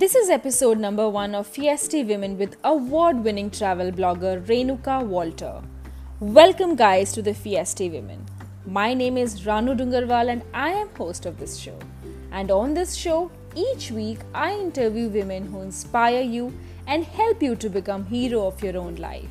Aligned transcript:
This 0.00 0.14
is 0.14 0.30
episode 0.30 0.78
number 0.78 1.08
one 1.08 1.34
of 1.34 1.48
Feisty 1.52 2.06
Women 2.06 2.38
with 2.38 2.56
award 2.62 3.24
winning 3.24 3.50
travel 3.50 3.90
blogger 3.90 4.34
Renuka 4.46 5.04
Walter. 5.04 5.60
Welcome, 6.20 6.76
guys, 6.76 7.10
to 7.14 7.20
the 7.20 7.32
Feisty 7.32 7.90
Women. 7.90 8.24
My 8.64 8.94
name 8.94 9.16
is 9.16 9.40
Ranu 9.40 9.76
Dungarwal 9.76 10.30
and 10.30 10.44
I 10.54 10.68
am 10.68 10.88
host 10.90 11.26
of 11.26 11.40
this 11.40 11.56
show. 11.56 11.76
And 12.30 12.52
on 12.52 12.74
this 12.74 12.94
show, 12.94 13.32
each 13.56 13.90
week 13.90 14.20
I 14.32 14.52
interview 14.52 15.08
women 15.08 15.46
who 15.46 15.62
inspire 15.62 16.20
you 16.20 16.52
and 16.86 17.02
help 17.02 17.42
you 17.42 17.56
to 17.56 17.68
become 17.68 18.06
hero 18.06 18.46
of 18.46 18.62
your 18.62 18.76
own 18.76 18.94
life. 18.94 19.28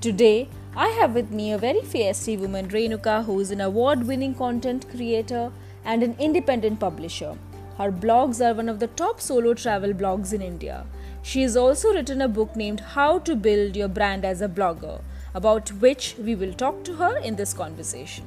Today, 0.00 0.48
I 0.74 0.88
have 1.00 1.14
with 1.14 1.30
me 1.30 1.52
a 1.52 1.58
very 1.58 1.82
feisty 1.94 2.36
woman, 2.36 2.68
Renuka, 2.70 3.24
who 3.24 3.38
is 3.38 3.52
an 3.52 3.60
award 3.60 4.04
winning 4.04 4.34
content 4.34 4.90
creator 4.90 5.52
and 5.84 6.02
an 6.02 6.16
independent 6.18 6.80
publisher. 6.80 7.36
Her 7.76 7.90
blogs 7.90 8.40
are 8.40 8.54
one 8.54 8.68
of 8.68 8.78
the 8.78 8.86
top 8.86 9.20
solo 9.20 9.52
travel 9.52 9.92
blogs 9.92 10.32
in 10.32 10.40
India. 10.40 10.86
She 11.22 11.42
has 11.42 11.56
also 11.56 11.92
written 11.92 12.22
a 12.22 12.28
book 12.28 12.54
named 12.54 12.78
How 12.78 13.18
to 13.18 13.34
Build 13.34 13.74
Your 13.74 13.88
Brand 13.88 14.24
as 14.24 14.40
a 14.40 14.48
Blogger, 14.48 15.00
about 15.34 15.70
which 15.84 16.14
we 16.16 16.36
will 16.36 16.52
talk 16.52 16.84
to 16.84 16.94
her 16.94 17.16
in 17.18 17.34
this 17.34 17.52
conversation. 17.52 18.24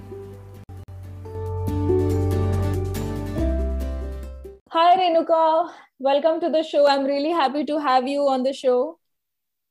Hi, 4.72 4.98
Renuka. 4.98 5.72
Welcome 5.98 6.42
to 6.42 6.50
the 6.50 6.64
show. 6.64 6.86
I'm 6.86 7.06
really 7.06 7.32
happy 7.32 7.64
to 7.64 7.80
have 7.80 8.06
you 8.06 8.28
on 8.28 8.44
the 8.44 8.52
show. 8.52 9.00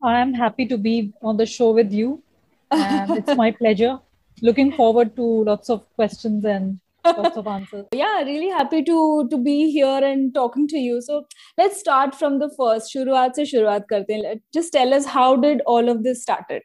I'm 0.02 0.32
happy 0.32 0.66
to 0.68 0.78
be 0.78 1.12
on 1.20 1.36
the 1.36 1.44
show 1.44 1.72
with 1.72 1.92
you. 1.92 2.22
It's 2.72 3.36
my 3.36 3.50
pleasure. 3.60 3.98
Looking 4.40 4.72
forward 4.72 5.14
to 5.16 5.44
lots 5.44 5.68
of 5.68 5.84
questions 5.96 6.46
and 6.46 6.80
lots 7.16 7.36
of 7.36 7.46
answers. 7.46 7.86
Yeah, 7.92 8.22
really 8.22 8.48
happy 8.48 8.82
to 8.84 9.28
to 9.30 9.38
be 9.38 9.70
here 9.70 10.00
and 10.10 10.34
talking 10.34 10.68
to 10.68 10.78
you. 10.78 11.00
So 11.02 11.24
let's 11.58 11.78
start 11.78 12.14
from 12.14 12.38
the 12.38 12.50
first. 12.58 12.94
Shuruaat 12.94 13.34
se 13.40 13.46
shuruaat 13.52 13.88
karte 13.92 14.12
hain. 14.16 14.40
Just 14.52 14.72
tell 14.72 14.94
us 14.94 15.06
how 15.06 15.36
did 15.36 15.62
all 15.66 15.88
of 15.88 16.02
this 16.04 16.22
started? 16.22 16.62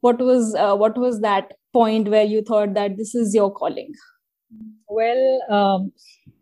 What 0.00 0.18
was 0.30 0.54
uh, 0.54 0.76
what 0.76 0.98
was 0.98 1.20
that 1.20 1.52
point 1.72 2.08
where 2.08 2.24
you 2.24 2.42
thought 2.42 2.74
that 2.74 2.96
this 2.96 3.14
is 3.14 3.34
your 3.34 3.50
calling? 3.52 3.92
Well, 4.88 5.22
um, 5.50 5.92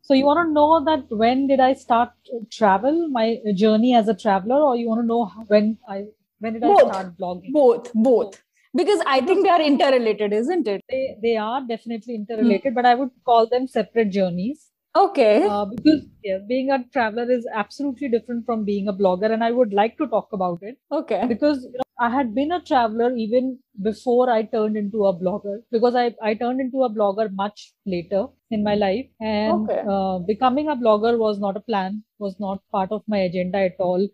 so 0.02 0.14
you 0.14 0.24
want 0.26 0.48
to 0.48 0.52
know 0.52 0.84
that 0.84 1.04
when 1.24 1.46
did 1.46 1.60
I 1.60 1.74
start 1.74 2.10
travel, 2.50 3.08
my 3.08 3.36
journey 3.54 3.94
as 3.94 4.08
a 4.08 4.14
traveler, 4.14 4.56
or 4.56 4.76
you 4.76 4.88
want 4.88 5.02
to 5.02 5.06
know 5.06 5.30
when 5.46 5.78
I 5.88 6.06
when 6.40 6.54
did 6.54 6.62
both. 6.62 6.84
I 6.84 6.92
start 6.92 7.18
blogging? 7.18 7.52
Both, 7.52 7.92
both. 7.94 8.42
Because 8.74 9.00
I 9.06 9.20
think 9.20 9.44
they 9.44 9.50
are 9.50 9.60
interrelated, 9.62 10.32
isn't 10.32 10.68
it? 10.68 10.80
They 10.88 11.16
they 11.22 11.36
are 11.36 11.60
definitely 11.66 12.14
interrelated, 12.14 12.74
but 12.74 12.86
I 12.86 12.94
would 12.94 13.10
call 13.24 13.46
them 13.48 13.66
separate 13.66 14.10
journeys. 14.10 14.70
Okay. 14.94 15.48
Uh, 15.48 15.64
because 15.66 16.06
yeah, 16.24 16.38
being 16.48 16.70
a 16.70 16.84
traveler 16.92 17.30
is 17.30 17.46
absolutely 17.54 18.08
different 18.08 18.44
from 18.46 18.64
being 18.64 18.88
a 18.88 18.92
blogger, 18.92 19.30
and 19.32 19.42
I 19.44 19.50
would 19.50 19.72
like 19.72 19.96
to 19.98 20.06
talk 20.06 20.32
about 20.32 20.62
it. 20.62 20.78
Okay. 20.92 21.26
because 21.28 21.64
you 21.64 21.72
know, 21.72 21.88
I 21.98 22.10
had 22.10 22.34
been 22.34 22.52
a 22.52 22.60
traveler 22.62 23.14
even 23.16 23.58
before 23.82 24.30
I 24.30 24.42
turned 24.44 24.76
into 24.76 25.04
a 25.06 25.14
blogger 25.18 25.62
because 25.70 25.94
I, 25.94 26.14
I 26.22 26.34
turned 26.34 26.60
into 26.60 26.82
a 26.84 26.90
blogger 26.90 27.32
much 27.32 27.72
later 27.86 28.26
in 28.50 28.64
my 28.64 28.74
life 28.74 29.06
and 29.20 29.70
Okay. 29.70 29.82
uh, 29.88 30.18
becoming 30.20 30.68
a 30.68 30.76
blogger 30.76 31.18
was 31.18 31.38
not 31.38 31.56
a 31.56 31.60
plan 31.60 32.02
was 32.18 32.38
not 32.40 32.62
part 32.72 32.90
of 32.92 33.02
my 33.06 33.18
agenda 33.18 33.58
at 33.58 33.76
all 33.78 34.08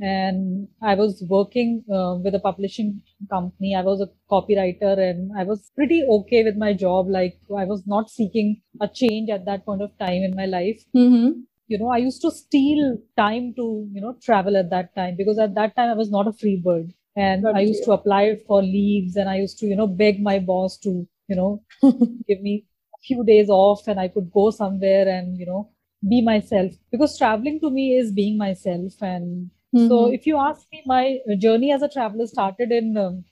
and 0.00 0.68
I 0.82 0.94
was 0.94 1.22
working 1.28 1.84
uh, 1.92 2.16
with 2.22 2.34
a 2.34 2.40
publishing 2.40 3.02
company 3.30 3.74
I 3.74 3.82
was 3.82 4.00
a 4.00 4.10
copywriter 4.30 4.98
and 4.98 5.30
I 5.38 5.44
was 5.44 5.70
pretty 5.76 6.02
okay 6.18 6.42
with 6.44 6.56
my 6.56 6.72
job 6.72 7.08
like 7.08 7.38
I 7.56 7.64
was 7.64 7.86
not 7.86 8.10
seeking 8.10 8.62
a 8.80 8.88
change 8.88 9.30
at 9.30 9.44
that 9.46 9.64
point 9.64 9.82
of 9.82 9.96
time 9.98 10.22
in 10.22 10.34
my 10.36 10.46
life 10.46 10.82
Mm-hmm. 10.94 11.42
you 11.68 11.78
know, 11.78 11.88
I 11.90 11.98
used 11.98 12.20
to 12.22 12.30
steal 12.30 12.98
time 13.16 13.54
to, 13.56 13.88
you 13.92 14.00
know, 14.00 14.16
travel 14.22 14.56
at 14.56 14.70
that 14.70 14.94
time 14.94 15.16
because 15.16 15.38
at 15.38 15.54
that 15.54 15.74
time 15.76 15.90
I 15.90 15.94
was 15.94 16.10
not 16.10 16.26
a 16.28 16.32
free 16.32 16.56
bird. 16.62 16.92
And 17.16 17.44
Got 17.44 17.56
I 17.56 17.60
used 17.60 17.82
you. 17.82 17.86
to 17.86 17.92
apply 17.92 18.36
for 18.46 18.62
leaves 18.62 19.16
and 19.16 19.28
I 19.28 19.36
used 19.36 19.58
to, 19.58 19.66
you 19.66 19.76
know, 19.76 19.86
beg 19.86 20.20
my 20.22 20.38
boss 20.38 20.76
to, 20.78 21.06
you 21.28 21.36
know, 21.36 21.62
give 22.28 22.40
me 22.40 22.66
a 22.94 22.98
few 23.02 23.24
days 23.24 23.48
off 23.48 23.86
and 23.88 24.00
I 24.00 24.08
could 24.08 24.30
go 24.32 24.50
somewhere 24.50 25.08
and, 25.08 25.38
you 25.38 25.46
know, 25.46 25.70
be 26.08 26.20
myself 26.22 26.72
because 26.90 27.16
traveling 27.18 27.60
to 27.60 27.70
me 27.70 27.96
is 27.96 28.12
being 28.12 28.36
myself. 28.38 28.92
And 29.00 29.50
so 29.74 30.06
Mhm. 30.06 30.12
if 30.12 30.26
you 30.26 30.36
ask 30.38 30.66
me, 30.72 30.82
my 30.86 31.18
journey 31.38 31.72
as 31.72 31.82
a 31.82 31.88
traveler 31.88 32.26
started 32.26 32.72
in 32.72 32.96
um, 32.96 33.24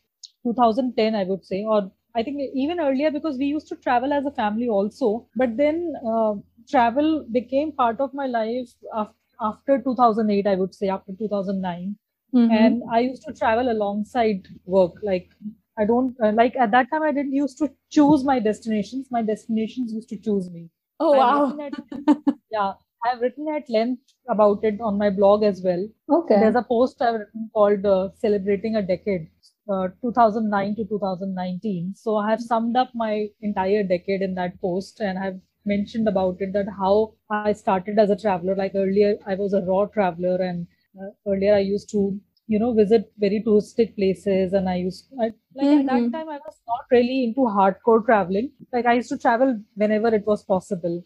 2010, 0.45 1.15
I 1.15 1.25
would 1.25 1.45
say, 1.45 1.65
or 1.65 1.91
I 2.15 2.23
think 2.23 2.41
even 2.55 2.81
earlier 2.81 3.11
because 3.11 3.39
we 3.39 3.47
used 3.47 3.69
to 3.69 3.77
travel 3.77 4.13
as 4.13 4.25
a 4.27 4.31
family 4.33 4.69
also. 4.69 5.27
But 5.37 5.57
then 5.57 5.95
uh, 6.07 6.35
travel 6.69 7.27
became 7.31 7.73
part 7.73 8.01
of 8.01 8.15
my 8.15 8.27
life 8.27 8.71
af- 8.95 9.15
after 9.41 9.81
2008, 9.83 10.47
I 10.47 10.55
would 10.57 10.75
say, 10.75 10.89
after 10.89 11.13
2009. 11.13 11.97
Mhm. 12.33 12.49
And 12.49 12.83
I 12.91 13.01
used 13.01 13.23
to 13.27 13.33
travel 13.33 13.71
alongside 13.71 14.47
work. 14.67 14.95
Like, 15.03 15.31
I 15.79 15.85
don't 15.85 16.17
uh, 16.23 16.33
like 16.33 16.57
at 16.57 16.71
that 16.73 16.91
time, 16.91 17.03
I 17.03 17.13
didn't 17.13 17.33
used 17.35 17.59
to 17.59 17.71
choose 17.91 18.25
my 18.25 18.39
destinations. 18.41 19.09
My 19.11 19.23
destinations 19.23 19.93
used 19.93 20.09
to 20.11 20.17
choose 20.19 20.51
me. 20.51 20.71
oh, 21.01 21.15
wow. 21.15 21.57
at- 21.61 21.75
yeah, 22.51 22.73
I've 23.05 23.21
written 23.21 23.49
at 23.49 23.69
length 23.71 24.03
about 24.29 24.65
it 24.65 24.81
on 24.81 24.99
my 24.99 25.11
blog 25.11 25.43
as 25.43 25.63
well. 25.63 25.87
Okay. 26.11 26.39
There's 26.41 26.55
a 26.55 26.63
post 26.63 27.01
I've 27.03 27.15
written 27.21 27.51
called 27.53 27.85
uh, 27.85 28.11
Celebrating 28.17 28.77
a 28.77 28.83
Decade, 28.83 29.29
uh, 29.71 29.89
2009 30.03 30.75
to 30.77 30.85
2019. 30.85 31.95
So 31.95 32.17
I 32.17 32.31
have 32.31 32.41
summed 32.41 32.77
up 32.77 32.91
my 32.95 33.29
entire 33.43 33.83
decade 33.83 34.23
in 34.23 34.35
that 34.35 34.61
post 34.61 35.01
and 35.01 35.19
I've 35.19 35.41
mentioned 35.65 36.09
about 36.09 36.37
it 36.41 36.53
that 36.55 36.67
how 36.79 37.15
I 37.31 37.53
started 37.53 37.99
as 37.99 38.11
a 38.11 38.17
traveler. 38.17 38.55
Like 38.57 38.73
earlier, 38.75 39.17
I 39.27 39.35
was 39.35 39.53
a 39.55 39.63
raw 39.63 39.87
traveler 39.87 40.37
and 40.43 40.67
uh, 41.01 41.11
earlier 41.27 41.55
I 41.55 41.61
used 41.61 41.91
to, 41.91 42.19
you 42.49 42.59
know, 42.59 42.73
visit 42.75 43.13
very 43.19 43.43
touristic 43.47 43.95
places 43.97 44.53
and 44.53 44.69
I 44.69 44.77
used, 44.77 45.07
I, 45.21 45.33
like 45.55 45.69
at 45.69 45.87
Mhm. 45.87 45.87
that 45.87 46.13
time, 46.19 46.29
I 46.29 46.39
was 46.47 46.61
not 46.67 46.85
really 46.91 47.25
into 47.25 47.41
hardcore 47.59 48.05
traveling. 48.05 48.53
Like 48.73 48.87
I 48.87 48.95
used 48.95 49.09
to 49.11 49.19
travel 49.19 49.59
whenever 49.75 50.09
it 50.15 50.27
was 50.27 50.43
possible. 50.45 51.05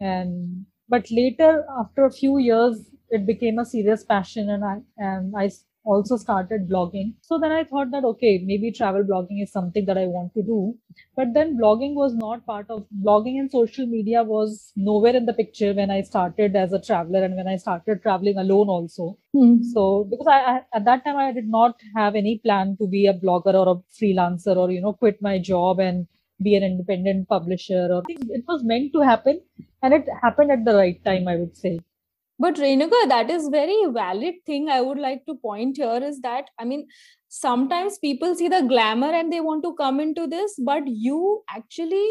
And 0.00 0.66
but 0.88 1.10
later 1.10 1.64
after 1.80 2.04
a 2.04 2.12
few 2.12 2.38
years 2.38 2.90
it 3.10 3.26
became 3.26 3.58
a 3.58 3.64
serious 3.64 4.04
passion 4.04 4.50
and 4.50 4.64
i 4.64 4.76
and 4.98 5.34
i 5.36 5.50
also 5.86 6.16
started 6.16 6.66
blogging. 6.68 7.12
So 7.20 7.38
then 7.38 7.52
i 7.52 7.62
thought 7.64 7.90
that 7.90 8.04
okay 8.10 8.42
maybe 8.44 8.72
travel 8.72 9.02
blogging 9.04 9.42
is 9.42 9.52
something 9.52 9.84
that 9.86 9.98
i 9.98 10.06
want 10.06 10.32
to 10.34 10.42
do. 10.42 10.74
But 11.16 11.34
then 11.34 11.58
blogging 11.58 11.94
was 11.94 12.14
not 12.14 12.46
part 12.46 12.70
of 12.70 12.86
blogging 13.06 13.38
and 13.38 13.50
social 13.50 13.86
media 13.86 14.22
was 14.22 14.72
nowhere 14.76 15.14
in 15.14 15.26
the 15.26 15.34
picture 15.34 15.72
when 15.74 15.90
i 15.90 16.00
started 16.00 16.56
as 16.56 16.72
a 16.72 16.80
traveler 16.80 17.22
and 17.24 17.36
when 17.36 17.48
i 17.48 17.56
started 17.56 18.02
traveling 18.02 18.38
alone 18.38 18.68
also. 18.68 19.18
Mhm. 19.34 19.62
so 19.74 20.04
because 20.10 20.26
I, 20.26 20.38
I 20.54 20.60
at 20.74 20.84
that 20.86 21.04
time 21.04 21.16
I 21.16 21.32
did 21.32 21.48
not 21.48 21.80
have 21.96 22.14
any 22.14 22.38
plan 22.38 22.76
to 22.80 22.86
be 22.86 23.06
a 23.06 23.14
blogger 23.14 23.54
or 23.62 23.68
a 23.74 23.76
freelancer 24.00 24.56
or 24.56 24.70
you 24.70 24.80
know 24.80 24.92
quit 24.94 25.20
my 25.20 25.38
job 25.38 25.80
and 25.80 26.06
be 26.42 26.54
an 26.56 26.62
independent 26.62 27.28
publisher 27.28 27.88
or 27.92 28.02
it 28.08 28.44
was 28.48 28.62
meant 28.64 28.92
to 28.92 29.00
happen 29.00 29.40
and 29.82 29.94
it 29.94 30.06
happened 30.22 30.50
at 30.50 30.64
the 30.64 30.74
right 30.74 31.02
time 31.04 31.28
I 31.28 31.36
would 31.36 31.56
say. 31.56 31.80
But 32.38 32.56
Renuka, 32.56 33.08
that 33.08 33.30
is 33.30 33.48
very 33.48 33.76
valid 33.92 34.34
thing 34.46 34.68
I 34.68 34.80
would 34.80 34.98
like 34.98 35.24
to 35.26 35.36
point 35.36 35.76
here 35.76 36.00
is 36.02 36.20
that 36.20 36.50
I 36.58 36.64
mean 36.64 36.86
sometimes 37.28 37.98
people 37.98 38.34
see 38.34 38.48
the 38.48 38.62
glamour 38.62 39.10
and 39.12 39.32
they 39.32 39.40
want 39.40 39.62
to 39.64 39.74
come 39.74 40.00
into 40.00 40.26
this, 40.26 40.54
but 40.58 40.82
you 40.86 41.42
actually 41.50 42.08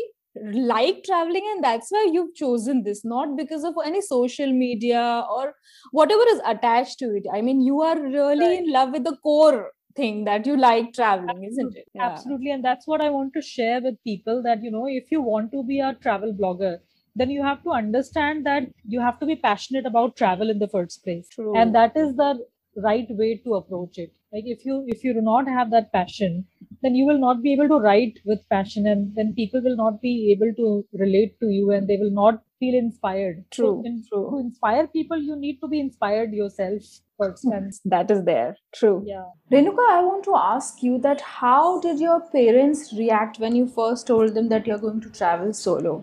like 0.53 1.03
traveling 1.03 1.43
and 1.53 1.63
that's 1.63 1.89
why 1.91 2.09
you've 2.11 2.33
chosen 2.35 2.83
this, 2.83 3.05
not 3.05 3.37
because 3.37 3.63
of 3.63 3.75
any 3.85 4.01
social 4.01 4.51
media 4.51 5.23
or 5.29 5.53
whatever 5.91 6.23
is 6.29 6.41
attached 6.45 6.97
to 6.99 7.15
it. 7.15 7.23
I 7.33 7.41
mean, 7.41 7.61
you 7.61 7.81
are 7.81 7.99
really 8.01 8.47
Right. 8.47 8.59
in 8.59 8.71
love 8.71 8.91
with 8.91 9.03
the 9.03 9.17
core 9.17 9.71
thing 9.95 10.25
that 10.25 10.45
you 10.45 10.57
like 10.57 10.93
traveling, 10.93 11.43
isn't 11.43 11.75
it? 11.75 11.87
Yeah. 11.93 12.09
Absolutely. 12.09 12.51
And 12.51 12.63
that's 12.63 12.87
what 12.87 13.01
I 13.01 13.09
want 13.09 13.33
to 13.33 13.41
share 13.41 13.81
with 13.81 14.03
people 14.03 14.41
that, 14.43 14.63
you 14.63 14.71
know, 14.71 14.87
if 14.87 15.11
you 15.11 15.21
want 15.21 15.51
to 15.51 15.63
be 15.63 15.79
a 15.79 15.93
travel 16.01 16.33
blogger, 16.33 16.79
then 17.15 17.29
you 17.29 17.43
have 17.43 17.63
to 17.63 17.69
understand 17.71 18.45
that 18.45 18.63
you 18.87 18.99
have 18.99 19.19
to 19.19 19.25
be 19.25 19.35
passionate 19.35 19.85
about 19.85 20.15
travel 20.15 20.49
in 20.49 20.59
the 20.59 20.67
first 20.67 21.03
place. 21.03 21.27
True. 21.29 21.55
And 21.55 21.75
that 21.75 21.95
is 21.95 22.15
the 22.15 22.43
right 22.75 23.07
way 23.09 23.37
to 23.43 23.55
approach 23.55 23.97
it. 23.97 24.11
Like 24.31 24.45
if 24.47 24.65
you 24.65 24.83
if 24.87 25.03
you 25.03 25.13
do 25.13 25.21
not 25.21 25.47
have 25.47 25.69
that 25.71 25.91
passion, 25.93 26.47
then 26.81 26.95
you 26.95 27.05
will 27.05 27.19
not 27.19 27.43
be 27.43 27.53
able 27.53 27.67
to 27.67 27.79
write 27.79 28.19
with 28.25 28.39
passion 28.49 28.87
and 28.87 29.15
then 29.15 29.33
people 29.35 29.61
will 29.61 29.75
not 29.75 30.01
be 30.01 30.31
able 30.31 30.53
to 30.55 30.85
relate 30.93 31.39
to 31.39 31.49
you 31.49 31.71
and 31.71 31.87
they 31.87 31.97
will 31.97 32.11
not 32.11 32.41
feel 32.63 32.77
inspired. 32.81 33.43
So 33.53 33.63
True, 33.63 33.83
in- 33.91 34.03
true. 34.09 34.27
to 34.31 34.39
inspire 34.45 34.87
people, 34.99 35.17
you 35.31 35.35
need 35.45 35.59
to 35.65 35.67
be 35.75 35.81
inspired 35.87 36.33
yourself 36.41 36.93
first. 37.21 37.45
And 37.45 37.73
that 37.95 38.11
is 38.17 38.23
there. 38.31 38.55
True. 38.81 38.95
yeah. 39.13 39.25
Renuka, 39.51 39.85
I 39.89 40.01
want 40.09 40.23
to 40.31 40.35
ask 40.35 40.81
you 40.87 40.97
that 41.09 41.21
how 41.21 41.79
did 41.85 41.99
your 42.07 42.19
parents 42.39 42.93
react 43.03 43.39
when 43.45 43.55
you 43.61 43.67
first 43.67 44.07
told 44.07 44.33
them 44.39 44.49
that 44.55 44.67
you're 44.71 44.83
going 44.87 45.01
to 45.07 45.09
travel 45.21 45.53
solo? 45.53 45.95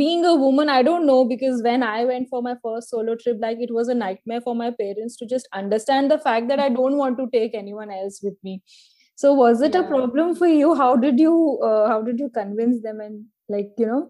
Being 0.00 0.24
a 0.24 0.34
woman, 0.40 0.68
I 0.72 0.82
don't 0.82 1.06
know 1.06 1.24
because 1.30 1.62
when 1.62 1.82
I 1.82 2.04
went 2.10 2.28
for 2.28 2.40
my 2.42 2.54
first 2.64 2.90
solo 2.90 3.14
trip, 3.22 3.38
like 3.40 3.58
it 3.60 3.72
was 3.78 3.88
a 3.88 3.94
nightmare 3.94 4.40
for 4.40 4.54
my 4.54 4.70
parents 4.70 5.16
to 5.18 5.26
just 5.32 5.48
understand 5.52 6.10
the 6.10 6.18
fact 6.18 6.48
that 6.52 6.60
I 6.66 6.68
don't 6.68 6.96
want 6.96 7.18
to 7.18 7.26
take 7.32 7.54
anyone 7.54 7.90
else 7.90 8.20
with 8.22 8.36
me. 8.42 8.62
So 9.16 9.32
was 9.40 9.60
it 9.60 9.74
a 9.74 9.82
problem 9.82 10.34
for 10.34 10.46
you? 10.46 10.74
How 10.74 10.96
did 10.96 11.20
you 11.24 11.34
uh, 11.70 11.88
how 11.88 12.00
did 12.02 12.18
you 12.24 12.30
convince 12.38 12.82
them 12.82 13.00
and 13.00 13.26
like 13.48 13.72
you 13.78 13.86
know? 13.86 14.00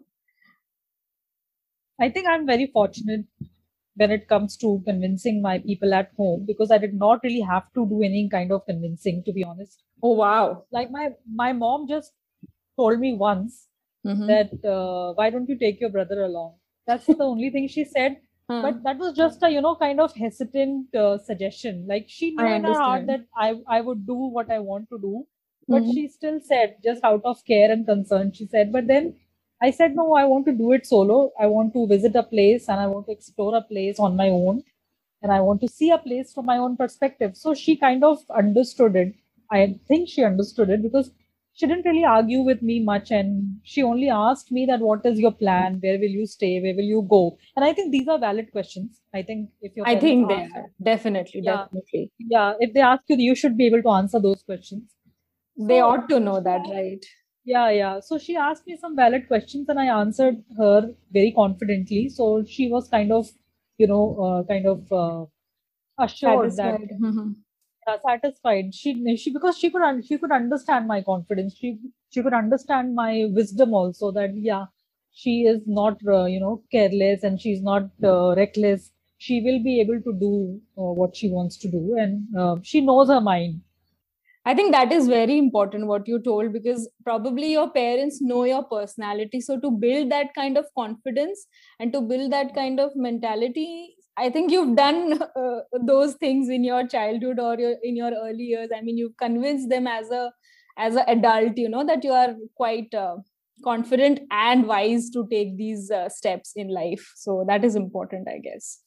I 2.00 2.10
think 2.10 2.26
I'm 2.28 2.46
very 2.46 2.66
fortunate 2.66 3.26
when 3.96 4.10
it 4.10 4.28
comes 4.28 4.56
to 4.58 4.82
convincing 4.84 5.40
my 5.42 5.58
people 5.58 5.94
at 5.94 6.12
home 6.16 6.44
because 6.46 6.70
I 6.70 6.78
did 6.78 6.94
not 6.94 7.22
really 7.22 7.40
have 7.40 7.72
to 7.74 7.86
do 7.86 8.02
any 8.02 8.28
kind 8.28 8.52
of 8.52 8.66
convincing, 8.66 9.22
to 9.24 9.32
be 9.32 9.44
honest. 9.44 9.82
Oh 10.02 10.14
wow! 10.14 10.66
Like 10.70 10.90
my 10.90 11.14
my 11.26 11.52
mom 11.52 11.88
just 11.88 12.12
told 12.76 12.98
me 13.00 13.14
once 13.14 13.68
Mhm. 14.04 14.26
that 14.26 14.52
uh, 14.64 15.12
why 15.14 15.30
don't 15.30 15.48
you 15.48 15.56
take 15.58 15.80
your 15.80 15.90
brother 15.90 16.22
along? 16.24 16.56
That's 16.86 17.06
the 17.06 17.24
only 17.24 17.50
thing 17.50 17.68
she 17.68 17.84
said. 17.84 18.20
But 18.60 18.82
that 18.84 18.98
was 18.98 19.14
just 19.16 19.42
a 19.42 19.50
you 19.50 19.60
know 19.60 19.76
kind 19.76 20.00
of 20.00 20.14
hesitant 20.14 20.94
uh, 20.94 21.18
suggestion. 21.18 21.86
Like 21.86 22.08
she 22.08 22.30
knew 22.36 22.52
in 22.52 22.64
her 22.64 22.78
heart 22.80 23.06
that 23.06 23.26
I 23.36 23.62
I 23.66 23.80
would 23.80 24.06
do 24.06 24.14
what 24.14 24.50
I 24.50 24.58
want 24.60 24.88
to 24.90 24.98
do, 24.98 25.26
but 25.68 25.86
Mhm. 25.86 25.88
she 25.88 26.08
still 26.08 26.40
said 26.40 26.76
just 26.84 27.02
out 27.04 27.22
of 27.24 27.44
care 27.44 27.70
and 27.72 27.86
concern. 27.86 28.32
She 28.32 28.46
said, 28.46 28.72
but 28.72 28.86
then 28.86 29.16
I 29.62 29.70
said 29.70 29.94
no, 29.94 30.14
I 30.14 30.24
want 30.24 30.46
to 30.46 30.52
do 30.52 30.72
it 30.72 30.86
solo. 30.86 31.32
I 31.40 31.46
want 31.46 31.72
to 31.74 31.86
visit 31.86 32.16
a 32.16 32.22
place 32.22 32.68
and 32.68 32.80
I 32.80 32.86
want 32.86 33.06
to 33.06 33.12
explore 33.12 33.56
a 33.56 33.62
place 33.62 33.98
on 33.98 34.16
my 34.16 34.28
own, 34.28 34.62
and 35.22 35.32
I 35.32 35.40
want 35.40 35.60
to 35.62 35.68
see 35.68 35.90
a 35.90 35.98
place 35.98 36.32
from 36.32 36.46
my 36.46 36.58
own 36.58 36.76
perspective. 36.76 37.36
So 37.36 37.54
she 37.54 37.76
kind 37.76 38.04
of 38.04 38.18
understood 38.34 38.96
it. 38.96 39.14
I 39.50 39.78
think 39.88 40.08
she 40.08 40.24
understood 40.24 40.70
it 40.70 40.82
because 40.82 41.10
she 41.54 41.66
didn't 41.66 41.84
really 41.86 42.04
argue 42.04 42.40
with 42.40 42.62
me 42.62 42.80
much 42.80 43.10
and 43.10 43.60
she 43.62 43.82
only 43.82 44.08
asked 44.08 44.50
me 44.50 44.64
that 44.66 44.80
what 44.80 45.04
is 45.04 45.18
your 45.20 45.32
plan 45.32 45.78
where 45.82 45.98
will 45.98 46.14
you 46.18 46.26
stay 46.26 46.60
where 46.62 46.74
will 46.74 46.88
you 46.94 47.06
go 47.10 47.36
and 47.56 47.64
i 47.66 47.72
think 47.74 47.92
these 47.92 48.08
are 48.08 48.18
valid 48.18 48.50
questions 48.52 49.02
i 49.14 49.22
think 49.22 49.50
if 49.60 49.76
your 49.76 49.86
I 49.86 49.96
think 49.96 50.28
they 50.28 50.36
are 50.60 50.64
definitely, 50.82 51.42
Yeah. 51.44 51.64
definitely. 51.64 52.10
yeah 52.18 52.54
if 52.58 52.72
they 52.72 52.80
ask 52.80 53.02
you 53.08 53.16
you 53.18 53.34
should 53.34 53.58
be 53.58 53.66
able 53.66 53.82
to 53.82 53.90
answer 53.90 54.18
those 54.28 54.42
questions 54.42 54.84
They 55.56 55.78
So- 55.80 55.86
ought 55.88 56.08
to 56.10 56.18
know 56.20 56.40
that, 56.40 56.62
right? 56.70 57.04
Yeah 57.44 57.70
yeah 57.70 58.00
so 58.00 58.18
she 58.18 58.36
asked 58.36 58.66
me 58.66 58.76
some 58.76 58.94
valid 58.96 59.26
questions 59.26 59.68
and 59.68 59.80
i 59.80 59.86
answered 60.00 60.36
her 60.58 60.94
very 61.12 61.32
confidently 61.32 62.08
so 62.08 62.44
she 62.44 62.68
was 62.70 62.88
kind 62.88 63.12
of 63.12 63.26
you 63.78 63.86
know 63.86 64.04
uh, 64.26 64.42
kind 64.52 64.66
of 64.66 64.92
uh, 64.92 65.24
assured 66.04 66.56
that 66.56 66.80
Satisfied. 66.80 66.90
Mhm. 67.00 67.36
yeah, 67.86 67.96
satisfied. 68.06 68.74
She 68.74 69.16
she 69.16 69.32
because 69.32 69.58
she 69.58 69.70
could 69.70 70.04
she 70.06 70.18
could 70.18 70.32
understand 70.32 70.86
my 70.88 71.02
confidence. 71.02 71.56
She 71.56 71.78
she 72.10 72.22
could 72.22 72.34
understand 72.34 72.94
my 72.94 73.26
wisdom 73.38 73.74
also. 73.74 74.12
That 74.12 74.36
yeah, 74.36 74.66
she 75.12 75.34
is 75.52 75.62
not 75.66 75.98
uh, 76.16 76.24
you 76.26 76.40
know 76.40 76.62
careless 76.72 77.24
and 77.24 77.40
she's 77.40 77.62
not 77.62 77.90
uh, 78.04 78.34
reckless. 78.36 78.92
She 79.18 79.40
will 79.42 79.62
be 79.64 79.80
able 79.80 80.00
to 80.08 80.12
do 80.24 80.32
uh, 80.78 80.92
what 81.00 81.16
she 81.16 81.30
wants 81.30 81.58
to 81.64 81.70
do, 81.70 81.96
and 81.98 82.36
uh, 82.44 82.56
she 82.62 82.80
knows 82.82 83.08
her 83.08 83.20
mind. 83.20 83.60
I 84.44 84.54
think 84.54 84.72
that 84.72 84.90
is 84.92 85.06
very 85.06 85.38
important 85.38 85.86
what 85.86 86.08
you 86.08 86.20
told 86.20 86.52
because 86.52 86.90
probably 87.04 87.52
your 87.52 87.70
parents 87.70 88.20
know 88.20 88.44
your 88.44 88.64
personality. 88.64 89.40
So 89.40 89.58
to 89.60 89.70
build 89.70 90.10
that 90.10 90.34
kind 90.34 90.58
of 90.58 90.66
confidence 90.76 91.46
and 91.78 91.92
to 91.92 92.00
build 92.00 92.32
that 92.32 92.52
kind 92.54 92.80
of 92.80 92.90
mentality, 92.96 93.94
I 94.16 94.30
think 94.30 94.50
you've 94.50 94.74
done 94.76 95.22
uh, 95.36 95.60
those 95.86 96.14
things 96.14 96.48
in 96.48 96.64
your 96.64 96.86
childhood 96.88 97.38
or 97.38 97.56
your, 97.58 97.76
in 97.82 97.96
your 97.96 98.10
early 98.12 98.44
years. 98.44 98.70
I 98.76 98.80
mean, 98.80 98.98
you've 98.98 99.16
convinced 99.16 99.68
them 99.68 99.86
as 99.86 100.10
a 100.10 100.32
as 100.76 100.96
an 100.96 101.04
adult, 101.06 101.58
you 101.58 101.68
know, 101.68 101.84
that 101.86 102.02
you 102.02 102.12
are 102.12 102.34
quite 102.56 102.92
uh, 102.94 103.16
confident 103.62 104.20
and 104.30 104.66
wise 104.66 105.10
to 105.10 105.26
take 105.30 105.56
these 105.56 105.90
uh, 105.90 106.08
steps 106.08 106.52
in 106.56 106.68
life. 106.68 107.12
So 107.14 107.44
that 107.46 107.62
is 107.64 107.76
important, 107.76 108.26
I 108.26 108.38
guess. 108.38 108.80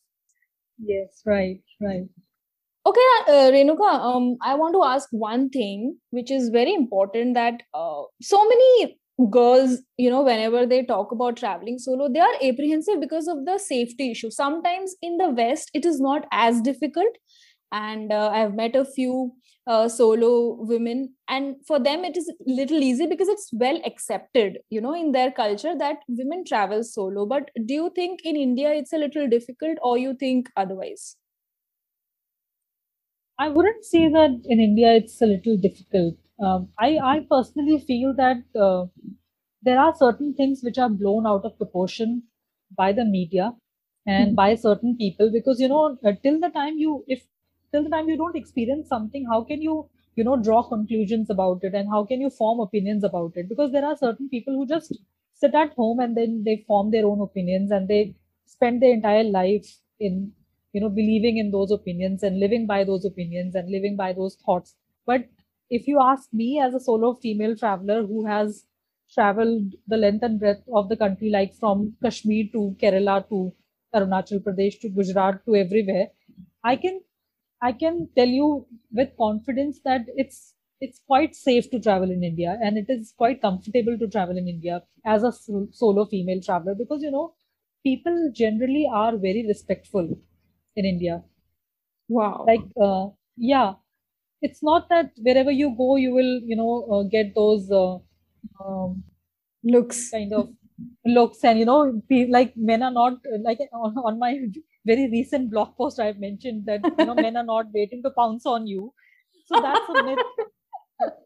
Yes, 0.79 1.21
right, 1.25 1.61
right. 1.81 2.05
Okay, 2.87 3.01
uh, 3.27 3.49
Renuka, 3.51 3.89
um, 3.99 4.37
I 4.43 4.53
want 4.55 4.75
to 4.75 4.83
ask 4.83 5.09
one 5.11 5.49
thing, 5.49 5.97
which 6.11 6.29
is 6.29 6.49
very 6.49 6.71
important 6.73 7.33
that 7.33 7.63
uh, 7.73 8.03
so 8.21 8.47
many 8.47 8.99
girls, 9.31 9.79
you 9.97 10.09
know, 10.11 10.21
whenever 10.21 10.67
they 10.67 10.83
talk 10.83 11.11
about 11.11 11.35
traveling 11.37 11.79
solo, 11.79 12.07
they 12.13 12.19
are 12.19 12.35
apprehensive 12.43 12.99
because 12.99 13.27
of 13.27 13.43
the 13.45 13.57
safety 13.57 14.11
issue. 14.11 14.29
Sometimes 14.29 14.95
in 15.01 15.17
the 15.17 15.29
West, 15.29 15.71
it 15.73 15.83
is 15.83 15.99
not 15.99 16.27
as 16.31 16.61
difficult. 16.61 17.07
And 17.71 18.11
uh, 18.13 18.29
I've 18.33 18.55
met 18.55 18.75
a 18.75 18.85
few 18.85 19.33
uh, 19.67 19.89
solo 19.89 20.55
women, 20.59 21.13
and 21.29 21.55
for 21.67 21.79
them, 21.79 22.05
it 22.05 22.17
is 22.17 22.31
little 22.45 22.83
easy 22.83 23.07
because 23.07 23.29
it's 23.29 23.49
well 23.53 23.79
accepted, 23.85 24.59
you 24.69 24.81
know, 24.81 24.93
in 24.95 25.11
their 25.11 25.31
culture 25.31 25.75
that 25.77 25.97
women 26.07 26.45
travel 26.45 26.83
solo. 26.83 27.25
But 27.25 27.49
do 27.65 27.73
you 27.73 27.91
think 27.95 28.21
in 28.23 28.35
India 28.35 28.71
it's 28.73 28.93
a 28.93 28.97
little 28.99 29.27
difficult, 29.27 29.77
or 29.83 29.97
you 29.97 30.15
think 30.15 30.49
otherwise? 30.57 31.17
I 33.39 33.49
wouldn't 33.49 33.85
say 33.85 34.09
that 34.09 34.41
in 34.45 34.59
India 34.59 34.93
it's 34.93 35.21
a 35.21 35.25
little 35.25 35.57
difficult. 35.57 36.15
Um, 36.39 36.69
I, 36.77 36.97
I 36.97 37.19
personally 37.29 37.79
feel 37.79 38.13
that 38.15 38.43
uh, 38.55 38.87
there 39.61 39.79
are 39.79 39.95
certain 39.95 40.33
things 40.33 40.61
which 40.63 40.77
are 40.77 40.89
blown 40.89 41.25
out 41.25 41.45
of 41.45 41.57
proportion 41.57 42.23
by 42.75 42.91
the 42.91 43.05
media 43.05 43.55
and 44.05 44.31
Mhm. 44.33 44.35
by 44.35 44.55
certain 44.55 44.97
people 44.97 45.31
because 45.31 45.59
you 45.61 45.69
know 45.69 45.97
uh, 46.03 46.13
till 46.23 46.39
the 46.41 46.49
time 46.57 46.77
you 46.77 47.03
if 47.07 47.23
till 47.71 47.83
the 47.85 47.89
time 47.95 48.09
you 48.09 48.17
don't 48.17 48.35
experience 48.41 48.89
something 48.95 49.25
how 49.33 49.39
can 49.51 49.61
you 49.67 49.75
you 50.15 50.23
know 50.27 50.35
draw 50.47 50.61
conclusions 50.73 51.29
about 51.35 51.63
it 51.69 51.73
and 51.79 51.89
how 51.95 52.03
can 52.11 52.21
you 52.25 52.29
form 52.41 52.59
opinions 52.65 53.03
about 53.09 53.37
it 53.43 53.49
because 53.53 53.71
there 53.71 53.85
are 53.91 53.95
certain 54.03 54.29
people 54.35 54.53
who 54.59 54.67
just 54.73 54.93
sit 55.43 55.55
at 55.63 55.73
home 55.81 55.99
and 55.99 56.15
then 56.17 56.43
they 56.43 56.57
form 56.67 56.91
their 56.91 57.07
own 57.07 57.21
opinions 57.29 57.71
and 57.71 57.87
they 57.87 58.01
spend 58.57 58.81
their 58.81 58.93
entire 58.99 59.23
life 59.39 59.71
in 59.99 60.19
you 60.75 60.81
know 60.81 60.89
believing 60.99 61.37
in 61.43 61.51
those 61.51 61.71
opinions 61.71 62.23
and 62.29 62.39
living 62.45 62.65
by 62.71 62.83
those 62.83 63.05
opinions 63.09 63.55
and 63.55 63.69
living 63.77 63.95
by 63.95 64.11
those 64.13 64.35
thoughts. 64.45 64.75
But 65.05 65.27
if 65.69 65.87
you 65.87 65.99
ask 66.01 66.33
me 66.33 66.59
as 66.59 66.73
a 66.73 66.79
solo 66.79 67.13
female 67.15 67.55
traveler 67.55 68.05
who 68.05 68.25
has 68.25 68.65
traveled 69.13 69.75
the 69.87 69.97
length 69.97 70.23
and 70.23 70.39
breadth 70.39 70.63
of 70.73 70.89
the 70.89 70.97
country 70.97 71.29
like 71.29 71.53
from 71.55 71.95
kashmir 72.03 72.45
to 72.55 72.61
kerala 72.83 73.15
to 73.29 73.39
arunachal 73.99 74.41
pradesh 74.47 74.77
to 74.83 74.89
gujarat 74.97 75.37
to 75.45 75.55
everywhere 75.63 76.05
i 76.71 76.75
can 76.85 76.97
i 77.61 77.71
can 77.83 77.95
tell 78.19 78.33
you 78.39 78.47
with 78.99 79.15
confidence 79.23 79.79
that 79.89 80.05
it's 80.23 80.39
it's 80.87 80.99
quite 81.11 81.35
safe 81.41 81.69
to 81.73 81.79
travel 81.87 82.11
in 82.15 82.23
india 82.29 82.57
and 82.67 82.77
it 82.83 82.89
is 82.95 83.13
quite 83.23 83.41
comfortable 83.47 83.97
to 84.03 84.09
travel 84.15 84.37
in 84.43 84.47
india 84.55 84.77
as 85.15 85.23
a 85.29 85.33
solo 85.81 86.05
female 86.13 86.41
traveler 86.47 86.75
because 86.83 87.03
you 87.07 87.11
know 87.17 87.27
people 87.89 88.17
generally 88.43 88.85
are 89.03 89.15
very 89.27 89.43
respectful 89.53 90.09
in 90.75 90.85
India. 90.85 91.23
Wow. 92.09 92.45
Like, 92.47 92.61
uh, 92.81 93.09
yeah, 93.37 93.75
it's 94.41 94.61
not 94.63 94.89
that 94.89 95.11
wherever 95.17 95.51
you 95.51 95.75
go, 95.77 95.95
you 95.97 96.13
will, 96.13 96.41
you 96.43 96.55
know, 96.55 96.83
uh, 96.91 97.03
get 97.03 97.33
those 97.35 97.71
uh, 97.71 97.97
um, 98.63 99.03
looks. 99.63 100.13
kind 100.13 100.33
of 100.33 100.49
looks, 101.05 101.43
and 101.43 101.59
you 101.59 101.65
know, 101.65 102.01
pe- 102.09 102.27
like 102.27 102.55
men 102.57 102.83
are 102.83 102.91
not 102.91 103.19
like 103.41 103.59
on, 103.73 103.97
on 103.97 104.19
my 104.19 104.39
very 104.85 105.09
recent 105.09 105.51
blog 105.51 105.75
post, 105.77 105.99
I've 105.99 106.19
mentioned 106.19 106.65
that 106.67 106.85
you 106.97 107.05
know 107.05 107.15
men 107.15 107.37
are 107.37 107.43
not 107.43 107.67
waiting 107.73 108.03
to 108.03 108.11
pounce 108.11 108.45
on 108.45 108.67
you. 108.67 108.93
So 109.45 109.59
that's 109.59 109.89
a 109.89 109.95
myth. 109.95 110.21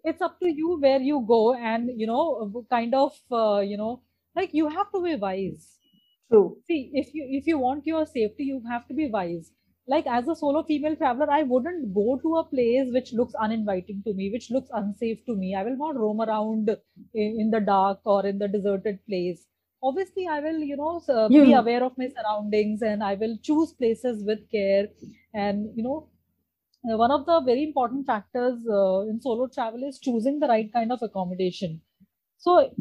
It's 0.04 0.22
up 0.22 0.40
to 0.40 0.50
you 0.52 0.78
where 0.80 1.00
you 1.02 1.22
go, 1.28 1.54
and 1.54 1.90
you 2.00 2.08
know, 2.08 2.66
kind 2.70 2.94
of, 2.96 3.18
uh, 3.32 3.60
you 3.60 3.78
know, 3.78 4.04
like 4.36 4.54
you 4.54 4.68
have 4.70 4.92
to 4.92 5.02
be 5.04 5.16
wise 5.16 5.79
True. 6.30 6.62
See, 6.66 6.92
if 6.94 7.14
you 7.14 7.26
if 7.38 7.48
you 7.48 7.58
want 7.60 7.86
your 7.86 8.06
safety, 8.06 8.46
you 8.46 8.62
have 8.70 8.88
to 8.88 8.94
be 8.94 9.10
wise. 9.10 9.52
Like 9.88 10.06
as 10.08 10.28
a 10.28 10.36
solo 10.36 10.62
female 10.64 10.96
traveler, 10.96 11.30
I 11.30 11.44
wouldn't 11.44 11.94
go 11.94 12.18
to 12.24 12.36
a 12.38 12.44
place 12.46 12.92
which 12.94 13.12
looks 13.14 13.34
uninviting 13.36 14.04
to 14.04 14.14
me, 14.14 14.30
which 14.32 14.50
looks 14.52 14.70
unsafe 14.72 15.26
to 15.26 15.36
me. 15.36 15.56
I 15.56 15.64
will 15.64 15.76
not 15.78 15.96
roam 15.98 16.22
around 16.22 16.70
in, 17.14 17.40
in 17.42 17.52
the 17.52 17.60
dark 17.60 18.02
or 18.06 18.26
in 18.26 18.38
the 18.38 18.48
deserted 18.48 19.04
place. 19.08 19.48
Obviously, 19.82 20.28
I 20.28 20.40
will, 20.42 20.60
you 20.60 20.78
know, 20.78 21.02
uh, 21.10 21.30
be 21.30 21.52
You- 21.52 21.64
aware 21.64 21.84
of 21.84 21.98
my 21.98 22.08
surroundings 22.10 22.82
and 22.84 23.04
I 23.04 23.16
will 23.16 23.38
choose 23.42 23.74
places 23.74 24.24
with 24.24 24.50
care. 24.52 24.90
And 25.34 25.76
you 25.76 25.84
know, 25.84 26.10
uh, 26.90 26.98
one 26.98 27.12
of 27.12 27.26
the 27.26 27.40
very 27.42 27.64
important 27.64 28.06
factors 28.06 28.66
uh, 28.68 29.02
in 29.10 29.20
solo 29.22 29.48
travel 29.48 29.84
is 29.84 30.00
choosing 30.00 30.40
the 30.40 30.48
right 30.48 30.72
kind 30.72 30.92
of 30.92 31.02
accommodation. 31.02 31.82
So, 32.38 32.74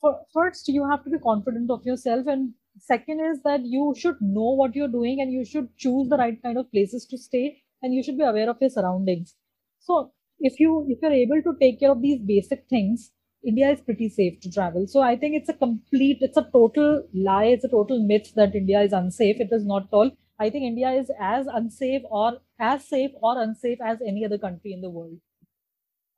for, 0.00 0.20
first, 0.32 0.68
you 0.68 0.88
have 0.88 1.04
to 1.04 1.10
be 1.10 1.18
confident 1.18 1.70
of 1.70 1.84
yourself, 1.84 2.26
and 2.26 2.54
second 2.78 3.20
is 3.20 3.42
that 3.42 3.64
you 3.64 3.94
should 3.98 4.16
know 4.20 4.52
what 4.60 4.74
you're 4.74 4.88
doing 4.88 5.20
and 5.20 5.32
you 5.32 5.44
should 5.44 5.76
choose 5.76 6.08
the 6.08 6.16
right 6.16 6.40
kind 6.42 6.58
of 6.58 6.70
places 6.70 7.06
to 7.06 7.18
stay, 7.18 7.62
and 7.82 7.94
you 7.94 8.02
should 8.02 8.18
be 8.18 8.24
aware 8.24 8.48
of 8.50 8.58
your 8.60 8.70
surroundings. 8.70 9.34
So, 9.80 10.12
if 10.40 10.58
you 10.60 10.86
if 10.88 10.98
you're 11.02 11.12
able 11.12 11.42
to 11.42 11.54
take 11.60 11.80
care 11.80 11.90
of 11.90 12.02
these 12.02 12.20
basic 12.20 12.66
things, 12.68 13.12
India 13.44 13.70
is 13.70 13.80
pretty 13.80 14.08
safe 14.08 14.40
to 14.40 14.50
travel. 14.50 14.86
So, 14.86 15.00
I 15.00 15.16
think 15.16 15.36
it's 15.36 15.48
a 15.48 15.54
complete, 15.54 16.18
it's 16.20 16.36
a 16.36 16.48
total 16.52 17.02
lie, 17.14 17.46
it's 17.46 17.64
a 17.64 17.68
total 17.68 18.02
myth 18.06 18.32
that 18.36 18.54
India 18.54 18.80
is 18.82 18.92
unsafe. 18.92 19.40
It 19.40 19.48
is 19.52 19.64
not 19.64 19.84
at 19.84 19.92
all. 19.92 20.10
I 20.38 20.50
think 20.50 20.64
India 20.64 20.90
is 20.90 21.10
as 21.20 21.46
unsafe 21.46 22.02
or 22.10 22.38
as 22.58 22.86
safe 22.88 23.10
or 23.22 23.40
unsafe 23.40 23.78
as 23.82 23.98
any 24.06 24.24
other 24.24 24.38
country 24.38 24.72
in 24.72 24.80
the 24.80 24.90
world. 24.90 25.18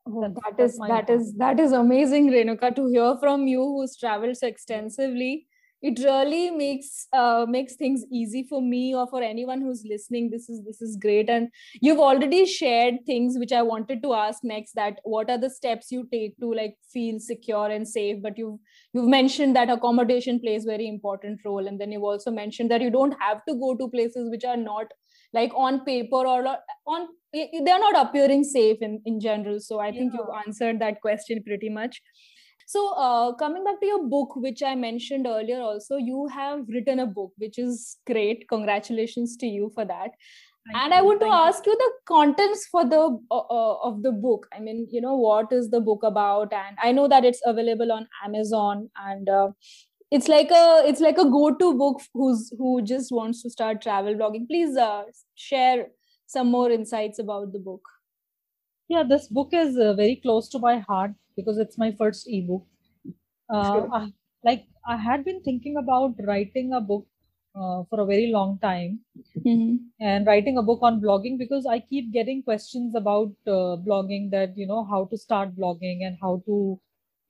Oh, 0.07 0.21
that, 0.21 0.35
that 0.57 0.65
is 0.65 0.79
that 0.87 1.05
opinion. 1.05 1.21
is 1.21 1.35
that 1.39 1.61
is 1.61 1.73
amazing, 1.73 2.31
Renuka, 2.31 2.75
to 2.75 2.87
hear 2.89 3.17
from 3.21 3.47
you 3.47 3.63
who's 3.63 3.97
traveled 3.97 4.37
so 4.37 4.47
extensively. 4.47 5.47
It 5.83 5.99
really 5.99 6.51
makes 6.51 7.09
uh, 7.13 7.45
makes 7.49 7.75
things 7.75 8.05
easy 8.11 8.47
for 8.49 8.63
me 8.63 8.95
or 8.95 9.07
for 9.09 9.21
anyone 9.21 9.61
who's 9.61 9.85
listening. 9.85 10.31
This 10.31 10.49
is 10.49 10.63
this 10.65 10.81
is 10.81 10.97
great. 10.97 11.29
And 11.29 11.49
you've 11.81 11.99
already 11.99 12.47
shared 12.47 13.01
things 13.05 13.37
which 13.37 13.53
i 13.53 13.63
wanted 13.63 14.03
to 14.05 14.15
ask 14.15 14.45
next 14.45 14.75
that 14.75 15.01
what 15.03 15.29
are 15.29 15.39
the 15.39 15.51
steps 15.51 15.91
you 15.91 16.07
take 16.13 16.39
to 16.39 16.53
like 16.55 16.77
feel 16.93 17.19
secure 17.19 17.69
and 17.69 17.87
safe? 17.87 18.23
But 18.23 18.39
you've 18.39 18.59
you've 18.93 19.09
mentioned 19.09 19.57
that 19.57 19.71
accommodation 19.71 20.39
plays 20.39 20.65
very 20.65 20.89
important 20.89 21.41
role. 21.45 21.67
And 21.67 21.81
then 21.81 21.91
you've 21.91 22.11
also 22.15 22.31
mentioned 22.31 22.71
that 22.71 22.81
you 22.81 22.91
don't 22.91 23.17
have 23.21 23.45
to 23.49 23.55
go 23.55 23.75
to 23.75 23.89
places 23.89 24.31
which 24.31 24.45
are 24.45 24.57
not 24.57 24.87
like 25.35 25.51
on 25.57 25.85
paper 25.85 26.25
or 26.35 26.57
on 26.87 27.09
they're 27.33 27.79
not 27.79 28.07
appearing 28.07 28.45
safe 28.45 28.79
in 28.81 29.01
in 29.05 29.19
general. 29.19 29.59
So 29.59 29.81
i 29.81 29.91
think 29.91 30.13
yeah. 30.13 30.21
you've 30.21 30.37
answered 30.47 30.79
that 30.79 31.01
question 31.01 31.43
pretty 31.43 31.71
much 31.71 32.01
so, 32.67 32.95
uh, 32.95 33.33
coming 33.35 33.65
back 33.65 33.81
to 33.81 33.87
your 33.87 34.07
book, 34.07 34.37
which 34.37 34.63
I 34.63 34.75
mentioned 34.75 35.27
earlier, 35.27 35.61
also, 35.61 35.97
you 35.97 36.29
have 36.29 36.65
written 36.69 37.01
a 37.01 37.07
book, 37.07 37.33
which 37.37 37.59
is 37.59 37.99
great. 38.07 38.49
Congratulations 38.49 39.37
to 39.39 39.47
you 39.47 39.71
for 39.75 39.85
that. 39.85 40.11
Thank 40.67 40.85
and 40.85 40.93
you. 40.93 40.99
I 40.99 41.03
want 41.03 41.21
to 41.21 41.27
ask 41.27 41.67
you. 41.67 41.73
you 41.73 41.79
the 41.79 41.93
contents 42.07 42.67
for 42.71 42.85
the 42.85 43.19
uh, 43.31 43.39
uh, 43.39 43.75
of 43.83 44.03
the 44.03 44.13
book. 44.13 44.47
I 44.57 44.61
mean, 44.61 44.87
you 44.91 45.01
know, 45.01 45.17
what 45.17 45.53
is 45.53 45.71
the 45.71 45.81
book 45.81 46.03
about? 46.05 46.53
And 46.53 46.77
I 46.81 46.93
know 46.93 47.09
that 47.09 47.25
it's 47.25 47.41
available 47.45 47.91
on 47.91 48.07
Amazon, 48.25 48.89
and 48.97 49.29
uh, 49.29 49.49
it's 50.11 50.29
like 50.29 50.51
a 50.51 50.83
it's 50.87 51.01
like 51.01 51.19
a 51.19 51.25
go-to 51.25 51.75
book 51.75 52.01
who's 52.15 52.53
who 52.59 52.83
just 52.83 53.11
wants 53.11 53.43
to 53.43 53.51
start 53.51 53.83
travel 53.83 54.15
blogging. 54.15 54.47
Please 54.47 54.77
uh, 54.77 55.03
share 55.35 55.87
some 56.27 56.51
more 56.51 56.71
insights 56.71 57.19
about 57.19 57.53
the 57.53 57.59
book. 57.59 57.83
Yeah, 58.93 59.05
this 59.09 59.27
book 59.29 59.51
is 59.53 59.79
uh, 59.79 59.95
very 59.95 60.17
close 60.17 60.51
to 60.51 60.59
my 60.59 60.79
heart 60.81 61.13
because 61.35 61.57
it's 61.57 61.79
my 61.79 61.93
first 61.99 62.27
ebook. 62.29 62.67
Uh. 63.49 63.87
I, 63.99 64.09
like 64.45 64.67
I 64.87 64.97
had 64.97 65.25
been 65.25 65.41
thinking 65.43 65.77
about 65.79 66.15
writing 66.27 66.75
a 66.75 66.81
book 66.81 67.07
uh, 67.55 67.85
for 67.89 68.01
a 68.01 68.07
very 68.07 68.27
long 68.33 68.59
time 68.59 69.01
mm-hmm. 69.39 69.77
and 70.01 70.27
writing 70.27 70.59
a 70.59 70.63
book 70.63 70.81
on 70.83 71.01
blogging 71.01 71.39
because 71.39 71.65
I 71.65 71.79
keep 71.79 72.13
getting 72.13 72.43
questions 72.43 72.95
about 72.95 73.33
uh, 73.47 73.77
blogging 73.87 74.31
that 74.33 74.57
you 74.57 74.67
know 74.67 74.85
how 74.85 75.07
to 75.07 75.17
start 75.17 75.57
blogging 75.57 76.05
and 76.07 76.19
how 76.21 76.43
to 76.47 76.79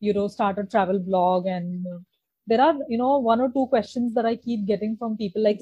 you 0.00 0.12
know 0.14 0.26
start 0.28 0.58
a 0.58 0.64
travel 0.64 0.98
blog 0.98 1.46
and 1.46 1.86
uh, 1.86 1.98
there 2.46 2.60
are 2.60 2.74
you 2.88 2.98
know 2.98 3.18
one 3.18 3.40
or 3.40 3.52
two 3.52 3.66
questions 3.68 4.14
that 4.14 4.26
I 4.26 4.34
keep 4.36 4.66
getting 4.66 4.96
from 4.96 5.16
people 5.16 5.44
like 5.44 5.60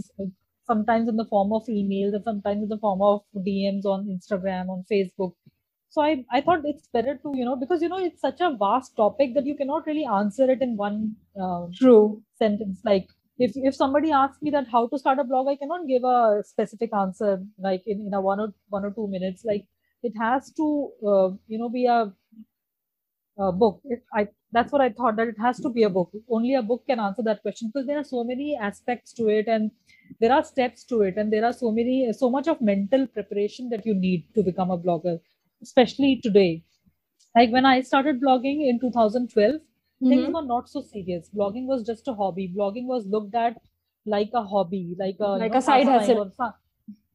sometimes 0.66 1.08
in 1.08 1.16
the 1.16 1.26
form 1.26 1.52
of 1.52 1.66
emails 1.66 2.14
and 2.14 2.24
sometimes 2.24 2.62
in 2.62 2.68
the 2.70 2.78
form 2.78 3.02
of 3.02 3.22
DMs 3.36 3.84
on 3.84 4.06
Instagram 4.06 4.70
on 4.70 4.84
Facebook 4.90 5.34
so 5.90 6.02
I, 6.02 6.24
I 6.32 6.40
thought 6.40 6.60
it's 6.64 6.88
better 6.92 7.16
to 7.16 7.32
you 7.34 7.44
know 7.44 7.56
because 7.56 7.82
you 7.82 7.88
know 7.88 7.98
it's 7.98 8.20
such 8.20 8.40
a 8.40 8.56
vast 8.56 8.96
topic 8.96 9.34
that 9.34 9.44
you 9.44 9.56
cannot 9.56 9.86
really 9.86 10.06
answer 10.06 10.48
it 10.50 10.62
in 10.62 10.76
one 10.76 11.16
uh, 11.40 11.66
true. 11.74 12.22
sentence. 12.38 12.80
Like 12.84 13.08
if 13.38 13.52
if 13.56 13.74
somebody 13.74 14.12
asks 14.12 14.40
me 14.40 14.50
that 14.52 14.68
how 14.68 14.86
to 14.86 14.98
start 14.98 15.18
a 15.18 15.24
blog 15.24 15.48
i 15.48 15.56
cannot 15.56 15.86
give 15.88 16.04
a 16.04 16.42
specific 16.44 16.90
answer 16.94 17.42
like 17.58 17.82
in, 17.86 18.00
in 18.06 18.14
a 18.14 18.20
one 18.20 18.38
or 18.40 18.54
one 18.68 18.84
or 18.84 18.92
two 18.92 19.08
minutes. 19.08 19.44
Like 19.44 19.66
it 20.02 20.12
has 20.18 20.52
to 20.52 20.90
uh, 21.06 21.30
you 21.48 21.58
know 21.58 21.68
be 21.68 21.86
a, 21.86 22.12
a 23.38 23.52
book. 23.52 23.80
It, 23.84 24.04
i 24.14 24.28
that's 24.52 24.72
what 24.72 24.82
i 24.82 24.90
thought 24.90 25.16
that 25.16 25.28
it 25.28 25.38
has 25.40 25.58
to 25.60 25.70
be 25.70 25.82
a 25.82 25.90
book. 25.90 26.12
Only 26.28 26.54
a 26.54 26.62
book 26.62 26.84
can 26.86 27.00
answer 27.00 27.22
that 27.24 27.42
question 27.42 27.72
because 27.72 27.86
there 27.88 27.98
are 27.98 28.04
so 28.04 28.22
many 28.22 28.56
aspects 28.70 29.12
to 29.14 29.28
it 29.28 29.48
and 29.48 29.72
there 30.20 30.32
are 30.32 30.44
steps 30.44 30.84
to 30.84 31.02
it 31.02 31.16
and 31.16 31.32
there 31.32 31.44
are 31.44 31.52
so 31.52 31.72
many 31.72 32.12
so 32.12 32.30
much 32.30 32.48
of 32.48 32.60
mental 32.60 33.06
preparation 33.08 33.70
that 33.70 33.84
you 33.86 33.94
need 33.94 34.26
to 34.34 34.42
become 34.42 34.70
a 34.70 34.78
blogger 34.78 35.18
especially 35.62 36.20
today. 36.22 36.62
Like 37.36 37.50
when 37.50 37.66
I 37.66 37.80
started 37.80 38.20
blogging 38.20 38.68
in 38.68 38.80
2012, 38.80 39.54
mm-hmm. 39.54 40.08
things 40.08 40.34
were 40.34 40.42
not 40.42 40.68
so 40.68 40.82
serious. 40.82 41.30
Blogging 41.34 41.66
was 41.66 41.86
just 41.86 42.08
a 42.08 42.14
hobby. 42.14 42.52
Blogging 42.56 42.86
was 42.86 43.06
looked 43.06 43.34
at 43.34 43.56
like 44.06 44.30
a 44.34 44.42
hobby, 44.42 44.96
like 44.98 45.16
a 45.20 45.28
like 45.44 45.52
know, 45.52 45.58
a 45.58 45.62
side 45.62 45.86
hustle. 45.86 46.32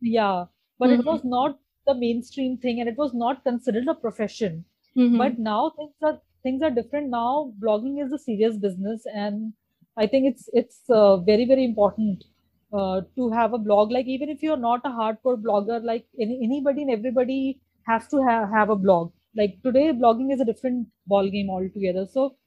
yeah, 0.02 0.46
but 0.80 0.90
mm-hmm. 0.90 1.00
it 1.00 1.06
was 1.06 1.22
not 1.24 1.60
the 1.88 1.96
mainstream 1.96 2.58
thing, 2.58 2.80
and 2.80 2.90
it 2.90 2.98
was 2.98 3.14
not 3.14 3.44
considered 3.44 3.88
a 3.88 3.96
profession. 3.96 4.64
Mm-hmm. 4.98 5.18
But 5.18 5.40
now 5.40 5.74
things 5.78 5.94
are 6.02 6.22
things 6.44 6.62
are 6.62 6.72
different. 6.72 7.10
Now 7.10 7.52
blogging 7.60 8.04
is 8.04 8.14
a 8.14 8.20
serious 8.20 8.56
business, 8.58 9.04
and 9.14 9.54
I 9.98 10.08
think 10.08 10.32
it's 10.32 10.50
it's 10.54 10.82
uh, 10.90 11.18
very 11.18 11.46
very 11.46 11.66
important 11.66 12.24
uh, 12.72 13.02
to 13.16 13.30
have 13.32 13.54
a 13.54 13.58
blog. 13.58 13.92
Like 13.92 14.06
even 14.06 14.30
if 14.30 14.42
you're 14.42 14.58
not 14.58 14.82
a 14.86 14.90
hardcore 14.90 15.42
blogger, 15.42 15.84
like 15.84 16.06
any, 16.20 16.40
anybody 16.44 16.84
and 16.84 16.92
everybody 16.92 17.60
have 17.88 18.08
to 18.10 18.24
have, 18.28 18.50
have 18.50 18.70
a 18.70 18.76
blog. 18.76 19.12
Like 19.36 19.58
today 19.64 19.92
blogging 19.92 20.34
is 20.34 20.42
a 20.42 20.46
different 20.46 20.88
ball 21.08 21.30
game 21.30 21.50
altogether. 21.50 22.06
So 22.12 22.38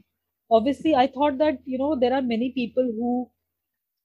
obviously 0.50 0.94
i 0.94 1.06
thought 1.06 1.36
that 1.38 1.58
you 1.66 1.76
know 1.78 1.94
there 2.00 2.14
are 2.14 2.22
many 2.22 2.50
people 2.52 2.82
who 2.98 3.30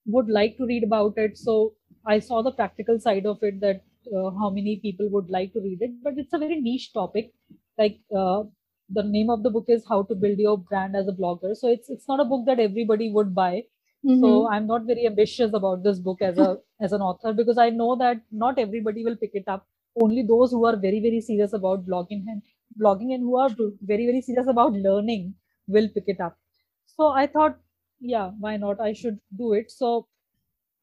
would 0.05 0.27
like 0.27 0.57
to 0.57 0.65
read 0.65 0.83
about 0.83 1.17
it. 1.17 1.37
So 1.37 1.73
i 2.05 2.19
saw 2.19 2.41
the 2.41 2.51
practical 2.51 2.99
side 2.99 3.25
of 3.25 3.39
it 3.41 3.59
that 3.61 3.83
uh, 4.15 4.31
how 4.39 4.49
many 4.49 4.79
people 4.81 5.09
would 5.09 5.29
like 5.29 5.53
to 5.53 5.61
read 5.61 5.81
it. 5.81 5.91
But 6.03 6.17
it's 6.17 6.33
a 6.33 6.37
very 6.37 6.59
niche 6.61 6.91
topic. 6.93 7.31
Like 7.77 7.99
uh, 8.15 8.43
the 8.89 9.03
name 9.03 9.29
of 9.29 9.43
the 9.43 9.49
book 9.49 9.65
is 9.67 9.85
how 9.87 10.03
to 10.03 10.15
build 10.15 10.37
your 10.37 10.57
brand 10.57 10.95
as 10.95 11.07
a 11.07 11.13
blogger. 11.13 11.55
So 11.55 11.69
it's 11.69 11.89
it's 11.89 12.07
not 12.07 12.19
a 12.19 12.25
book 12.25 12.45
that 12.47 12.59
everybody 12.59 13.11
would 13.11 13.33
buy. 13.33 13.63
Mm-hmm. 14.05 14.19
so 14.19 14.49
i'm 14.51 14.65
not 14.67 14.85
very 14.85 15.05
ambitious 15.07 15.53
about 15.57 15.83
this 15.83 15.99
book 16.05 16.21
as 16.21 16.37
a 16.37 16.57
as 16.81 16.91
an 16.91 17.01
author 17.01 17.31
because 17.31 17.57
i 17.57 17.69
know 17.69 17.95
that 18.01 18.17
not 18.31 18.59
everybody 18.59 19.05
will 19.05 19.15
pick 19.15 19.31
it 19.33 19.45
up 19.47 19.65
only 20.01 20.23
those 20.23 20.51
who 20.51 20.65
are 20.65 20.75
very 20.75 20.99
very 20.99 21.21
serious 21.21 21.53
about 21.53 21.85
blogging 21.85 22.23
and 22.27 22.41
blogging 22.81 23.13
and 23.13 23.23
who 23.23 23.37
are 23.37 23.49
very 23.81 24.05
very 24.05 24.21
serious 24.21 24.47
about 24.47 24.73
learning 24.73 25.33
will 25.67 25.87
pick 25.89 26.05
it 26.07 26.19
up. 26.19 26.37
So 26.85 27.09
i 27.09 27.27
thought 27.27 27.59
yeah 27.99 28.31
why 28.39 28.57
not? 28.57 28.79
I 28.81 28.93
should 28.93 29.19
do 29.37 29.53
it. 29.53 29.71
So 29.71 30.07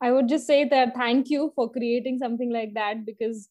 i 0.03 0.11
would 0.13 0.29
just 0.29 0.47
say 0.47 0.65
that 0.65 0.95
thank 0.95 1.31
you 1.31 1.53
for 1.55 1.71
creating 1.71 2.19
something 2.19 2.53
like 2.53 2.75
that 2.75 3.05
because 3.07 3.49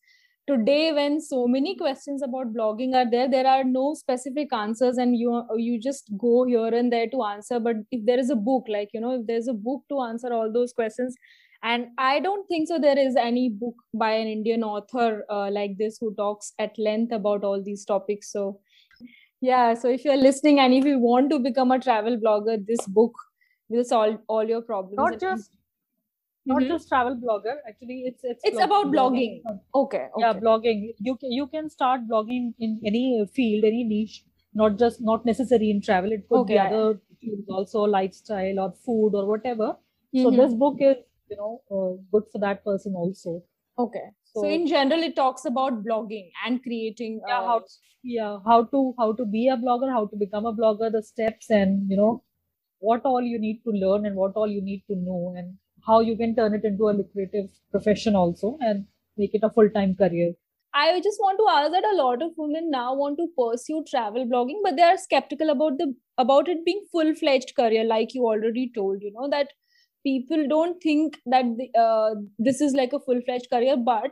today 0.47 0.91
when 0.91 1.19
so 1.21 1.47
many 1.47 1.75
questions 1.75 2.23
about 2.27 2.53
blogging 2.53 2.95
are 2.99 3.09
there 3.09 3.29
there 3.29 3.45
are 3.47 3.63
no 3.63 3.93
specific 3.93 4.51
answers 4.53 4.97
and 4.97 5.15
you 5.15 5.43
you 5.57 5.79
just 5.79 6.09
go 6.17 6.45
here 6.45 6.73
and 6.79 6.91
there 6.91 7.07
to 7.07 7.23
answer. 7.23 7.59
But 7.59 7.77
if 7.91 8.05
there 8.05 8.19
is 8.19 8.31
a 8.31 8.35
book 8.35 8.65
like 8.67 8.89
you 8.93 9.01
know 9.01 9.13
if 9.19 9.27
there's 9.27 9.47
a 9.47 9.53
book 9.53 9.83
to 9.89 10.01
answer 10.01 10.33
all 10.33 10.51
those 10.51 10.73
questions 10.73 11.15
and 11.63 11.87
i 11.97 12.19
don't 12.19 12.47
think 12.47 12.67
so 12.67 12.79
there 12.79 12.97
is 12.97 13.15
any 13.15 13.49
book 13.49 13.75
by 13.93 14.11
an 14.11 14.27
indian 14.27 14.63
author 14.63 15.25
uh, 15.29 15.49
like 15.51 15.77
this 15.77 15.97
who 15.99 16.13
talks 16.15 16.53
at 16.59 16.77
length 16.77 17.11
about 17.11 17.43
all 17.43 17.61
these 17.61 17.85
topics 17.85 18.31
so 18.31 18.59
yeah 19.41 19.73
so 19.73 19.89
if 19.89 20.05
you're 20.05 20.17
listening 20.17 20.59
and 20.59 20.73
if 20.73 20.85
you 20.85 20.99
want 20.99 21.29
to 21.29 21.39
become 21.39 21.71
a 21.71 21.79
travel 21.79 22.17
blogger 22.17 22.57
this 22.65 22.85
book 22.87 23.13
will 23.67 23.83
solve 23.83 24.17
all 24.27 24.43
your 24.43 24.61
problems 24.61 24.97
not 24.97 25.19
just 25.19 25.51
not 26.45 26.61
mm-hmm. 26.61 26.71
just 26.71 26.87
travel 26.87 27.15
blogger 27.15 27.55
actually 27.67 28.03
it's 28.05 28.23
it's, 28.23 28.41
it's 28.43 28.61
about 28.61 28.87
blogging, 28.87 29.41
blogging. 29.43 29.59
Okay, 29.75 30.07
okay 30.15 30.21
yeah 30.21 30.33
blogging 30.33 30.93
you 30.97 31.15
can 31.17 31.31
you 31.31 31.47
can 31.47 31.69
start 31.69 32.07
blogging 32.09 32.53
in 32.59 32.79
any 32.85 33.25
field 33.33 33.63
any 33.65 33.83
niche 33.83 34.23
not 34.53 34.79
just 34.79 35.01
not 35.01 35.25
necessary 35.25 35.69
in 35.69 35.81
travel 35.81 36.11
it 36.11 36.27
could 36.29 36.39
okay. 36.39 36.53
be 36.53 36.59
other 36.59 36.99
fields 37.21 37.49
also 37.49 37.81
lifestyle 37.81 38.59
or 38.59 38.73
food 38.85 39.11
or 39.13 39.25
whatever 39.25 39.67
mm-hmm. 39.67 40.23
so 40.23 40.31
this 40.31 40.53
book 40.53 40.77
is 40.79 40.95
you 41.29 41.37
know 41.37 41.61
uh, 41.71 41.91
good 42.11 42.23
for 42.31 42.39
that 42.39 42.63
person 42.63 42.93
also 42.95 43.41
okay 43.77 44.07
so, 44.23 44.41
so, 44.41 44.47
in 44.47 44.67
general 44.67 45.03
it 45.03 45.15
talks 45.15 45.45
about 45.45 45.83
blogging 45.83 46.29
and 46.45 46.63
creating 46.63 47.21
yeah 47.27 47.39
uh, 47.39 47.45
how 47.45 47.61
yeah 48.03 48.37
how 48.45 48.63
to 48.63 48.93
how 48.97 49.11
to 49.13 49.25
be 49.25 49.47
a 49.47 49.57
blogger 49.57 49.91
how 49.91 50.05
to 50.05 50.15
become 50.15 50.45
a 50.45 50.53
blogger 50.53 50.91
the 50.91 51.03
steps 51.03 51.49
and 51.49 51.89
you 51.89 51.97
know 51.97 52.23
what 52.79 53.01
all 53.03 53.21
you 53.21 53.39
need 53.39 53.61
to 53.63 53.71
learn 53.71 54.05
and 54.05 54.15
what 54.15 54.33
all 54.35 54.47
you 54.47 54.61
need 54.61 54.83
to 54.87 54.95
know 54.95 55.33
and 55.37 55.57
how 55.85 55.99
you 55.99 56.15
can 56.15 56.35
turn 56.35 56.53
it 56.53 56.63
into 56.63 56.89
a 56.89 56.97
lucrative 56.99 57.49
profession 57.71 58.15
also 58.15 58.57
and 58.61 58.85
make 59.17 59.33
it 59.33 59.43
a 59.43 59.49
full-time 59.49 59.95
career 59.95 60.33
I 60.73 61.01
just 61.01 61.19
want 61.19 61.39
to 61.39 61.47
ask 61.49 61.71
that 61.71 61.83
a 61.83 61.95
lot 61.95 62.21
of 62.21 62.31
women 62.37 62.69
now 62.69 62.93
want 62.93 63.17
to 63.17 63.27
pursue 63.37 63.83
travel 63.89 64.25
blogging, 64.27 64.59
but 64.63 64.75
they 64.75 64.83
are 64.83 64.97
skeptical 64.97 65.49
about 65.49 65.79
the 65.79 65.95
about 66.17 66.47
it 66.47 66.63
being 66.63 66.85
full-fledged 66.91 67.55
career, 67.55 67.83
like 67.83 68.13
you 68.13 68.23
already 68.25 68.71
told. 68.75 69.01
You 69.01 69.11
know 69.11 69.27
that 69.31 69.47
people 70.03 70.47
don't 70.47 70.81
think 70.81 71.19
that 71.25 71.45
the, 71.57 71.69
uh, 71.79 72.15
this 72.37 72.61
is 72.61 72.73
like 72.73 72.93
a 72.93 72.99
full-fledged 72.99 73.49
career 73.51 73.77
but 73.77 74.11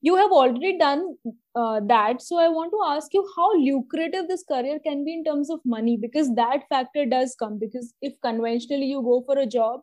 you 0.00 0.16
have 0.16 0.32
already 0.32 0.76
done 0.78 1.16
uh, 1.54 1.80
that. 1.86 2.20
So 2.22 2.38
i 2.38 2.48
want 2.48 2.72
to 2.72 2.80
ask 2.92 3.14
you 3.14 3.24
how 3.36 3.54
lucrative 3.56 4.26
this 4.28 4.42
career 4.42 4.78
can 4.84 5.04
be 5.04 5.14
in 5.14 5.24
terms 5.24 5.48
of 5.48 5.60
money 5.64 5.96
because 6.00 6.34
that 6.34 6.64
factor 6.68 7.06
does 7.06 7.36
come. 7.38 7.58
Because 7.58 7.94
if 8.02 8.14
conventionally 8.20 8.86
you 8.86 9.02
go 9.02 9.22
for 9.26 9.38
a 9.38 9.46
job 9.46 9.80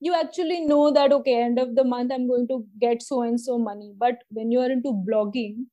you 0.00 0.14
actually 0.14 0.60
know 0.62 0.92
that 0.92 1.12
okay 1.12 1.40
end 1.42 1.60
of 1.60 1.76
the 1.76 1.84
month 1.84 2.10
i'm 2.12 2.26
going 2.26 2.48
to 2.48 2.64
get 2.80 3.02
so 3.02 3.22
and 3.22 3.40
so 3.40 3.58
money. 3.58 3.92
But 3.96 4.24
when 4.30 4.50
you 4.50 4.60
are 4.60 4.70
into 4.70 4.92
blogging 5.08 5.66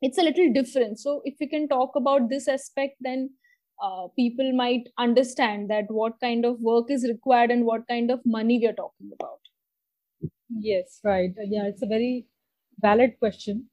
it's 0.00 0.18
a 0.18 0.22
little 0.22 0.52
different. 0.52 1.00
So 1.00 1.22
if 1.24 1.34
we 1.40 1.48
can 1.48 1.68
talk 1.68 1.96
about 1.96 2.30
this 2.30 2.46
aspect 2.48 2.96
then 3.00 3.30
uh, 3.80 4.08
people 4.16 4.52
might 4.52 4.88
understand 4.98 5.70
that 5.70 5.90
what 5.90 6.20
kind 6.20 6.44
of 6.44 6.60
work 6.60 6.90
is 6.90 7.04
required 7.08 7.50
and 7.50 7.64
what 7.64 7.86
kind 7.88 8.10
of 8.10 8.20
money 8.26 8.58
we 8.58 8.66
are 8.66 8.78
talking 8.84 9.10
about 9.18 9.40
yes 10.60 11.00
right 11.04 11.32
yeah 11.54 11.64
it's 11.70 11.82
a 11.82 11.86
very 11.94 12.26
valid 12.80 13.12
question 13.18 13.64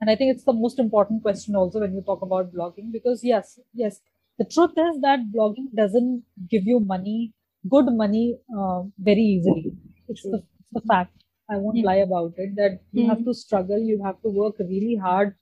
and 0.00 0.10
i 0.10 0.16
think 0.16 0.34
it's 0.34 0.44
the 0.44 0.52
most 0.64 0.78
important 0.78 1.22
question 1.22 1.56
also 1.56 1.80
when 1.80 1.94
you 1.94 2.02
talk 2.02 2.22
about 2.22 2.52
blogging 2.54 2.90
because 2.92 3.24
yes 3.24 3.58
yes 3.74 4.00
the 4.38 4.44
truth 4.54 4.76
is 4.86 5.00
that 5.02 5.20
blogging 5.36 5.68
doesn't 5.82 6.22
give 6.50 6.64
you 6.64 6.80
money 6.80 7.32
good 7.68 7.86
money 7.92 8.36
uh, 8.58 8.82
very 8.98 9.22
easily. 9.22 9.72
It's 10.08 10.26
the, 10.30 10.38
it's 10.60 10.70
the 10.72 10.80
fact. 10.82 11.12
I 11.50 11.56
won't 11.58 11.82
Mm. 11.82 11.84
lie 11.84 12.02
about 12.06 12.34
it 12.38 12.54
that 12.56 12.80
you 12.92 13.06
have 13.08 13.18
Mm. 13.18 13.24
to 13.24 13.34
struggle, 13.34 13.78
you 13.78 14.02
have 14.04 14.20
to 14.22 14.28
work 14.30 14.56
really 14.60 14.96
hard, 14.96 15.34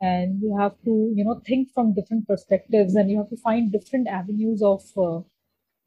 and 0.00 0.40
you 0.42 0.56
have 0.58 0.72
to, 0.84 1.12
you 1.14 1.24
know, 1.24 1.40
think 1.46 1.72
from 1.72 1.94
different 1.94 2.26
perspectives, 2.28 2.94
and 2.94 3.10
you 3.10 3.18
have 3.18 3.30
to 3.30 3.36
find 3.36 3.72
different 3.72 4.08
avenues 4.08 4.62
of 4.62 4.82
uh, 4.96 5.20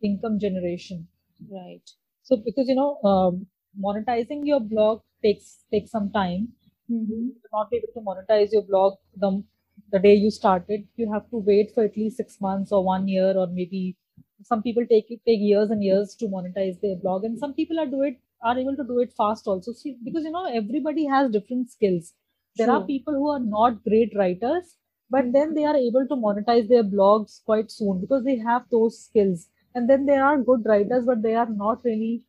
income 0.02 0.40
generation. 0.40 1.08
Right. 1.52 1.90
So 2.24 2.38
because 2.38 2.68
you 2.68 2.76
know, 2.76 3.00
um, 3.04 3.48
monetizing 3.82 4.46
your 4.46 4.60
blog 4.60 5.02
takes 5.24 5.64
takes 5.72 5.92
some 5.92 6.12
time. 6.12 6.50
Mm-hmm. 6.92 7.12
You 7.12 7.34
will 7.36 7.60
not 7.60 7.70
be 7.70 7.78
able 7.78 7.94
to 7.94 8.02
monetize 8.02 8.52
your 8.52 8.64
blog 8.64 8.98
the 9.16 9.44
the 9.92 10.00
day 10.00 10.14
you 10.16 10.32
started. 10.32 10.88
You 10.96 11.12
have 11.14 11.30
to 11.30 11.38
wait 11.38 11.72
for 11.74 11.84
at 11.84 11.98
least 11.98 12.18
six 12.18 12.40
months 12.42 12.72
or 12.72 12.84
one 12.84 13.08
year, 13.08 13.34
or 13.38 13.48
maybe 13.48 13.96
some 14.44 14.62
people 14.64 14.86
take 14.90 15.10
it 15.10 15.22
take 15.26 15.40
years 15.40 15.70
and 15.70 15.84
years 15.84 16.16
to 16.16 16.28
monetize 16.28 16.80
their 16.82 16.96
blog, 16.96 17.24
and 17.24 17.38
some 17.38 17.54
people 17.54 17.80
are 17.80 17.86
do 17.86 18.02
it 18.04 18.20
are 18.42 18.58
able 18.58 18.76
to 18.76 18.84
do 18.84 19.00
it 19.00 19.14
fast 19.14 19.48
also. 19.48 19.74
See, 19.74 19.98
because 20.04 20.24
you 20.24 20.32
know 20.32 20.46
everybody 20.46 21.06
has 21.06 21.32
different 21.32 21.72
skills. 21.72 22.14
There 22.60 22.70
are 22.72 22.84
people 22.86 23.14
who 23.16 23.30
are 23.30 23.40
not 23.40 23.84
great 23.84 24.16
writers, 24.16 24.78
but 25.10 25.32
then 25.34 25.56
they 25.56 25.66
are 25.66 25.76
able 25.76 26.08
to 26.08 26.16
monetize 26.16 26.68
their 26.70 26.84
blogs 26.84 27.44
quite 27.46 27.72
soon 27.72 28.02
because 28.02 28.24
they 28.26 28.38
have 28.38 28.70
those 28.70 29.00
skills. 29.06 29.50
And 29.76 29.90
then 29.90 30.06
there 30.06 30.24
are 30.26 30.38
good 30.44 30.66
writers, 30.66 31.06
but 31.06 31.24
they 31.24 31.36
are 31.36 31.50
not 31.50 31.84
really 31.86 32.24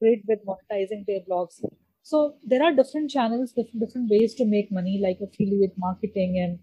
great 0.00 0.24
with 0.28 0.44
monetizing 0.46 1.06
their 1.06 1.20
blogs. 1.20 1.62
So 2.02 2.36
there 2.44 2.62
are 2.62 2.74
different 2.74 3.10
channels, 3.10 3.52
different 3.52 3.80
different 3.80 4.10
ways 4.10 4.34
to 4.36 4.46
make 4.46 4.72
money, 4.72 4.98
like 5.02 5.20
affiliate 5.20 5.76
marketing 5.78 6.38
and 6.38 6.60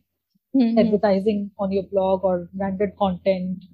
Mhm. 0.53 0.77
advertising 0.77 1.51
on 1.59 1.71
your 1.71 1.83
blog 1.83 2.23
or 2.23 2.49
branded 2.53 2.95
content 2.97 3.65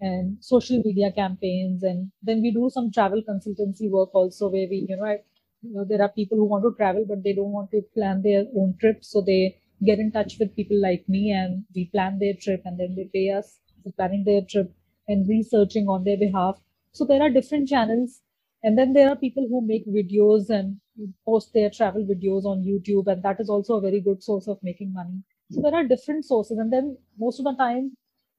and 0.00 0.36
social 0.44 0.80
media 0.84 1.12
campaigns. 1.12 1.82
And 1.82 2.10
then 2.22 2.42
we 2.42 2.50
do 2.52 2.70
some 2.70 2.90
travel 2.90 3.22
consultancy 3.22 3.90
work 3.90 4.14
also, 4.14 4.48
where 4.50 4.68
we, 4.68 4.86
you 4.88 4.96
know, 4.96 5.18
you 5.64 5.74
know, 5.74 5.84
there 5.84 6.02
are 6.02 6.08
people 6.08 6.36
who 6.38 6.44
want 6.44 6.64
to 6.64 6.74
travel, 6.76 7.04
but 7.08 7.22
they 7.22 7.32
don't 7.34 7.52
want 7.52 7.70
to 7.72 7.82
plan 7.94 8.22
their 8.22 8.44
own 8.56 8.76
trip. 8.80 9.04
So 9.04 9.20
they 9.20 9.56
get 9.84 9.98
in 9.98 10.12
touch 10.12 10.38
with 10.38 10.54
people 10.56 10.80
like 10.80 11.08
me 11.08 11.30
and 11.32 11.64
we 11.74 11.86
plan 11.86 12.18
their 12.18 12.34
trip 12.34 12.62
and 12.64 12.78
then 12.78 12.94
they 12.94 13.04
pay 13.12 13.30
us 13.30 13.58
for 13.82 13.92
planning 13.92 14.24
their 14.24 14.42
trip 14.42 14.72
and 15.08 15.28
researching 15.28 15.88
on 15.88 16.04
their 16.04 16.16
behalf. 16.16 16.60
So 16.92 17.04
there 17.04 17.22
are 17.22 17.30
different 17.30 17.68
channels. 17.68 18.20
And 18.62 18.78
then 18.78 18.94
there 18.94 19.08
are 19.10 19.16
people 19.16 19.46
who 19.48 19.60
make 19.60 19.86
videos 19.86 20.48
and 20.48 20.80
post 21.26 21.52
their 21.52 21.70
travel 21.70 22.04
videos 22.04 22.44
on 22.44 22.62
YouTube, 22.64 23.06
and 23.08 23.22
that 23.22 23.38
is 23.40 23.50
also 23.50 23.74
a 23.76 23.80
very 23.80 24.00
good 24.00 24.22
source 24.22 24.48
of 24.48 24.62
making 24.62 24.92
money. 24.92 25.22
So 25.50 25.60
there 25.60 25.74
are 25.74 25.84
different 25.84 26.24
sources, 26.24 26.58
and 26.58 26.72
then 26.72 26.96
most 27.18 27.38
of 27.40 27.44
the 27.44 27.54
time 27.56 27.96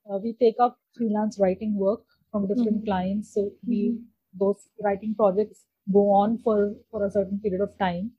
uh, 0.09 0.17
we 0.17 0.33
take 0.33 0.55
up 0.59 0.79
freelance 0.97 1.37
writing 1.39 1.75
work 1.75 2.01
from 2.31 2.47
different 2.47 2.79
Mhm. 2.79 2.85
clients. 2.85 3.33
So 3.33 3.51
we 3.67 3.79
Mhm. 3.81 4.03
those 4.33 4.67
writing 4.83 5.13
projects 5.15 5.65
go 5.91 6.11
on 6.11 6.37
for 6.39 6.73
for 6.91 7.05
a 7.05 7.11
certain 7.11 7.39
period 7.39 7.61
of 7.61 7.77
time. 7.77 8.11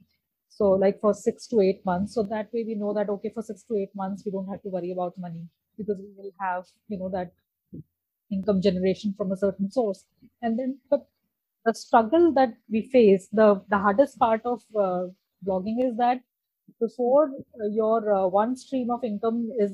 So 0.48 0.70
like 0.72 1.00
for 1.00 1.12
six 1.14 1.46
to 1.48 1.60
eight 1.60 1.84
months. 1.84 2.14
So 2.14 2.22
that 2.24 2.52
way 2.52 2.64
we 2.64 2.74
know 2.74 2.94
that 2.94 3.08
okay, 3.10 3.30
for 3.34 3.42
six 3.42 3.62
to 3.64 3.76
eight 3.76 3.94
months 3.94 4.24
we 4.24 4.32
don't 4.32 4.48
have 4.48 4.62
to 4.62 4.68
worry 4.68 4.92
about 4.92 5.18
money 5.18 5.48
because 5.78 5.98
we 5.98 6.12
will 6.16 6.32
have 6.40 6.64
you 6.88 6.98
know 6.98 7.10
that 7.10 7.32
income 8.30 8.60
generation 8.60 9.14
from 9.16 9.32
a 9.32 9.36
certain 9.36 9.70
source. 9.70 10.04
And 10.42 10.58
then 10.58 10.78
but 10.90 11.08
the 11.64 11.74
struggle 11.74 12.32
that 12.34 12.54
we 12.70 12.82
face, 12.90 13.28
the 13.32 13.62
the 13.68 13.78
hardest 13.78 14.18
part 14.18 14.42
of 14.44 14.62
uh, 14.78 15.06
blogging 15.46 15.82
is 15.88 15.96
that 15.96 16.20
before 16.80 17.24
uh, 17.60 17.66
your 17.70 18.12
uh, 18.14 18.26
one 18.28 18.56
stream 18.56 18.90
of 18.90 19.04
income 19.04 19.50
is, 19.58 19.72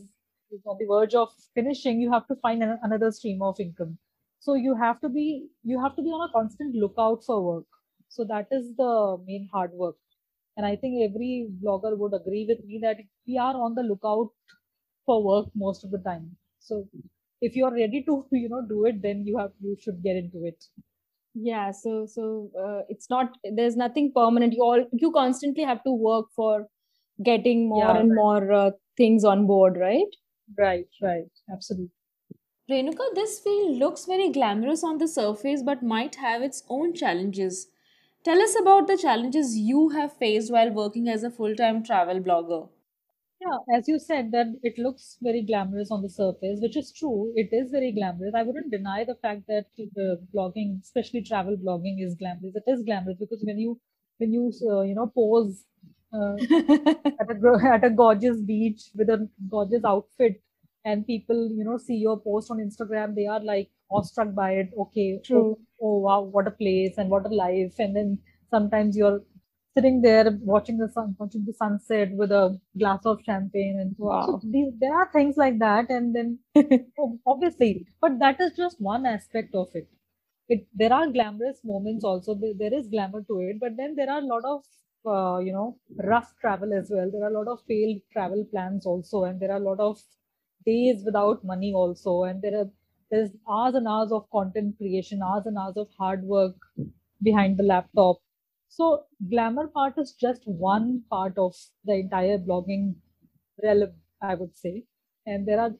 is 0.51 0.61
on 0.67 0.77
the 0.79 0.87
verge 0.87 1.15
of 1.15 1.31
finishing, 1.55 2.01
you 2.01 2.13
have 2.13 2.27
to 2.29 2.37
find 2.37 2.63
an, 2.63 2.79
another 2.83 3.11
stream 3.11 3.43
of 3.43 3.59
income. 3.61 3.99
So 4.41 4.55
you 4.55 4.75
have 4.77 5.01
to 5.01 5.09
be 5.09 5.49
you 5.65 5.81
have 5.83 5.97
to 5.97 6.03
be 6.03 6.09
on 6.11 6.29
a 6.29 6.33
constant 6.33 6.75
lookout 6.75 7.25
for 7.25 7.43
work. 7.43 7.67
So 8.13 8.25
that 8.33 8.49
is 8.53 8.75
the 8.77 9.19
main 9.27 9.49
hard 9.53 9.73
work. 9.73 9.97
And 10.57 10.67
I 10.67 10.77
think 10.77 11.03
every 11.09 11.49
blogger 11.63 11.97
would 11.99 12.15
agree 12.15 12.47
with 12.49 12.65
me 12.65 12.79
that 12.83 12.99
we 13.27 13.39
are 13.39 13.55
on 13.67 13.75
the 13.75 13.83
lookout 13.83 14.31
for 15.07 15.23
work 15.25 15.49
most 15.55 15.85
of 15.85 15.91
the 15.91 15.99
time. 15.99 16.37
So 16.61 16.89
if 17.41 17.57
you 17.57 17.65
are 17.67 17.75
ready 17.75 18.03
to 18.05 18.27
you 18.33 18.49
know 18.49 18.63
do 18.77 18.85
it, 18.87 19.03
then 19.03 19.27
you 19.27 19.39
have 19.39 19.53
you 19.61 19.77
should 19.81 20.03
get 20.03 20.17
into 20.17 20.45
it. 20.47 20.65
Yeah, 21.35 21.71
so 21.71 22.07
so 22.07 22.51
uh, 22.59 22.83
it's 22.89 23.09
not 23.09 23.37
there's 23.57 23.77
nothing 23.77 24.13
permanent. 24.15 24.53
You 24.53 24.63
all 24.63 24.85
you 24.93 25.11
constantly 25.13 25.63
have 25.65 25.83
to 25.85 25.93
work 25.93 26.27
for 26.37 26.69
getting 27.25 27.69
more 27.69 27.91
Yeah, 27.91 27.97
and 27.97 28.11
right. 28.11 28.15
more 28.15 28.53
uh, 28.53 28.71
things 28.97 29.25
on 29.25 29.47
board, 29.47 29.77
right? 29.79 30.09
Right, 30.57 30.89
right, 31.03 31.31
absolutely. 31.51 31.91
Renuka, 32.69 33.15
this 33.15 33.39
field 33.39 33.77
looks 33.79 34.05
very 34.05 34.29
glamorous 34.29 34.83
on 34.83 34.99
the 34.99 35.07
surface 35.07 35.63
but 35.63 35.81
might 35.81 36.17
have 36.17 36.43
its 36.43 36.65
own 36.69 36.93
challenges. 36.93 37.69
Tell 38.25 38.41
us 38.41 38.57
about 38.61 38.87
the 38.89 38.97
challenges 38.97 39.57
you 39.57 39.91
have 39.91 40.13
faced 40.17 40.51
while 40.53 40.71
working 40.73 41.09
as 41.09 41.23
a 41.23 41.31
full-time 41.31 41.83
travel 41.85 42.21
blogger. 42.21 42.69
Yeah, 43.41 43.59
as 43.77 43.89
you 43.89 43.99
said, 43.99 44.31
that 44.33 44.47
it 44.63 44.79
looks 44.79 45.19
very 45.21 45.43
glamorous 45.43 45.91
on 45.91 46.03
the 46.03 46.09
surface, 46.09 46.61
which 46.61 46.77
is 46.77 46.93
true. 46.93 47.33
It 47.37 47.49
is 47.53 47.71
very 47.73 47.93
glamorous. 47.93 48.35
I 48.35 48.43
wouldn't 48.45 48.71
deny 48.71 49.05
the 49.05 49.17
fact 49.17 49.47
that 49.49 49.67
blogging, 50.35 50.81
especially 50.83 51.23
travel 51.23 51.57
blogging, 51.57 52.01
is 52.05 52.15
glamorous. 52.15 52.55
It 52.57 52.65
is 52.69 52.85
glamorous 52.85 53.19
because 53.19 53.43
when 53.45 53.59
you 53.59 53.81
when 54.19 54.33
you 54.33 54.53
uh, 54.71 54.83
you 54.83 54.95
know 54.95 55.09
pose 55.09 55.65
uh, 56.13 56.37
at 57.21 57.31
a 57.31 57.61
at 57.75 57.85
a 57.85 57.91
gorgeous 57.91 58.41
beach 58.41 58.91
with 58.95 59.09
a 59.11 59.29
gorgeous 59.51 59.85
outfit, 59.85 60.41
and 60.85 61.07
people 61.07 61.51
you 61.51 61.65
know 61.65 61.79
see 61.79 61.97
your 61.97 62.21
post 62.21 62.51
on 62.51 62.59
Instagram, 62.59 63.15
they 63.17 63.27
are 63.27 63.41
like 63.43 63.71
awestruck 63.93 64.35
by 64.35 64.53
it. 64.53 64.71
Okay, 64.79 65.19
oh, 65.19 65.23
True. 65.25 65.59
oh 65.81 65.99
wow, 65.99 66.21
what 66.23 66.47
a 66.47 66.51
place 66.51 66.95
and 66.99 67.11
what 67.11 67.27
a 67.27 67.35
life. 67.35 67.75
And 67.79 67.95
then 67.97 68.19
sometimes 68.51 68.97
you're 68.97 69.23
sitting 69.77 70.03
there 70.03 70.31
watching 70.43 70.79
the 70.79 70.89
sun, 70.91 71.17
watching 71.19 71.45
the 71.45 71.55
sunset 71.55 72.11
with 72.13 72.31
a 72.33 72.59
glass 72.79 73.05
of 73.07 73.23
champagne, 73.25 73.79
and 73.81 73.97
so 73.97 74.05
Wow. 74.05 74.41
these, 74.43 74.73
there 74.79 74.95
are 74.95 75.11
things 75.13 75.37
like 75.37 75.59
that. 75.59 75.91
And 75.91 76.15
then 76.15 76.39
oh, 76.99 77.19
obviously, 77.27 77.87
but 78.01 78.19
that 78.21 78.41
is 78.41 78.57
just 78.57 78.81
one 78.81 79.07
aspect 79.07 79.55
of 79.55 79.69
it. 79.75 79.89
It 80.49 80.67
there 80.75 80.93
are 80.93 81.09
glamorous 81.11 81.61
moments 81.65 82.05
also. 82.05 82.35
There, 82.35 82.55
there 82.55 82.75
is 82.75 82.89
glamour 82.89 83.23
to 83.25 83.41
it, 83.41 83.59
but 83.61 83.77
then 83.77 83.97
there 83.97 84.11
are 84.11 84.21
a 84.21 84.27
lot 84.35 84.45
of 84.45 84.65
uh, 85.05 85.39
you 85.41 85.53
know 85.53 85.79
rough 86.05 86.33
travel 86.41 86.73
as 86.75 86.91
well. 86.91 87.11
There 87.11 87.25
are 87.25 87.31
a 87.35 87.39
lot 87.39 87.49
of 87.49 87.63
failed 87.67 88.01
travel 88.13 88.45
plans 88.45 88.87
also, 88.87 89.25
and 89.25 89.41
there 89.41 89.51
are 89.51 89.57
a 89.63 89.69
lot 89.71 89.81
of 89.81 90.01
days 90.67 91.03
without 91.05 91.45
money 91.45 91.73
also, 91.73 92.23
and 92.25 92.41
there 92.43 92.57
are 92.61 92.71
there's 93.13 93.31
hours 93.49 93.77
and 93.77 93.89
hours 93.89 94.13
of 94.13 94.31
content 94.33 94.79
creation, 94.79 95.23
hours 95.23 95.47
and 95.47 95.59
hours 95.59 95.77
of 95.79 95.89
hard 95.99 96.25
work 96.25 96.57
behind 97.23 97.59
the 97.59 97.63
laptop. 97.63 98.17
So 98.69 99.07
glamour 99.31 99.69
part 99.69 99.99
is 99.99 100.15
just 100.15 100.43
one 100.47 101.05
part 101.11 101.39
of 101.39 101.55
the 101.85 101.95
entire 101.95 102.39
blogging 102.39 102.97
realm, 103.63 103.93
I 104.23 104.35
would 104.35 104.57
say, 104.57 104.85
and 105.27 105.47
there 105.47 105.61
are 105.61 105.73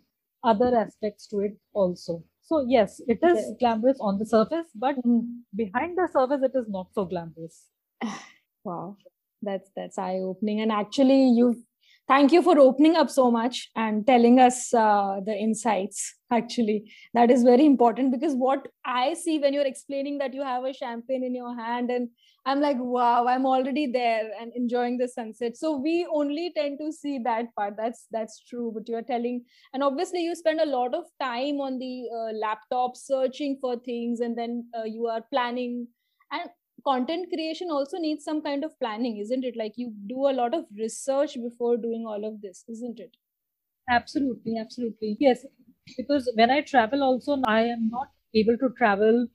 other 0.45 0.77
aspects 0.77 1.27
to 1.29 1.41
it 1.41 1.59
also. 1.73 2.25
So 2.43 2.61
yes, 2.69 3.01
it 3.09 3.21
is 3.25 3.39
Yes. 3.39 3.57
glamorous 3.59 3.99
on 4.01 4.19
the 4.19 4.27
surface, 4.27 4.69
but 4.75 4.97
Mhm. 4.97 5.45
behind 5.57 5.99
the 5.99 6.09
surface, 6.13 6.43
it 6.43 6.57
is 6.59 6.69
not 6.69 6.93
so 6.95 7.05
glamorous. 7.07 7.69
Wow, 8.65 8.97
that's 9.43 9.71
that's 9.75 9.99
eye-opening. 9.99 10.61
And 10.61 10.71
actually, 10.73 11.31
you 11.31 11.65
thank 12.07 12.33
you 12.33 12.43
for 12.43 12.59
opening 12.59 12.97
up 12.97 13.11
so 13.11 13.31
much 13.31 13.71
and 13.75 14.07
telling 14.07 14.39
us 14.39 14.73
uh, 14.75 15.21
the 15.25 15.35
insights. 15.37 16.15
Actually, 16.33 16.91
that 17.13 17.31
is 17.31 17.43
very 17.43 17.67
important 17.67 18.11
because 18.11 18.35
what 18.35 18.67
I 18.87 19.13
see 19.15 19.39
when 19.39 19.53
you're 19.53 19.67
explaining 19.67 20.17
that 20.19 20.33
you 20.33 20.43
have 20.43 20.65
a 20.65 20.73
champagne 20.73 21.23
in 21.23 21.35
your 21.35 21.55
hand, 21.55 21.91
and 21.91 22.09
I'm 22.47 22.61
like, 22.61 22.79
wow, 22.81 23.27
I'm 23.27 23.45
already 23.45 23.87
there 23.87 24.31
and 24.41 24.51
enjoying 24.55 24.97
the 24.97 25.09
sunset. 25.09 25.57
So 25.59 25.77
we 25.77 26.07
only 26.11 26.51
tend 26.57 26.79
to 26.81 26.91
see 26.91 27.19
that 27.25 27.55
part. 27.55 27.75
That's 27.77 28.07
that's 28.11 28.41
true. 28.43 28.73
But 28.75 28.89
you're 28.89 29.03
telling, 29.03 29.45
and 29.75 29.83
obviously 29.83 30.23
you 30.23 30.35
spend 30.35 30.61
a 30.61 30.65
lot 30.67 30.95
of 30.95 31.05
time 31.21 31.61
on 31.61 31.79
the 31.79 32.09
uh, 32.21 32.33
laptop 32.33 32.97
searching 32.97 33.59
for 33.61 33.77
things, 33.79 34.21
and 34.21 34.37
then 34.39 34.69
uh, 34.79 34.85
you 34.85 35.07
are 35.09 35.23
planning 35.31 35.89
and 36.31 36.49
content 36.85 37.29
creation 37.33 37.71
also 37.71 37.99
needs 37.99 38.25
some 38.25 38.43
kind 38.43 38.65
of 38.65 38.77
planning 38.81 39.19
isn't 39.19 39.45
it 39.45 39.55
like 39.57 39.75
you 39.77 39.93
do 40.09 40.27
a 40.29 40.33
lot 40.39 40.53
of 40.53 40.65
research 40.77 41.35
before 41.41 41.77
doing 41.77 42.05
all 42.09 42.25
of 42.25 42.41
this 42.41 42.65
isn't 42.69 42.99
it 42.99 43.17
Absolutely, 43.89 44.57
absolutely. 44.59 45.17
Yes, 45.21 45.45
because 45.97 46.31
when 46.35 46.51
I 46.51 46.61
travel 46.63 47.03
also, 47.03 47.41
I 47.47 47.63
am 47.63 47.89
not 47.91 48.09
able 48.35 48.57
to 48.59 48.71
travel, 48.77 49.27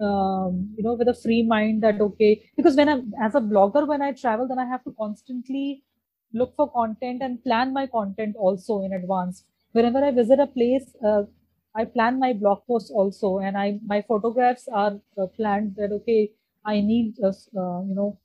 um, 0.00 0.74
you 0.76 0.82
know, 0.82 0.94
with 0.94 1.08
a 1.08 1.14
free 1.14 1.42
mind 1.42 1.82
that 1.82 2.00
okay, 2.00 2.42
because 2.56 2.76
when 2.76 2.88
I'm 2.88 3.12
as 3.22 3.34
a 3.34 3.40
blogger, 3.40 3.86
when 3.86 4.02
I 4.02 4.12
travel, 4.12 4.48
then 4.48 4.58
I 4.58 4.66
have 4.66 4.84
to 4.84 4.94
constantly 4.98 5.82
look 6.32 6.54
for 6.56 6.70
content 6.70 7.22
and 7.22 7.42
plan 7.42 7.72
my 7.72 7.86
content 7.86 8.36
also 8.38 8.82
in 8.82 8.92
advance. 8.92 9.44
Whenever 9.72 10.04
I 10.04 10.10
visit 10.10 10.38
a 10.40 10.46
place, 10.46 10.94
uh, 11.04 11.22
I 11.74 11.84
plan 11.84 12.18
my 12.18 12.32
blog 12.32 12.66
posts 12.66 12.90
also, 12.90 13.38
and 13.38 13.56
I 13.56 13.78
my 13.86 14.02
photographs 14.02 14.68
are 14.72 15.00
uh, 15.20 15.26
planned 15.26 15.76
that 15.76 15.92
okay, 15.92 16.30
I 16.64 16.80
need 16.80 17.16
just 17.20 17.48
uh, 17.56 17.82
you 17.82 17.94
know 17.94 18.18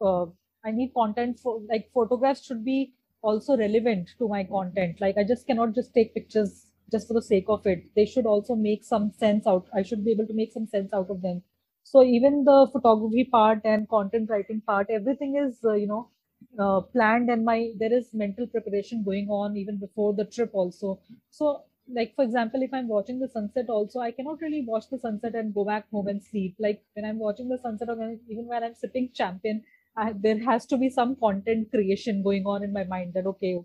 uh, 0.00 0.26
I 0.64 0.70
need 0.70 0.92
content 0.94 1.38
for 1.40 1.60
like 1.68 1.90
photographs 1.92 2.44
should 2.44 2.64
be 2.64 2.94
also 3.22 3.56
relevant 3.56 4.10
to 4.18 4.28
my 4.28 4.44
content. 4.44 5.00
Like 5.00 5.16
I 5.18 5.24
just 5.24 5.46
cannot 5.46 5.74
just 5.74 5.94
take 5.94 6.14
pictures 6.14 6.66
just 6.90 7.08
for 7.08 7.14
the 7.14 7.22
sake 7.22 7.46
of 7.48 7.66
it. 7.66 7.84
They 7.94 8.06
should 8.06 8.26
also 8.26 8.54
make 8.54 8.84
some 8.84 9.12
sense 9.12 9.46
out. 9.46 9.66
I 9.74 9.82
should 9.82 10.04
be 10.04 10.12
able 10.12 10.26
to 10.26 10.34
make 10.34 10.52
some 10.52 10.66
sense 10.66 10.92
out 10.92 11.10
of 11.10 11.22
them. 11.22 11.42
So 11.82 12.02
even 12.02 12.44
the 12.44 12.68
photography 12.72 13.24
part 13.24 13.60
and 13.64 13.88
content 13.88 14.30
writing 14.30 14.60
part, 14.62 14.88
everything 14.90 15.36
is 15.36 15.58
uh, 15.64 15.74
you 15.74 15.86
know 15.86 16.10
uh, 16.58 16.80
planned, 16.80 17.30
and 17.30 17.44
my 17.44 17.72
there 17.78 17.92
is 17.92 18.12
mental 18.12 18.46
preparation 18.46 19.02
going 19.04 19.28
on 19.28 19.56
even 19.56 19.78
before 19.78 20.14
the 20.14 20.24
trip 20.24 20.50
also. 20.52 21.00
So 21.30 21.64
like 21.88 22.14
for 22.16 22.24
example, 22.24 22.62
if 22.62 22.72
I'm 22.72 22.88
watching 22.88 23.18
the 23.20 23.28
sunset 23.28 23.68
also, 23.68 24.00
I 24.00 24.10
cannot 24.12 24.40
really 24.40 24.62
watch 24.66 24.88
the 24.90 24.98
sunset 24.98 25.34
and 25.34 25.54
go 25.54 25.64
back 25.64 25.88
home 25.90 26.08
and 26.08 26.22
sleep. 26.22 26.56
Like 26.58 26.82
when 26.94 27.04
I'm 27.04 27.18
watching 27.18 27.48
the 27.48 27.58
sunset, 27.58 27.88
or 27.88 27.96
when, 27.96 28.20
even 28.28 28.46
when 28.46 28.62
I'm 28.64 28.74
sipping 28.74 29.10
champagne, 29.12 29.64
I, 29.96 30.12
there 30.12 30.38
has 30.44 30.66
to 30.66 30.76
be 30.78 30.88
some 30.90 31.16
content 31.16 31.70
creation 31.70 32.22
going 32.22 32.46
on 32.46 32.62
in 32.64 32.72
my 32.72 32.84
mind 32.84 33.14
that 33.14 33.26
okay 33.26 33.58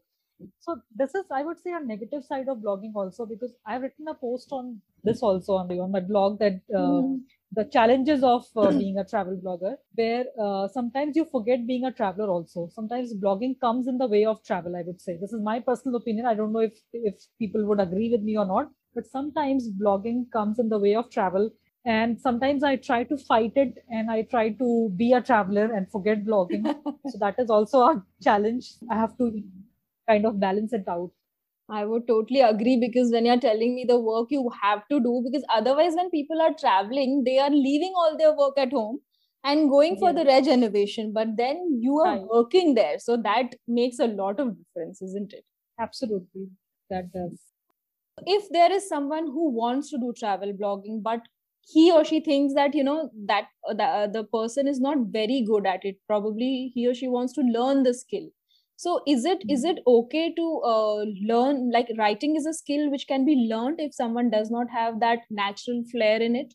so 0.60 0.76
this 0.96 1.16
is 1.16 1.26
i 1.32 1.44
would 1.44 1.60
say 1.60 1.72
a 1.72 1.80
negative 1.80 2.24
side 2.24 2.48
of 2.48 2.60
blogging 2.60 2.94
also 2.96 3.26
because 3.26 3.54
i've 3.66 3.82
written 3.82 4.08
a 4.08 4.14
post 4.14 4.48
on 4.52 4.80
this 5.04 5.22
also 5.22 5.54
on, 5.54 5.72
on 5.72 5.92
my 5.92 6.00
blog 6.00 6.40
that 6.40 6.60
uh, 6.76 7.02
mm. 7.02 7.20
the 7.54 7.66
challenges 7.66 8.24
of 8.24 8.46
uh, 8.58 8.72
being 8.72 8.98
a 8.98 9.06
travel 9.06 9.40
blogger 9.44 9.76
where 9.96 10.26
uh, 10.42 10.68
sometimes 10.68 11.16
you 11.16 11.26
forget 11.26 11.66
being 11.66 11.86
a 11.86 11.92
traveler 11.92 12.30
also. 12.30 12.70
Sometimes 12.74 13.14
blogging 13.16 13.60
comes 13.60 13.88
in 13.88 13.98
the 13.98 14.08
way 14.08 14.26
of 14.26 14.44
travel 14.44 14.76
i 14.76 14.82
would 14.82 15.02
say. 15.02 15.18
This 15.22 15.32
is 15.32 15.42
my 15.42 15.60
personal 15.60 15.96
opinion. 15.96 16.26
I 16.26 16.36
don't 16.36 16.52
know 16.52 16.60
if 16.60 16.74
if 16.94 17.16
people 17.40 17.66
would 17.66 17.80
agree 17.80 18.12
with 18.12 18.22
me 18.22 18.38
or 18.38 18.46
not 18.46 18.70
but 18.96 19.06
sometimes 19.06 19.70
blogging 19.82 20.30
comes 20.32 20.60
in 20.60 20.70
the 20.70 20.80
way 20.80 20.96
of 20.96 21.10
travel 21.12 21.50
and 21.86 22.20
sometimes 22.20 22.64
i 22.64 22.76
try 22.76 23.04
to 23.04 23.18
fight 23.18 23.54
it 23.56 23.78
and 23.90 24.12
i 24.12 24.22
try 24.24 24.50
to 24.50 24.92
be 24.98 25.14
a 25.14 25.22
traveler 25.22 25.74
and 25.74 25.90
forget 25.92 26.26
blogging. 26.26 26.66
So 27.12 27.18
that 27.20 27.36
is 27.40 27.50
also 27.50 27.82
a 27.82 28.04
challenge 28.22 28.74
i 28.92 28.96
have 28.96 29.18
to 29.18 29.42
kind 30.10 30.26
of 30.26 30.40
balance 30.40 30.74
it 30.74 30.88
out 30.88 31.12
I 31.70 31.86
would 31.86 32.08
totally 32.08 32.42
agree 32.42 32.78
because 32.80 33.12
when 33.12 33.26
you're 33.26 33.40
telling 33.40 33.76
me 33.76 33.86
the 33.86 34.00
work 34.00 34.28
you 34.32 34.50
have 34.62 34.88
to 34.90 35.00
do, 35.00 35.22
because 35.26 35.46
otherwise, 35.50 35.96
when 35.96 36.12
people 36.12 36.42
are 36.42 36.54
traveling, 36.54 37.24
they 37.26 37.40
are 37.40 37.50
leaving 37.50 37.94
all 37.96 38.18
their 38.18 38.36
work 38.38 38.58
at 38.58 38.72
home 38.72 39.00
and 39.44 39.70
going 39.70 39.98
for 39.98 40.14
the 40.14 40.26
regeneration, 40.26 41.14
but 41.14 41.38
then 41.38 41.80
you 41.82 41.98
are 42.00 42.16
working 42.32 42.76
there. 42.76 43.00
So 43.00 43.18
that 43.18 43.56
makes 43.68 44.00
a 44.00 44.08
lot 44.08 44.40
of 44.40 44.58
difference, 44.58 45.02
isn't 45.02 45.34
it? 45.34 45.46
Absolutely. 45.80 46.52
That 46.92 47.12
does. 47.12 47.56
If 48.26 48.48
there 48.50 48.72
is 48.72 48.88
someone 48.88 49.28
who 49.28 49.50
wants 49.52 49.90
to 49.92 49.98
do 49.98 50.14
travel 50.14 50.54
blogging, 50.54 51.04
but 51.04 51.28
he 51.68 51.92
or 51.92 52.04
she 52.06 52.20
thinks 52.22 52.54
that 52.54 52.74
you 52.74 52.84
know 52.84 53.12
that 53.26 53.50
uh, 53.68 53.74
the, 53.74 53.84
uh, 53.84 54.08
the 54.08 54.24
person 54.24 54.68
is 54.68 54.80
not 54.80 54.98
very 55.08 55.42
good 55.42 55.66
at 55.68 55.84
it 55.84 55.98
probably 56.08 56.72
he 56.74 56.88
or 56.88 56.94
she 56.94 57.08
wants 57.10 57.34
to 57.34 57.42
learn 57.42 57.84
the 57.84 57.94
skill 57.94 58.30
so 58.82 58.92
is 59.12 59.26
it 59.30 59.42
is 59.54 59.66
it 59.70 59.80
okay 59.92 60.34
to 60.36 60.44
uh, 60.74 61.04
learn 61.30 61.58
like 61.70 61.90
writing 61.98 62.36
is 62.42 62.46
a 62.46 62.54
skill 62.58 62.90
which 62.92 63.08
can 63.08 63.26
be 63.30 63.34
learned 63.52 63.80
if 63.86 63.94
someone 63.94 64.30
does 64.34 64.50
not 64.50 64.70
have 64.76 65.02
that 65.02 65.26
natural 65.30 65.82
flair 65.92 66.22
in 66.22 66.38
it? 66.42 66.54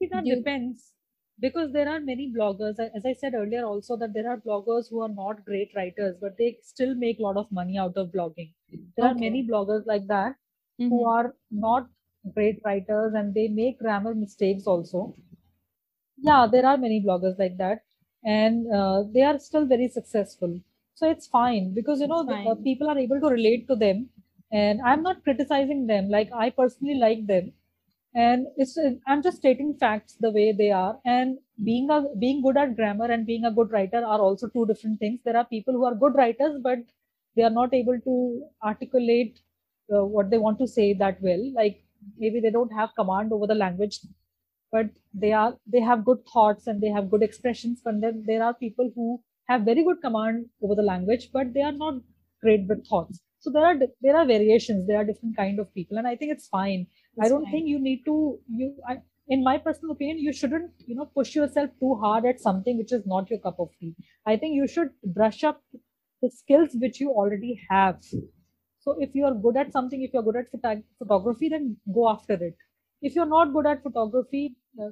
It 0.00 0.14
you... 0.24 0.36
depends. 0.36 0.92
Because 1.38 1.70
there 1.74 1.90
are 1.94 2.00
many 2.00 2.32
bloggers 2.36 2.80
as 2.84 3.08
i 3.10 3.12
said 3.12 3.34
earlier 3.40 3.64
also 3.70 3.98
that 4.02 4.14
there 4.14 4.30
are 4.30 4.38
bloggers 4.46 4.88
who 4.88 5.02
are 5.06 5.10
not 5.16 5.44
great 5.50 5.76
writers 5.76 6.16
but 6.22 6.38
they 6.38 6.48
still 6.62 6.94
make 7.02 7.20
a 7.20 7.22
lot 7.26 7.36
of 7.42 7.52
money 7.58 7.76
out 7.82 7.98
of 8.04 8.08
blogging. 8.14 8.48
There 8.70 9.04
okay. 9.04 9.10
are 9.10 9.18
many 9.26 9.46
bloggers 9.50 9.84
like 9.92 10.06
that 10.06 10.36
mm-hmm. 10.36 10.88
who 10.88 11.04
are 11.16 11.34
not 11.50 11.90
great 12.38 12.62
writers 12.64 13.12
and 13.12 13.34
they 13.34 13.46
make 13.58 13.78
grammar 13.78 14.14
mistakes 14.14 14.66
also. 14.76 15.04
Yeah 16.30 16.48
there 16.56 16.64
are 16.72 16.78
many 16.86 17.02
bloggers 17.06 17.38
like 17.38 17.58
that 17.58 17.84
and 18.24 18.74
uh, 18.80 19.04
they 19.12 19.28
are 19.32 19.38
still 19.50 19.66
very 19.66 19.90
successful 20.00 20.58
so 20.98 21.10
it's 21.10 21.26
fine 21.26 21.74
because 21.74 22.00
you 22.00 22.08
know 22.12 22.22
uh, 22.46 22.54
people 22.68 22.88
are 22.92 22.98
able 22.98 23.20
to 23.24 23.28
relate 23.34 23.66
to 23.68 23.76
them 23.84 24.08
and 24.50 24.80
i'm 24.82 25.02
not 25.02 25.22
criticizing 25.24 25.86
them. 25.86 26.08
Like 26.08 26.30
i 26.32 26.50
personally 26.50 26.94
like 26.94 27.26
them. 27.26 27.52
And 28.14 28.46
it's 28.56 28.76
uh, 28.78 28.92
i'm 29.06 29.22
just 29.22 29.38
stating 29.38 29.74
facts 29.82 30.16
the 30.20 30.30
way 30.30 30.52
they 30.52 30.70
are. 30.70 30.98
And 31.04 31.38
being 31.64 31.90
a 31.90 31.98
being 32.24 32.42
good 32.42 32.56
at 32.56 32.76
grammar 32.76 33.10
and 33.16 33.26
being 33.26 33.44
a 33.44 33.52
good 33.58 33.70
writer 33.70 34.04
are 34.04 34.20
also 34.20 34.48
two 34.48 34.66
different 34.66 34.98
things. 35.00 35.20
There 35.24 35.36
are 35.36 35.44
people 35.44 35.74
who 35.74 35.84
are 35.84 35.94
good 35.94 36.14
writers 36.14 36.58
but 36.62 36.78
they 37.36 37.42
are 37.42 37.56
not 37.58 37.74
able 37.74 38.00
to 38.08 38.16
articulate 38.62 39.40
uh, 39.94 40.04
what 40.04 40.30
they 40.30 40.38
want 40.38 40.58
to 40.60 40.66
say 40.66 40.94
that 40.94 41.20
well. 41.22 41.44
Like 41.54 41.84
maybe 42.18 42.40
they 42.40 42.50
don't 42.50 42.72
have 42.82 42.94
command 42.96 43.32
over 43.32 43.46
the 43.46 43.54
language 43.66 44.00
but 44.72 44.90
they 45.14 45.32
are 45.32 45.56
they 45.66 45.80
have 45.80 46.04
good 46.04 46.24
thoughts 46.32 46.66
and 46.66 46.80
they 46.80 46.88
have 46.98 47.10
good 47.10 47.22
expressions. 47.22 47.80
But 47.84 48.00
then 48.00 48.24
there 48.26 48.42
are 48.42 48.54
people 48.54 48.90
who 48.94 49.22
have 49.48 49.62
very 49.62 49.84
good 49.84 50.00
command 50.02 50.48
over 50.62 50.74
the 50.74 50.82
language, 50.82 51.30
but 51.32 51.52
they 51.54 51.62
are 51.62 51.72
not 51.72 52.02
great 52.42 52.66
with 52.68 52.86
thoughts. 52.86 53.20
So 53.40 53.50
there 53.50 53.64
are 53.64 53.76
there 54.02 54.16
are 54.16 54.26
variations. 54.26 54.86
There 54.86 54.98
are 54.98 55.04
different 55.04 55.36
kind 55.36 55.60
of 55.60 55.72
people, 55.74 55.98
and 55.98 56.06
I 56.06 56.16
think 56.16 56.32
it's 56.32 56.48
fine. 56.48 56.86
It's 57.16 57.26
I 57.26 57.28
don't 57.28 57.44
fine. 57.44 57.50
think 57.50 57.68
you 57.68 57.78
need 57.78 58.04
to 58.06 58.40
you. 58.48 58.76
I, 58.88 58.98
in 59.28 59.44
my 59.44 59.58
personal 59.58 59.92
opinion, 59.92 60.18
you 60.18 60.32
shouldn't 60.32 60.72
you 60.86 60.96
know 60.96 61.06
push 61.06 61.34
yourself 61.34 61.70
too 61.80 61.94
hard 61.96 62.26
at 62.26 62.40
something 62.40 62.78
which 62.78 62.92
is 62.92 63.06
not 63.06 63.30
your 63.30 63.38
cup 63.40 63.60
of 63.60 63.70
tea. 63.80 63.94
I 64.26 64.36
think 64.36 64.54
you 64.56 64.66
should 64.66 64.90
brush 65.20 65.44
up 65.44 65.62
the 66.22 66.30
skills 66.30 66.70
which 66.74 67.00
you 67.00 67.10
already 67.10 67.60
have. 67.70 68.02
So 68.80 68.96
if 69.00 69.14
you 69.14 69.24
are 69.24 69.34
good 69.34 69.56
at 69.56 69.72
something, 69.72 70.02
if 70.02 70.12
you're 70.12 70.22
good 70.22 70.36
at 70.36 70.50
photog- 70.52 70.84
photography, 70.98 71.48
then 71.48 71.76
go 71.92 72.08
after 72.08 72.34
it. 72.34 72.56
If 73.02 73.14
you're 73.14 73.26
not 73.34 73.52
good 73.52 73.66
at 73.66 73.82
photography, 73.82 74.56
uh, 74.80 74.90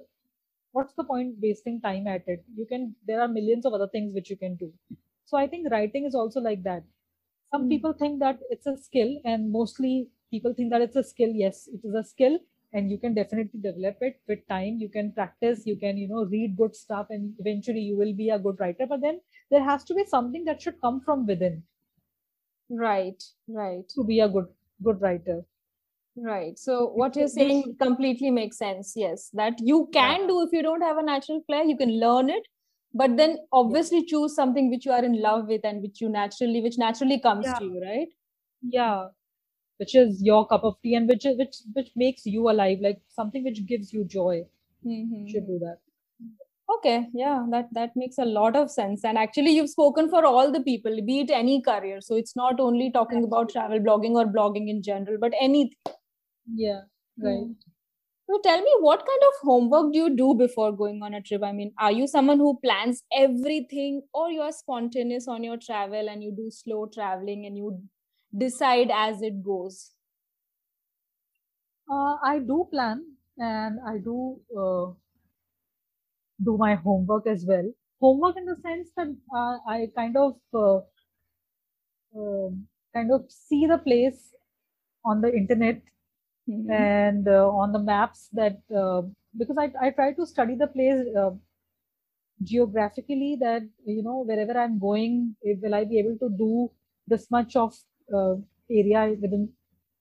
what's 0.76 0.94
the 0.94 1.04
point 1.04 1.36
wasting 1.42 1.80
time 1.80 2.06
at 2.06 2.24
it? 2.26 2.44
You 2.54 2.66
can 2.66 2.94
there 3.06 3.20
are 3.20 3.28
millions 3.28 3.66
of 3.66 3.74
other 3.78 3.88
things 3.88 4.14
which 4.14 4.30
you 4.30 4.36
can 4.36 4.56
do. 4.56 4.72
So 5.24 5.38
i 5.42 5.46
think 5.46 5.70
writing 5.70 6.04
is 6.10 6.14
also 6.14 6.40
like 6.40 6.62
that. 6.64 6.84
Some 7.54 7.64
mm. 7.66 7.70
people 7.70 7.94
think 8.02 8.20
that 8.24 8.44
it's 8.50 8.66
a 8.72 8.76
skill 8.88 9.14
and 9.24 9.50
mostly 9.52 9.94
people 10.30 10.54
think 10.58 10.70
that 10.74 10.82
it's 10.88 11.00
a 11.04 11.06
skill. 11.12 11.32
Yes 11.44 11.68
it 11.78 11.88
is 11.90 11.94
a 12.02 12.04
skill 12.10 12.38
and 12.72 12.90
you 12.90 12.98
can 12.98 13.14
definitely 13.14 13.60
develop 13.60 14.02
it 14.10 14.20
with 14.28 14.46
time. 14.48 14.78
You 14.84 14.90
can 14.98 15.12
practice 15.20 15.66
you 15.66 15.76
can 15.86 16.02
you 16.02 16.08
know 16.12 16.26
read 16.36 16.56
good 16.56 16.76
stuff 16.82 17.16
and 17.16 17.32
eventually 17.44 17.86
you 17.92 17.96
will 17.96 18.14
be 18.24 18.30
a 18.30 18.38
good 18.38 18.60
writer. 18.60 18.86
But 18.94 19.00
then 19.08 19.20
there 19.50 19.64
has 19.70 19.84
to 19.84 19.94
be 19.94 20.06
something 20.16 20.44
that 20.44 20.62
should 20.62 20.80
come 20.80 21.00
from 21.00 21.26
within 21.26 21.62
right 22.68 23.22
right. 23.48 23.88
to 23.88 24.04
be 24.04 24.20
a 24.20 24.28
good 24.28 24.48
good 24.82 25.00
writer 25.00 25.44
Right. 26.16 26.58
So 26.58 26.92
what 26.94 27.14
you're 27.14 27.28
saying 27.28 27.76
completely 27.80 28.30
makes 28.30 28.56
sense. 28.58 28.94
Yes, 28.96 29.30
that 29.34 29.54
you 29.58 29.88
can 29.92 30.22
yeah. 30.22 30.26
do 30.26 30.42
if 30.42 30.52
you 30.52 30.62
don't 30.62 30.80
have 30.80 30.96
a 30.96 31.02
natural 31.02 31.42
flair, 31.46 31.64
you 31.64 31.76
can 31.76 32.00
learn 32.00 32.30
it, 32.30 32.42
but 32.94 33.16
then 33.16 33.38
obviously 33.52 34.04
choose 34.04 34.34
something 34.34 34.70
which 34.70 34.86
you 34.86 34.92
are 34.92 35.04
in 35.04 35.20
love 35.20 35.46
with 35.46 35.60
and 35.64 35.82
which 35.82 36.00
you 36.00 36.08
naturally, 36.08 36.62
which 36.62 36.78
naturally 36.78 37.20
comes 37.20 37.44
yeah. 37.44 37.54
to 37.54 37.64
you, 37.64 37.82
right? 37.84 38.08
Yeah, 38.62 39.08
which 39.76 39.94
is 39.94 40.22
your 40.22 40.46
cup 40.46 40.64
of 40.64 40.76
tea 40.82 40.94
and 40.94 41.06
which 41.06 41.24
which 41.24 41.56
which 41.74 41.90
makes 41.94 42.24
you 42.24 42.48
alive, 42.48 42.78
like 42.80 43.00
something 43.08 43.44
which 43.44 43.66
gives 43.66 43.92
you 43.92 44.04
joy. 44.04 44.44
Mm-hmm. 44.86 45.26
should 45.26 45.46
do 45.46 45.58
that. 45.58 45.78
Okay, 46.74 47.08
yeah, 47.12 47.44
that 47.50 47.68
that 47.72 47.90
makes 47.94 48.18
a 48.18 48.24
lot 48.24 48.56
of 48.56 48.70
sense. 48.70 49.04
And 49.04 49.18
actually, 49.18 49.50
you've 49.50 49.70
spoken 49.70 50.08
for 50.08 50.24
all 50.24 50.50
the 50.50 50.62
people, 50.62 50.98
be 51.04 51.20
it 51.20 51.30
any 51.30 51.60
career. 51.60 52.00
So 52.00 52.16
it's 52.16 52.34
not 52.34 52.58
only 52.58 52.90
talking 52.90 53.22
about 53.24 53.50
travel 53.50 53.78
blogging 53.80 54.14
or 54.14 54.26
blogging 54.26 54.68
in 54.68 54.82
general, 54.82 55.18
but 55.20 55.32
anything 55.40 55.74
yeah, 56.54 56.82
right. 57.22 57.46
So 58.30 58.40
tell 58.44 58.60
me, 58.62 58.72
what 58.80 59.00
kind 59.00 59.22
of 59.28 59.34
homework 59.42 59.92
do 59.92 59.98
you 60.00 60.16
do 60.16 60.34
before 60.34 60.72
going 60.72 61.02
on 61.02 61.14
a 61.14 61.22
trip? 61.22 61.42
I 61.44 61.52
mean, 61.52 61.72
are 61.78 61.92
you 61.92 62.06
someone 62.08 62.38
who 62.38 62.58
plans 62.64 63.04
everything, 63.12 64.02
or 64.14 64.30
you 64.30 64.42
are 64.42 64.52
spontaneous 64.52 65.28
on 65.28 65.44
your 65.44 65.58
travel 65.58 66.08
and 66.08 66.22
you 66.22 66.32
do 66.32 66.50
slow 66.50 66.86
traveling 66.92 67.46
and 67.46 67.56
you 67.56 67.82
decide 68.36 68.90
as 68.92 69.22
it 69.22 69.42
goes? 69.44 69.92
Uh, 71.90 72.16
I 72.22 72.38
do 72.38 72.68
plan 72.70 73.16
and 73.38 73.80
I 73.80 73.98
do 73.98 74.40
uh, 74.56 74.92
do 76.42 76.56
my 76.56 76.74
homework 76.76 77.26
as 77.26 77.44
well. 77.46 77.70
Homework 78.00 78.36
in 78.38 78.46
the 78.46 78.56
sense 78.56 78.88
that 78.96 79.08
uh, 79.34 79.58
I 79.68 79.90
kind 79.94 80.16
of 80.16 80.36
uh, 80.54 80.80
um, 82.16 82.66
kind 82.94 83.12
of 83.12 83.24
see 83.30 83.66
the 83.66 83.78
place 83.78 84.34
on 85.04 85.20
the 85.20 85.32
internet 85.34 85.82
mm-hmm. 86.48 86.70
and 86.70 87.28
uh, 87.28 87.48
on 87.48 87.72
the 87.72 87.78
maps 87.78 88.28
that 88.32 88.58
uh, 88.76 89.02
because 89.36 89.56
I, 89.58 89.70
I 89.80 89.90
try 89.90 90.12
to 90.12 90.26
study 90.26 90.56
the 90.56 90.66
place 90.66 91.04
uh, 91.18 91.30
geographically 92.42 93.36
that 93.40 93.62
you 93.84 94.02
know 94.02 94.24
wherever 94.26 94.58
i'm 94.60 94.78
going 94.78 95.34
will 95.42 95.74
i 95.74 95.84
be 95.84 95.98
able 95.98 96.18
to 96.18 96.28
do 96.36 96.70
this 97.06 97.30
much 97.30 97.56
of 97.56 97.74
uh, 98.14 98.34
area 98.70 99.16
within 99.20 99.48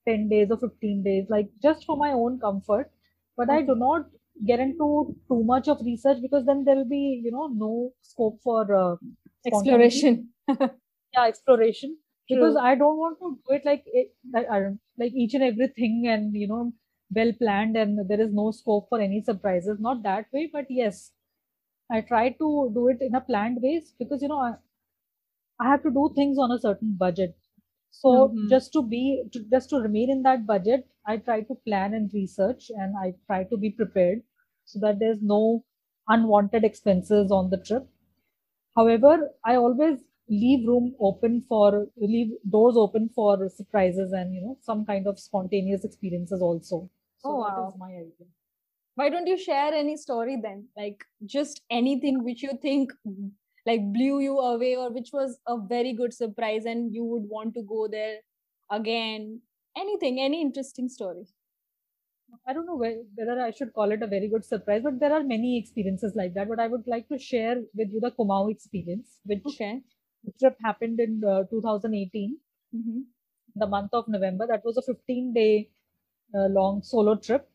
10 0.08 0.30
days 0.30 0.50
or 0.52 0.58
15 0.58 1.04
days? 1.04 1.26
Like 1.30 1.50
just 1.62 1.86
for 1.86 1.98
my 1.98 2.12
own 2.12 2.40
comfort. 2.40 2.92
But 3.38 3.50
i 3.50 3.62
do 3.62 3.76
not 3.76 4.06
get 4.46 4.60
into 4.60 5.14
too 5.28 5.44
much 5.44 5.68
of 5.68 5.82
research 5.86 6.22
because 6.22 6.46
then 6.46 6.64
there 6.64 6.76
will 6.76 6.90
be 6.90 7.22
you 7.24 7.32
know 7.32 7.48
no 7.48 7.92
scope 8.02 8.40
for 8.44 8.74
uh, 8.76 8.96
exploration. 9.46 10.30
Yeah 11.16 11.26
exploration 11.28 11.98
because 12.30 12.56
i 12.56 12.74
don't 12.76 12.98
want 12.98 13.18
to 13.20 13.38
do 13.48 13.56
it 13.56 13.66
like 13.66 13.84
it, 13.86 14.14
I, 14.36 14.60
don't 14.60 14.80
like 14.98 15.14
each 15.14 15.34
and 15.34 15.44
everything 15.44 16.06
and 16.08 16.36
you 16.36 16.48
know 16.48 16.74
well 17.16 17.32
planned 17.40 17.76
and 17.78 18.10
there 18.10 18.22
is 18.22 18.34
no 18.34 18.52
scope 18.52 18.88
for 18.90 19.00
any 19.00 19.22
surprises 19.24 19.78
not 19.80 20.04
that 20.04 20.26
way 20.34 20.50
but 20.52 20.66
yes 20.70 21.12
i 21.92 22.02
try 22.02 22.30
to 22.30 22.72
do 22.74 22.88
it 22.90 22.98
in 23.02 23.16
a 23.16 23.22
planned 23.22 23.60
ways 23.62 23.94
because 24.00 24.22
you 24.22 24.28
know 24.28 24.40
i, 24.40 24.54
I 25.60 25.70
have 25.70 25.84
to 25.84 25.92
do 25.92 26.12
things 26.16 26.38
on 26.38 26.52
a 26.52 26.60
certain 26.60 26.96
budget 26.98 27.36
so 27.92 28.10
mm-hmm. 28.10 28.50
just 28.50 28.74
to 28.74 28.82
be 28.82 29.24
to, 29.32 29.46
just 29.52 29.70
to 29.70 29.78
remain 29.78 30.10
in 30.10 30.24
that 30.24 30.46
budget 30.46 30.88
I 31.08 31.18
try 31.18 31.42
to 31.42 31.56
plan 31.68 31.94
and 31.94 32.12
research 32.14 32.72
and 32.76 32.96
I 32.98 33.14
try 33.28 33.44
to 33.44 33.58
be 33.58 33.70
prepared 33.70 34.24
so 34.66 34.80
that 34.80 35.00
there's 35.00 35.22
no 35.22 35.64
unwanted 36.08 36.64
expenses 36.64 37.32
on 37.32 37.50
the 37.52 37.58
trip. 37.58 37.88
However, 38.76 39.32
I 39.46 39.56
always 39.56 40.00
leave 40.30 40.68
room 40.68 40.96
open 41.00 41.42
for 41.42 41.88
leave 41.98 42.32
doors 42.50 42.76
open 42.78 43.10
for 43.10 43.50
surprises 43.50 44.12
and 44.12 44.34
you 44.34 44.42
know 44.42 44.58
some 44.62 44.86
kind 44.86 45.08
of 45.08 45.20
spontaneous 45.20 45.84
experiences 45.86 46.42
also. 46.42 46.90
So 47.18 47.30
Oh, 47.30 47.40
wow. 47.40 47.74
my 47.78 47.90
idea. 47.92 48.28
Why 48.96 49.10
don't 49.10 49.28
you 49.28 49.38
share 49.38 49.74
any 49.74 49.98
story 49.98 50.38
then? 50.42 50.70
Like 50.76 51.06
just 51.26 51.62
anything 51.70 52.24
which 52.24 52.44
you 52.44 52.58
think 52.62 52.92
like 53.66 53.82
blew 53.94 54.20
you 54.20 54.38
away 54.40 54.76
or 54.76 54.92
which 54.92 55.10
was 55.14 55.40
a 55.48 55.58
very 55.58 55.94
good 55.94 56.14
surprise 56.14 56.66
and 56.66 56.94
you 56.94 57.04
would 57.06 57.24
want 57.30 57.54
to 57.56 57.64
go 57.64 57.88
there 57.88 58.20
again. 58.70 59.42
Anything, 59.78 60.20
any 60.22 60.42
interesting 60.42 60.88
story. 60.90 61.28
I 62.46 62.54
don't 62.54 62.66
know 62.66 62.76
whether 62.78 63.42
I 63.42 63.52
should 63.52 63.74
call 63.74 63.92
it 63.92 64.02
a 64.02 64.08
very 64.08 64.28
good 64.28 64.46
surprise, 64.46 64.84
but 64.84 65.00
there 65.00 65.12
are 65.14 65.24
many 65.24 65.58
experiences 65.58 66.16
like 66.16 66.34
that. 66.36 66.48
But 66.48 66.60
I 66.60 66.68
would 66.68 66.88
like 66.88 67.08
to 67.10 67.18
share 67.20 67.62
with 67.74 67.92
you 67.92 68.00
the 68.00 68.12
Kumaon 68.12 68.52
experience, 68.52 69.20
which 69.26 69.44
Okay. 69.46 69.84
Trip 70.40 70.58
happened 70.64 71.00
in 71.00 71.24
uh, 71.24 71.44
2018, 71.46 72.40
Mm-hmm. 72.76 73.02
the 73.56 73.68
month 73.68 73.94
of 73.94 74.08
November. 74.08 74.48
That 74.48 74.64
was 74.66 74.78
a 74.78 74.82
15 74.82 75.34
day 75.34 75.70
uh, 76.34 76.48
long 76.48 76.82
solo 76.84 77.16
trip 77.16 77.50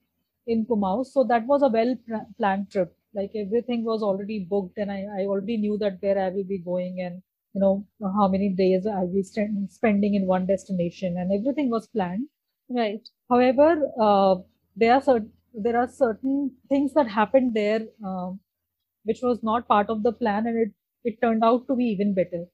in 0.46 0.66
Kumaon. 0.66 1.04
So 1.06 1.24
that 1.24 1.46
was 1.46 1.62
a 1.62 1.68
well 1.68 1.96
pla- 2.06 2.26
planned 2.38 2.70
trip. 2.70 2.96
Like 3.14 3.33
everything 3.35 3.85
was 3.85 4.02
already 4.02 4.40
booked, 4.40 4.78
and 4.78 4.90
I, 4.92 5.00
I 5.20 5.26
already 5.26 5.56
knew 5.56 5.78
that 5.78 6.00
where 6.02 6.18
I 6.18 6.30
will 6.30 6.44
be 6.44 6.59
going 6.59 7.00
and 7.00 7.22
you 7.54 7.61
know 7.61 7.87
how 8.02 8.28
many 8.28 8.50
days 8.50 8.87
I'll 8.87 9.12
be 9.12 9.22
st- 9.22 9.70
spending 9.72 10.14
in 10.14 10.26
one 10.26 10.46
destination, 10.46 11.16
and 11.18 11.33
everything 11.33 11.70
was 11.70 11.88
planned. 11.88 12.28
Right. 12.70 13.06
However, 13.30 13.90
uh, 13.98 14.37
there 14.76 14.92
are 14.94 15.00
certain 15.00 15.33
there 15.54 15.76
are 15.76 15.88
certain 15.88 16.56
things 16.68 16.92
that 16.94 17.09
happened 17.09 17.54
there 17.54 17.88
um, 18.04 18.40
which 19.04 19.22
was 19.22 19.42
not 19.42 19.66
part 19.68 19.88
of 19.90 20.02
the 20.02 20.12
plan, 20.12 20.46
and 20.46 20.59
it 20.59 20.72
it 21.04 21.20
turned 21.22 21.42
out 21.44 21.66
to 21.68 21.76
be 21.76 21.85
even 21.87 22.14
better. 22.14 22.46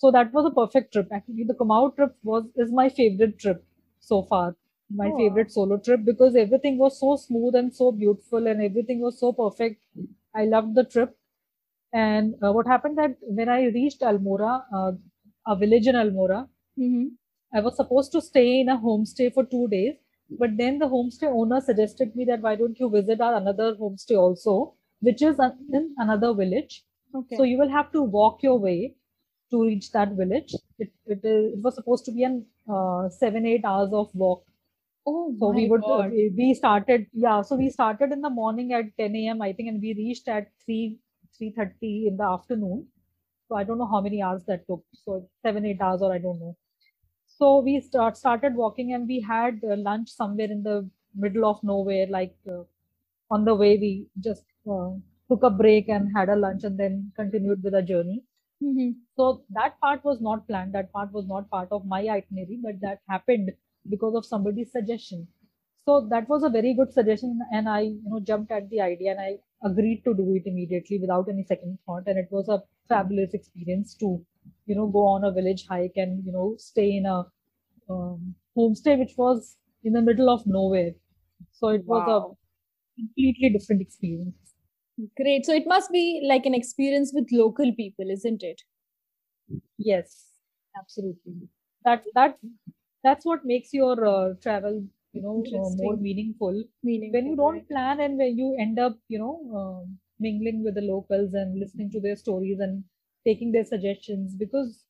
So 0.00 0.10
that 0.12 0.32
was 0.32 0.46
a 0.46 0.50
perfect 0.58 0.92
trip. 0.92 1.08
Actually, 1.12 1.44
the 1.44 1.54
Kumaon 1.54 1.94
trip 1.96 2.16
was 2.22 2.44
is 2.64 2.72
my 2.72 2.88
favorite 2.88 3.38
trip 3.38 3.64
so 4.00 4.22
far. 4.22 4.56
My 4.90 5.10
Oh, 5.10 5.18
favorite 5.20 5.50
solo 5.52 5.78
trip 5.78 6.04
because 6.04 6.36
everything 6.36 6.78
was 6.78 6.98
so 7.00 7.16
smooth 7.16 7.56
and 7.62 7.74
so 7.80 7.90
beautiful, 7.92 8.46
and 8.54 8.62
everything 8.70 9.00
was 9.08 9.18
so 9.24 9.32
perfect. 9.32 9.82
I 10.34 10.44
loved 10.56 10.74
the 10.76 10.84
trip. 10.96 11.16
And 11.92 12.36
uh, 12.44 12.52
what 12.52 12.66
happened 12.74 12.98
that 12.98 13.16
when 13.22 13.48
I 13.48 13.60
reached 13.78 14.02
Almora, 14.02 14.54
uh, 14.80 14.92
a 15.46 15.56
village 15.64 15.88
in 15.88 15.96
Almora, 15.96 16.48
Mm-hmm. 16.78 17.16
I 17.52 17.60
was 17.60 17.74
supposed 17.76 18.12
to 18.12 18.20
stay 18.22 18.60
in 18.60 18.68
a 18.68 18.78
homestay 18.78 19.34
for 19.34 19.44
two 19.44 19.66
days, 19.68 19.96
but 20.38 20.56
then 20.56 20.78
the 20.78 20.86
homestay 20.88 21.24
owner 21.26 21.60
suggested 21.60 22.14
me 22.14 22.24
that 22.26 22.40
why 22.40 22.54
don't 22.54 22.78
you 22.78 22.88
visit 22.88 23.20
our 23.20 23.34
another 23.34 23.74
homestay 23.74 24.16
also, 24.16 24.74
which 25.00 25.22
is 25.22 25.40
in 25.72 25.94
another 25.98 26.32
village. 26.34 26.84
Okay. 27.14 27.36
So 27.36 27.42
you 27.42 27.58
will 27.58 27.68
have 27.68 27.90
to 27.92 28.02
walk 28.02 28.44
your 28.44 28.58
way 28.60 28.94
to 29.50 29.62
reach 29.62 29.90
that 29.92 30.12
village. 30.12 30.52
It 30.78 30.92
it, 31.06 31.20
it 31.24 31.58
was 31.62 31.74
supposed 31.74 32.04
to 32.06 32.12
be 32.12 32.24
an 32.24 32.46
uh, 32.68 33.08
seven 33.08 33.46
eight 33.46 33.64
hours 33.64 33.92
of 33.92 34.14
walk. 34.14 34.44
oh 35.06 35.32
So 35.38 35.50
we 35.50 35.66
would 35.66 35.86
uh, 35.88 36.02
we, 36.10 36.30
we 36.36 36.54
started 36.54 37.06
yeah. 37.12 37.42
So 37.42 37.56
we 37.56 37.70
started 37.70 38.12
in 38.12 38.22
the 38.22 38.30
morning 38.30 38.72
at 38.72 38.96
10 38.98 39.26
a.m. 39.28 39.42
I 39.42 39.52
think, 39.52 39.68
and 39.68 39.80
we 39.80 39.94
reached 39.94 40.28
at 40.28 40.52
three 40.64 40.98
three 41.36 41.50
thirty 41.52 42.06
in 42.08 42.16
the 42.16 42.24
afternoon. 42.24 42.88
So 43.48 43.56
I 43.56 43.64
don't 43.64 43.78
know 43.78 43.86
how 43.96 44.00
many 44.00 44.22
hours 44.22 44.44
that 44.46 44.66
took. 44.66 44.84
So 44.94 45.28
seven 45.42 45.66
eight 45.66 45.80
hours 45.80 46.02
or 46.02 46.12
I 46.12 46.18
don't 46.18 46.40
know. 46.40 46.56
So 47.26 47.60
we 47.60 47.80
start 47.80 48.16
started 48.16 48.54
walking 48.56 48.92
and 48.92 49.06
we 49.06 49.20
had 49.20 49.62
uh, 49.64 49.76
lunch 49.76 50.08
somewhere 50.10 50.50
in 50.50 50.62
the 50.62 50.90
middle 51.14 51.44
of 51.44 51.62
nowhere. 51.62 52.06
Like 52.06 52.36
uh, 52.50 52.64
on 53.30 53.44
the 53.44 53.54
way, 53.54 53.76
we 53.78 54.08
just 54.20 54.44
uh, 54.70 54.92
took 55.28 55.42
a 55.42 55.50
break 55.50 55.88
and 55.88 56.10
had 56.16 56.28
a 56.28 56.36
lunch 56.36 56.64
and 56.64 56.78
then 56.78 57.12
continued 57.16 57.62
with 57.62 57.72
the 57.74 57.82
journey. 57.82 58.24
Mm-hmm. 58.62 58.90
So 59.16 59.44
that 59.50 59.78
part 59.80 60.04
was 60.04 60.20
not 60.20 60.46
planned. 60.46 60.74
That 60.74 60.92
part 60.92 61.12
was 61.12 61.26
not 61.26 61.50
part 61.50 61.68
of 61.72 61.86
my 61.86 62.00
itinerary, 62.08 62.58
but 62.62 62.80
that 62.80 63.00
happened 63.08 63.52
because 63.88 64.14
of 64.14 64.24
somebody's 64.26 64.72
suggestion. 64.72 65.28
So 65.84 66.06
that 66.10 66.28
was 66.28 66.42
a 66.42 66.48
very 66.50 66.74
good 66.74 66.92
suggestion, 66.92 67.40
and 67.52 67.68
I, 67.68 67.80
you 67.80 68.02
know, 68.04 68.20
jumped 68.20 68.50
at 68.50 68.68
the 68.70 68.80
idea 68.80 69.12
and 69.12 69.20
I 69.20 69.38
agreed 69.64 70.02
to 70.04 70.14
do 70.14 70.34
it 70.34 70.42
immediately 70.46 70.98
without 70.98 71.28
any 71.28 71.44
second 71.44 71.78
thought. 71.86 72.04
And 72.08 72.18
it 72.18 72.28
was 72.30 72.48
a 72.48 72.62
fabulous 72.88 73.34
experience 73.34 73.94
to, 73.96 74.24
you 74.66 74.74
know, 74.74 74.88
go 74.88 75.06
on 75.06 75.24
a 75.24 75.30
village 75.32 75.66
hike 75.66 75.96
and 75.96 76.24
you 76.24 76.32
know 76.32 76.56
stay 76.58 76.96
in 76.96 77.06
a 77.06 77.30
um, 77.88 78.34
homestay 78.56 78.98
which 78.98 79.16
was 79.16 79.56
in 79.84 79.92
the 79.92 80.02
middle 80.02 80.28
of 80.30 80.46
nowhere. 80.46 80.92
So 81.52 81.68
it 81.68 81.84
was 81.86 82.04
Wow. 82.04 82.08
a 82.08 83.00
completely 83.00 83.50
different 83.50 83.82
experience. 83.82 84.45
Great. 85.16 85.44
So 85.46 85.52
it 85.54 85.66
must 85.66 85.90
be 85.90 86.20
like 86.24 86.44
an 86.46 86.54
experience 86.54 87.12
with 87.14 87.32
local 87.32 87.72
people, 87.74 88.10
isn't 88.10 88.42
it? 88.42 88.62
Yes, 89.78 90.32
absolutely. 90.78 91.48
That 91.84 92.04
that 92.14 92.38
that's 93.02 93.24
what 93.24 93.44
makes 93.44 93.72
your 93.72 94.04
uh, 94.04 94.34
travel, 94.42 94.84
you 95.12 95.22
know, 95.22 95.44
uh, 95.54 95.70
more 95.70 95.96
meaningful. 95.96 96.64
Meaning 96.82 97.12
When 97.12 97.26
you 97.26 97.36
don't 97.36 97.68
plan 97.68 98.00
and 98.00 98.18
when 98.18 98.36
you 98.38 98.56
end 98.58 98.78
up, 98.78 98.98
you 99.08 99.18
know, 99.18 99.36
um, 99.56 99.98
mingling 100.18 100.64
with 100.64 100.74
the 100.74 100.80
locals 100.82 101.34
and 101.34 101.58
listening 101.58 101.90
to 101.92 102.00
their 102.00 102.16
stories 102.16 102.58
and 102.60 102.84
taking 103.24 103.52
their 103.52 103.64
suggestions 103.64 104.34
because 104.34 104.84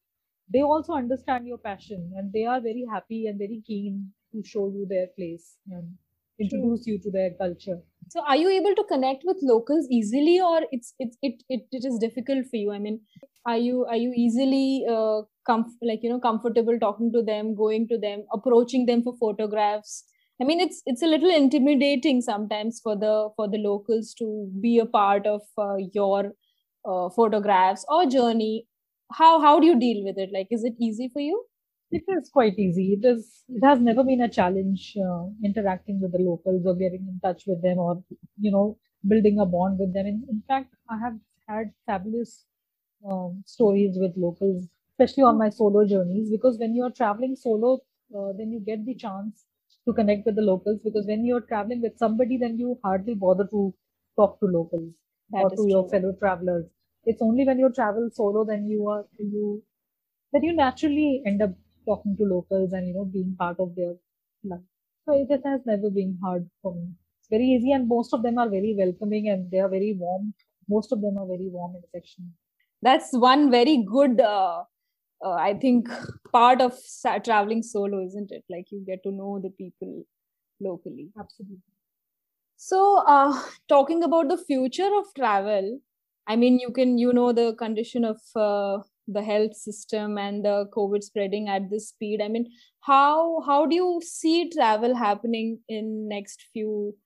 they 0.49 0.63
also 0.63 0.93
understand 0.93 1.47
your 1.47 1.59
passion 1.59 2.13
and 2.17 2.33
they 2.33 2.45
are 2.45 2.61
very 2.61 2.85
happy 2.91 3.27
and 3.27 3.39
very 3.39 3.63
keen 3.67 4.13
to 4.33 4.43
show 4.45 4.69
you 4.69 4.87
their 4.87 5.09
place 5.09 5.59
and 5.71 5.97
introduce 6.39 6.87
you 6.87 6.99
to 7.01 7.11
their 7.11 7.31
culture. 7.35 7.83
So 8.09 8.21
are 8.23 8.37
you 8.37 8.49
able 8.49 8.75
to 8.75 8.85
connect 8.85 9.25
with 9.25 9.39
locals 9.43 9.89
easily 9.91 10.41
or 10.41 10.63
it's 10.71 10.95
it's 10.99 11.17
it 11.23 11.43
it, 11.49 11.63
it 11.73 11.85
is 11.85 11.99
difficult 11.99 12.47
for 12.47 12.57
you? 12.57 12.71
I 12.73 12.79
mean, 12.79 13.01
are 13.45 13.59
you 13.59 13.85
are 13.87 13.97
you 13.97 14.13
easily 14.15 14.85
uh 14.89 15.23
comf- 15.49 15.81
like 15.83 16.03
you 16.03 16.11
know 16.11 16.21
comfortable 16.21 16.79
talking 16.79 17.13
to 17.13 17.23
them, 17.23 17.55
going 17.55 17.89
to 17.89 17.99
them, 17.99 18.25
approaching 18.33 18.87
them 18.87 19.03
for 19.03 19.17
photographs? 19.19 20.05
I 20.41 20.45
mean, 20.45 20.61
it's 20.61 20.83
it's 20.87 21.03
a 21.03 21.07
little 21.07 21.31
intimidating 21.35 22.21
sometimes 22.23 22.81
for 22.83 22.97
the 22.97 23.31
for 23.37 23.49
the 23.49 23.59
locals 23.59 24.15
to 24.19 24.51
be 24.61 24.79
a 24.79 24.87
part 24.87 25.27
of 25.27 25.43
uh, 25.59 25.77
your 25.93 26.33
uh, 26.85 27.09
photographs 27.11 27.85
or 27.89 28.07
journey. 28.07 28.67
How 29.13 29.41
how 29.41 29.59
do 29.61 29.67
you 29.67 29.79
deal 29.79 30.05
with 30.05 30.17
it? 30.19 30.31
Like, 30.33 30.49
is 30.51 30.65
it 30.65 30.75
easy 30.81 31.09
for 31.13 31.21
you? 31.21 31.45
It 31.91 32.05
is 32.09 32.29
quite 32.31 32.59
easy. 32.61 32.93
It 32.93 33.05
is. 33.05 33.45
It 33.49 33.65
has 33.65 33.81
never 33.81 34.05
been 34.05 34.21
a 34.21 34.29
challenge 34.29 34.97
uh, 34.97 35.27
interacting 35.45 36.01
with 36.01 36.13
the 36.13 36.19
locals 36.19 36.65
or 36.67 36.75
getting 36.77 37.07
in 37.09 37.19
touch 37.21 37.47
with 37.47 37.61
them 37.63 37.79
or 37.79 38.05
you 38.39 38.51
know 38.53 38.79
building 39.07 39.39
a 39.41 39.47
bond 39.47 39.79
with 39.81 39.93
them. 39.93 40.07
In, 40.07 40.25
in 40.29 40.43
fact, 40.47 40.75
I 40.89 40.99
have 40.99 41.19
had 41.49 41.73
fabulous 41.87 42.47
um, 43.05 43.43
stories 43.47 43.99
with 43.99 44.17
locals, 44.17 44.69
especially 44.93 45.25
on 45.25 45.39
my 45.39 45.49
solo 45.51 45.85
journeys. 45.87 46.31
Because 46.31 46.59
when 46.59 46.75
you 46.75 46.85
are 46.85 46.91
traveling 46.91 47.35
solo, 47.37 47.79
uh, 48.17 48.33
then 48.33 48.53
you 48.53 48.61
get 48.61 48.85
the 48.85 48.95
chance 48.95 49.45
to 49.87 49.93
connect 49.93 50.25
with 50.27 50.37
the 50.37 50.43
locals. 50.43 50.81
Because 50.85 51.07
when 51.07 51.25
you're 51.25 51.41
traveling 51.53 51.83
with 51.83 51.99
somebody, 51.99 52.37
then 52.39 52.59
you 52.59 52.79
hardly 52.85 53.15
bother 53.15 53.47
to 53.49 53.75
talk 54.17 54.39
to 54.41 54.47
locals 54.47 54.93
That 55.31 55.43
or 55.43 55.51
to 55.51 55.67
your 55.69 55.89
fellow 55.89 56.13
travelers. 56.13 56.67
It's 57.05 57.23
only 57.23 57.45
when 57.45 57.59
you 57.61 57.71
travel 57.73 58.09
solo 58.13 58.45
then 58.45 58.67
you 58.69 58.89
are 58.89 59.07
you 59.19 59.63
that 60.33 60.43
you 60.45 60.53
naturally 60.55 61.23
end 61.27 61.43
up 61.43 61.51
talking 61.87 62.17
to 62.17 62.25
locals 62.25 62.73
and 62.73 62.89
you 62.89 62.95
know 62.95 63.05
being 63.05 63.35
part 63.39 63.59
of 63.61 63.75
their 63.75 63.95
life. 64.45 64.61
So 65.07 65.15
it 65.15 65.29
just 65.29 65.45
has 65.47 65.61
never 65.67 65.91
been 65.91 66.19
hard 66.23 66.49
for 66.63 66.75
me. 66.75 66.89
It's 67.21 67.29
very 67.29 67.47
easy 67.47 67.73
and 67.73 67.89
most 67.89 68.13
of 68.13 68.23
them 68.23 68.39
are 68.39 68.49
very 68.49 68.75
welcoming 68.79 69.29
and 69.29 69.51
they 69.51 69.61
are 69.61 69.69
very 69.69 69.95
warm. 69.99 70.35
Most 70.69 70.93
of 70.93 71.01
them 71.01 71.17
are 71.19 71.27
very 71.27 71.49
warm 71.49 71.75
and 71.77 71.85
affectionate. 71.85 72.33
That's 72.83 73.13
one 73.13 73.51
very 73.51 73.85
good 73.85 74.21
uh, 74.21 74.65
uh, 75.25 75.31
I 75.33 75.55
think 75.55 75.89
part 76.33 76.61
of 76.61 76.75
traveling 77.25 77.63
solo, 77.63 78.05
isn't 78.05 78.31
it? 78.33 78.45
Like 78.51 78.71
you 78.71 78.85
get 78.87 79.03
to 79.05 79.13
know 79.13 79.41
the 79.43 79.51
people 79.51 80.05
locally. 80.61 81.11
Absolutely. 81.19 81.61
So, 82.57 83.03
uh, 83.07 83.41
talking 83.69 84.03
about 84.03 84.29
the 84.29 84.37
future 84.39 84.91
of 84.99 85.07
travel, 85.15 85.81
I 86.27 86.37
mean, 86.37 86.59
you 86.59 86.71
can, 86.73 86.99
you 86.99 87.13
know, 87.13 87.33
the 87.33 87.55
condition 87.55 88.05
of 88.05 88.21
uh, 88.35 88.83
the 89.07 89.23
health 89.23 89.55
system 89.55 90.19
and 90.19 90.45
the 90.45 90.67
COVID 90.77 91.03
spreading 91.03 91.49
at 91.49 91.71
this 91.71 91.89
speed. 91.89 92.21
I 92.23 92.29
mean, 92.29 92.47
how 92.81 93.41
how 93.47 93.67
do 93.67 93.75
you 93.75 94.01
see 94.05 94.51
travel 94.51 94.95
happening 94.95 95.61
in 95.69 96.09
next 96.09 96.47
few 96.53 96.97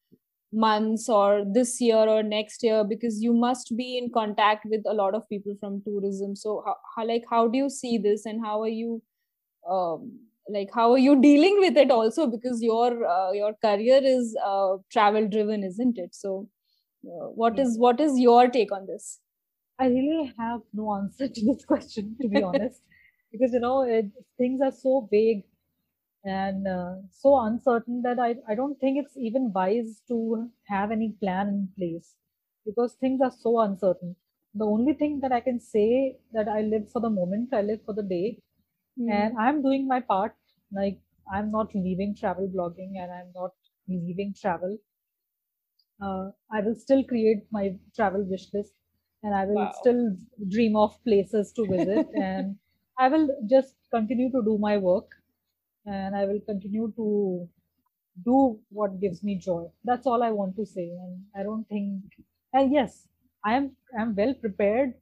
months 0.52 1.08
or 1.08 1.44
this 1.44 1.80
year 1.80 1.96
or 1.96 2.22
next 2.22 2.62
year? 2.62 2.84
Because 2.84 3.22
you 3.22 3.32
must 3.32 3.76
be 3.76 3.98
in 3.98 4.10
contact 4.12 4.66
with 4.66 4.82
a 4.86 4.94
lot 4.94 5.14
of 5.14 5.28
people 5.28 5.54
from 5.60 5.82
tourism. 5.82 6.34
So, 6.36 6.62
how, 6.66 6.76
how 6.96 7.06
like 7.06 7.24
how 7.30 7.48
do 7.48 7.58
you 7.58 7.70
see 7.70 7.98
this, 7.98 8.26
and 8.26 8.44
how 8.44 8.60
are 8.62 8.68
you? 8.68 9.02
um, 9.68 10.20
like 10.48 10.70
how 10.74 10.92
are 10.92 10.98
you 10.98 11.20
dealing 11.20 11.58
with 11.60 11.76
it 11.76 11.90
also 11.90 12.26
because 12.26 12.62
your 12.62 13.06
uh, 13.06 13.32
your 13.32 13.54
career 13.62 14.00
is 14.02 14.36
uh, 14.44 14.76
travel 14.90 15.28
driven 15.28 15.62
isn't 15.62 15.98
it 15.98 16.14
so 16.14 16.48
uh, 17.06 17.28
what 17.42 17.58
is 17.58 17.78
what 17.78 18.00
is 18.00 18.18
your 18.18 18.48
take 18.48 18.72
on 18.72 18.86
this 18.86 19.20
I 19.81 19.88
really 19.88 20.33
have 20.38 20.62
no 20.73 20.95
answer 20.95 21.27
to 21.29 21.45
this 21.45 21.64
question, 21.73 22.19
to 22.21 22.29
be 22.29 22.40
honest, 22.43 22.83
because 23.33 23.53
you 23.53 23.59
know 23.61 23.83
it, 23.83 24.07
things 24.38 24.61
are 24.61 24.71
so 24.71 25.09
vague 25.11 25.45
and 26.25 26.69
uh, 26.69 26.97
so 27.11 27.38
uncertain 27.40 28.03
that 28.03 28.19
I, 28.21 28.37
I 28.49 28.55
don't 28.55 28.79
think 28.81 28.99
it's 28.99 29.16
even 29.16 29.53
wise 29.53 30.03
to 30.09 30.51
have 30.69 30.93
any 30.93 31.12
plan 31.21 31.49
in 31.49 31.69
place 31.79 32.14
because 32.66 32.95
things 32.95 33.21
are 33.23 33.33
so 33.33 33.61
uncertain. 33.61 34.16
The 34.55 34.66
only 34.66 34.95
thing 34.95 35.21
that 35.21 35.33
I 35.33 35.40
can 35.40 35.61
say 35.61 36.19
that 36.33 36.49
I 36.49 36.62
live 36.62 36.90
for 36.93 37.01
the 37.01 37.11
moment, 37.11 37.55
I 37.55 37.62
live 37.62 37.83
for 37.85 37.95
the 37.95 38.03
day, 38.03 38.43
Hmm. 38.97 39.27
and 39.27 39.38
I'm 39.38 39.62
doing 39.62 39.88
my 39.88 40.01
part. 40.01 40.37
Like 40.73 41.01
I'm 41.33 41.51
not 41.51 41.75
leaving 41.75 42.14
travel 42.16 42.49
blogging 42.49 42.99
and 42.99 43.12
I'm 43.12 43.33
not 43.35 43.53
leaving 43.88 44.35
travel. 44.35 44.79
Uh, 46.03 46.33
I 46.51 46.62
will 46.62 46.75
still 46.75 47.05
create 47.05 47.47
my 47.53 47.79
travel 47.95 48.25
wish 48.25 48.53
list 48.53 48.75
and 49.22 49.35
I 49.35 49.44
will 49.46 49.68
Wow. 49.68 49.72
still 49.72 50.16
dream 50.48 50.76
of 50.76 51.02
places 51.04 51.52
to 51.52 51.66
visit 51.66 52.09
and 52.14 52.59
I 52.98 53.09
will 53.09 53.28
just 53.48 53.76
continue 53.90 54.30
to 54.33 54.42
do 54.44 54.59
my 54.59 54.78
work 54.78 55.11
and 55.87 56.16
I 56.16 56.24
will 56.26 56.40
continue 56.40 56.92
to 56.96 57.48
do 58.24 58.61
what 58.70 59.00
gives 59.00 59.22
me 59.22 59.38
joy. 59.38 59.70
That's 59.85 60.06
all 60.06 60.22
I 60.22 60.30
want 60.30 60.56
to 60.56 60.66
say. 60.66 60.90
And 60.90 61.26
I 61.35 61.42
don't 61.42 61.64
think, 61.68 62.04
and 62.52 62.72
yes, 62.72 63.09
I 63.44 63.54
am 63.56 63.76
I'm 63.98 64.14
well 64.14 64.35
prepared 64.35 64.94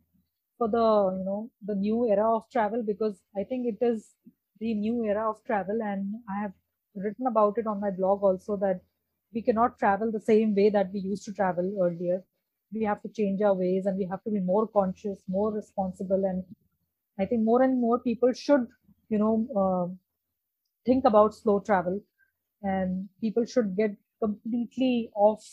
for 0.57 0.69
the 0.69 0.87
you 1.19 1.25
know 1.25 1.51
the 1.63 1.75
new 1.75 2.07
era 2.09 2.35
of 2.37 2.49
travel 2.51 2.83
because 2.83 3.23
I 3.37 3.45
think 3.45 3.67
it 3.67 3.85
is 3.85 4.15
the 4.61 4.75
new 4.75 5.05
era 5.05 5.31
of 5.31 5.43
travel, 5.45 5.81
and 5.83 6.15
I 6.29 6.41
have 6.41 6.53
written 6.95 7.27
about 7.27 7.59
it 7.59 7.67
on 7.67 7.81
my 7.81 7.91
blog 7.91 8.23
also 8.23 8.57
that 8.57 8.83
we 9.33 9.43
cannot 9.43 9.79
travel 9.79 10.11
the 10.11 10.21
same 10.21 10.55
way 10.55 10.71
that 10.71 10.93
we 10.93 11.01
used 11.01 11.25
to 11.27 11.33
travel 11.33 11.77
earlier. 11.83 12.25
We 12.73 12.85
have 12.85 13.03
to 13.03 13.09
change 13.09 13.43
our 13.43 13.55
ways, 13.55 13.87
and 13.87 13.99
we 13.99 14.07
have 14.07 14.23
to 14.25 14.31
be 14.31 14.41
more 14.41 14.67
conscious, 14.69 15.23
more 15.29 15.53
responsible, 15.53 16.25
and 16.25 16.45
I 17.19 17.27
think 17.27 17.43
more 17.45 17.63
and 17.63 17.81
more 17.81 17.99
people 18.01 18.33
should 18.33 18.69
you 19.09 19.19
know. 19.19 19.49
Uh, 19.63 19.97
think 20.85 21.05
about 21.05 21.35
slow 21.35 21.61
travel 21.61 22.01
and 22.63 23.09
people 23.21 23.45
should 23.45 23.77
get 23.77 23.97
completely 24.23 25.11
off 25.15 25.45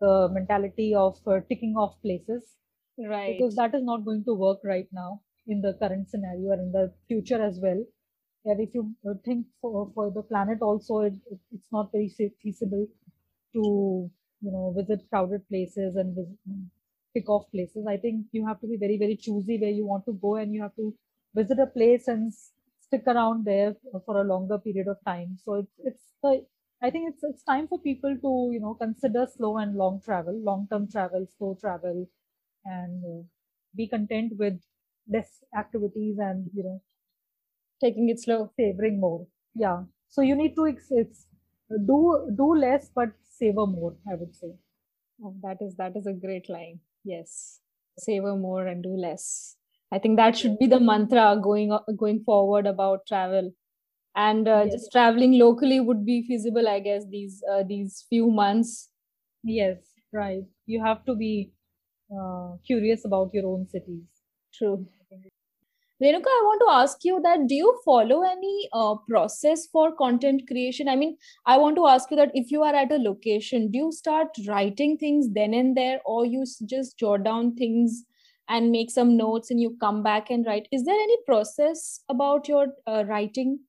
the 0.00 0.28
mentality 0.32 0.94
of 0.94 1.18
uh, 1.26 1.40
ticking 1.48 1.74
off 1.76 2.00
places 2.02 2.56
Right. 2.96 3.38
because 3.38 3.56
that 3.56 3.74
is 3.74 3.82
not 3.84 4.04
going 4.04 4.24
to 4.24 4.34
work 4.34 4.60
right 4.64 4.88
now 4.92 5.22
in 5.46 5.60
the 5.60 5.74
current 5.74 6.08
scenario 6.08 6.52
and 6.52 6.62
in 6.62 6.72
the 6.72 6.92
future 7.08 7.42
as 7.42 7.58
well 7.60 7.84
and 8.44 8.60
if 8.60 8.74
you 8.74 8.94
uh, 9.08 9.14
think 9.24 9.46
for, 9.60 9.90
for 9.94 10.10
the 10.10 10.22
planet 10.22 10.62
also 10.62 11.00
it, 11.00 11.14
it's 11.52 11.72
not 11.72 11.92
very 11.92 12.08
feasible 12.42 12.86
to 13.54 14.10
you 14.40 14.50
know 14.52 14.72
visit 14.76 15.08
crowded 15.10 15.46
places 15.48 15.96
and 15.96 16.14
visit, 16.14 16.38
pick 17.14 17.28
off 17.28 17.50
places. 17.50 17.86
I 17.86 17.96
think 17.96 18.26
you 18.32 18.46
have 18.46 18.60
to 18.60 18.66
be 18.66 18.76
very 18.76 18.98
very 18.98 19.16
choosy 19.16 19.58
where 19.58 19.70
you 19.70 19.86
want 19.86 20.04
to 20.06 20.12
go 20.14 20.36
and 20.36 20.52
you 20.54 20.62
have 20.62 20.74
to 20.76 20.94
visit 21.34 21.58
a 21.58 21.66
place 21.66 22.08
and 22.08 22.32
stick 22.80 23.04
around 23.06 23.44
there 23.44 23.76
for 24.06 24.20
a 24.20 24.24
longer 24.24 24.58
period 24.58 24.88
of 24.88 24.98
time. 25.04 25.38
So 25.44 25.54
it's 25.54 25.72
it's 25.84 26.12
the 26.22 26.46
i 26.82 26.90
think 26.90 27.08
it's 27.10 27.22
it's 27.22 27.42
time 27.44 27.66
for 27.68 27.78
people 27.80 28.14
to 28.24 28.30
you 28.52 28.60
know 28.60 28.74
consider 28.74 29.26
slow 29.34 29.56
and 29.58 29.76
long 29.76 30.00
travel 30.06 30.34
long 30.48 30.66
term 30.70 30.88
travel 30.94 31.24
slow 31.38 31.56
travel 31.60 32.08
and 32.64 33.04
uh, 33.12 33.22
be 33.76 33.86
content 33.88 34.32
with 34.38 34.60
less 35.08 35.44
activities 35.56 36.18
and 36.18 36.50
you 36.52 36.64
know 36.64 36.82
Taking 37.80 38.08
it 38.08 38.18
slow. 38.20 38.50
savoring 38.56 38.98
more. 38.98 39.28
Yeah. 39.54 39.84
So 40.08 40.22
you 40.22 40.34
need 40.34 40.54
to 40.56 40.66
ex- 40.66 40.90
it's 40.90 41.26
do 41.88 41.98
do 42.38 42.46
less 42.54 42.88
but 42.98 43.10
savor 43.38 43.66
more 43.66 43.94
i 44.10 44.14
would 44.14 44.34
say 44.34 44.52
Oh, 45.24 45.34
that 45.42 45.58
is 45.60 45.74
that 45.76 45.96
is 45.96 46.06
a 46.06 46.12
great 46.12 46.48
line. 46.48 46.80
Yes. 47.04 47.60
Savor 47.98 48.36
more 48.36 48.66
and 48.68 48.82
do 48.84 48.90
less. 48.96 49.56
I 49.90 49.98
think 49.98 50.16
that 50.16 50.36
should 50.36 50.58
be 50.58 50.66
the 50.68 50.78
mantra 50.78 51.36
going 51.42 51.76
going 51.96 52.22
forward 52.22 52.66
about 52.68 53.06
travel. 53.06 53.52
And 54.16 54.48
uh, 54.48 54.64
Yes. 54.64 54.72
just 54.72 54.92
traveling 54.92 55.32
locally 55.38 55.80
would 55.80 56.04
be 56.06 56.26
feasible, 56.26 56.68
I 56.68 56.80
guess, 56.80 57.06
these 57.08 57.42
uh, 57.50 57.64
these 57.64 58.04
few 58.08 58.30
months. 58.30 58.90
yes 59.44 59.78
right 60.12 60.44
you 60.66 60.82
have 60.82 61.04
to 61.04 61.14
be 61.14 61.52
uh, 62.16 62.56
curious 62.66 63.04
about 63.04 63.32
your 63.34 63.46
own 63.46 63.66
cities 63.68 64.22
True. 64.54 64.86
Renuka, 66.02 66.26
I 66.26 66.42
want 66.44 66.60
to 66.66 66.72
ask 66.74 67.04
you 67.04 67.20
that 67.22 67.46
do 67.46 67.54
you 67.54 67.80
follow 67.84 68.22
any 68.22 68.68
uh, 68.72 68.96
process 69.08 69.66
for 69.66 69.92
content 69.94 70.42
creation? 70.48 70.88
I 70.88 70.96
mean, 70.96 71.16
I 71.46 71.56
want 71.56 71.76
to 71.76 71.86
ask 71.86 72.10
you 72.10 72.16
that 72.16 72.32
if 72.34 72.50
you 72.50 72.62
are 72.64 72.74
at 72.74 72.90
a 72.90 72.96
location, 72.96 73.70
do 73.70 73.78
you 73.78 73.92
start 73.92 74.28
writing 74.48 74.98
things 74.98 75.28
then 75.32 75.54
and 75.54 75.76
there, 75.76 76.00
or 76.04 76.26
you 76.26 76.44
just 76.66 76.98
jot 76.98 77.22
down 77.22 77.54
things 77.54 78.04
and 78.48 78.72
make 78.72 78.90
some 78.90 79.16
notes 79.16 79.50
and 79.50 79.60
you 79.60 79.76
come 79.80 80.02
back 80.02 80.30
and 80.30 80.44
write? 80.44 80.66
Is 80.72 80.84
there 80.84 81.00
any 81.00 81.16
process 81.26 82.00
about 82.08 82.48
your 82.48 82.66
uh, 82.88 83.04
writing? 83.06 83.60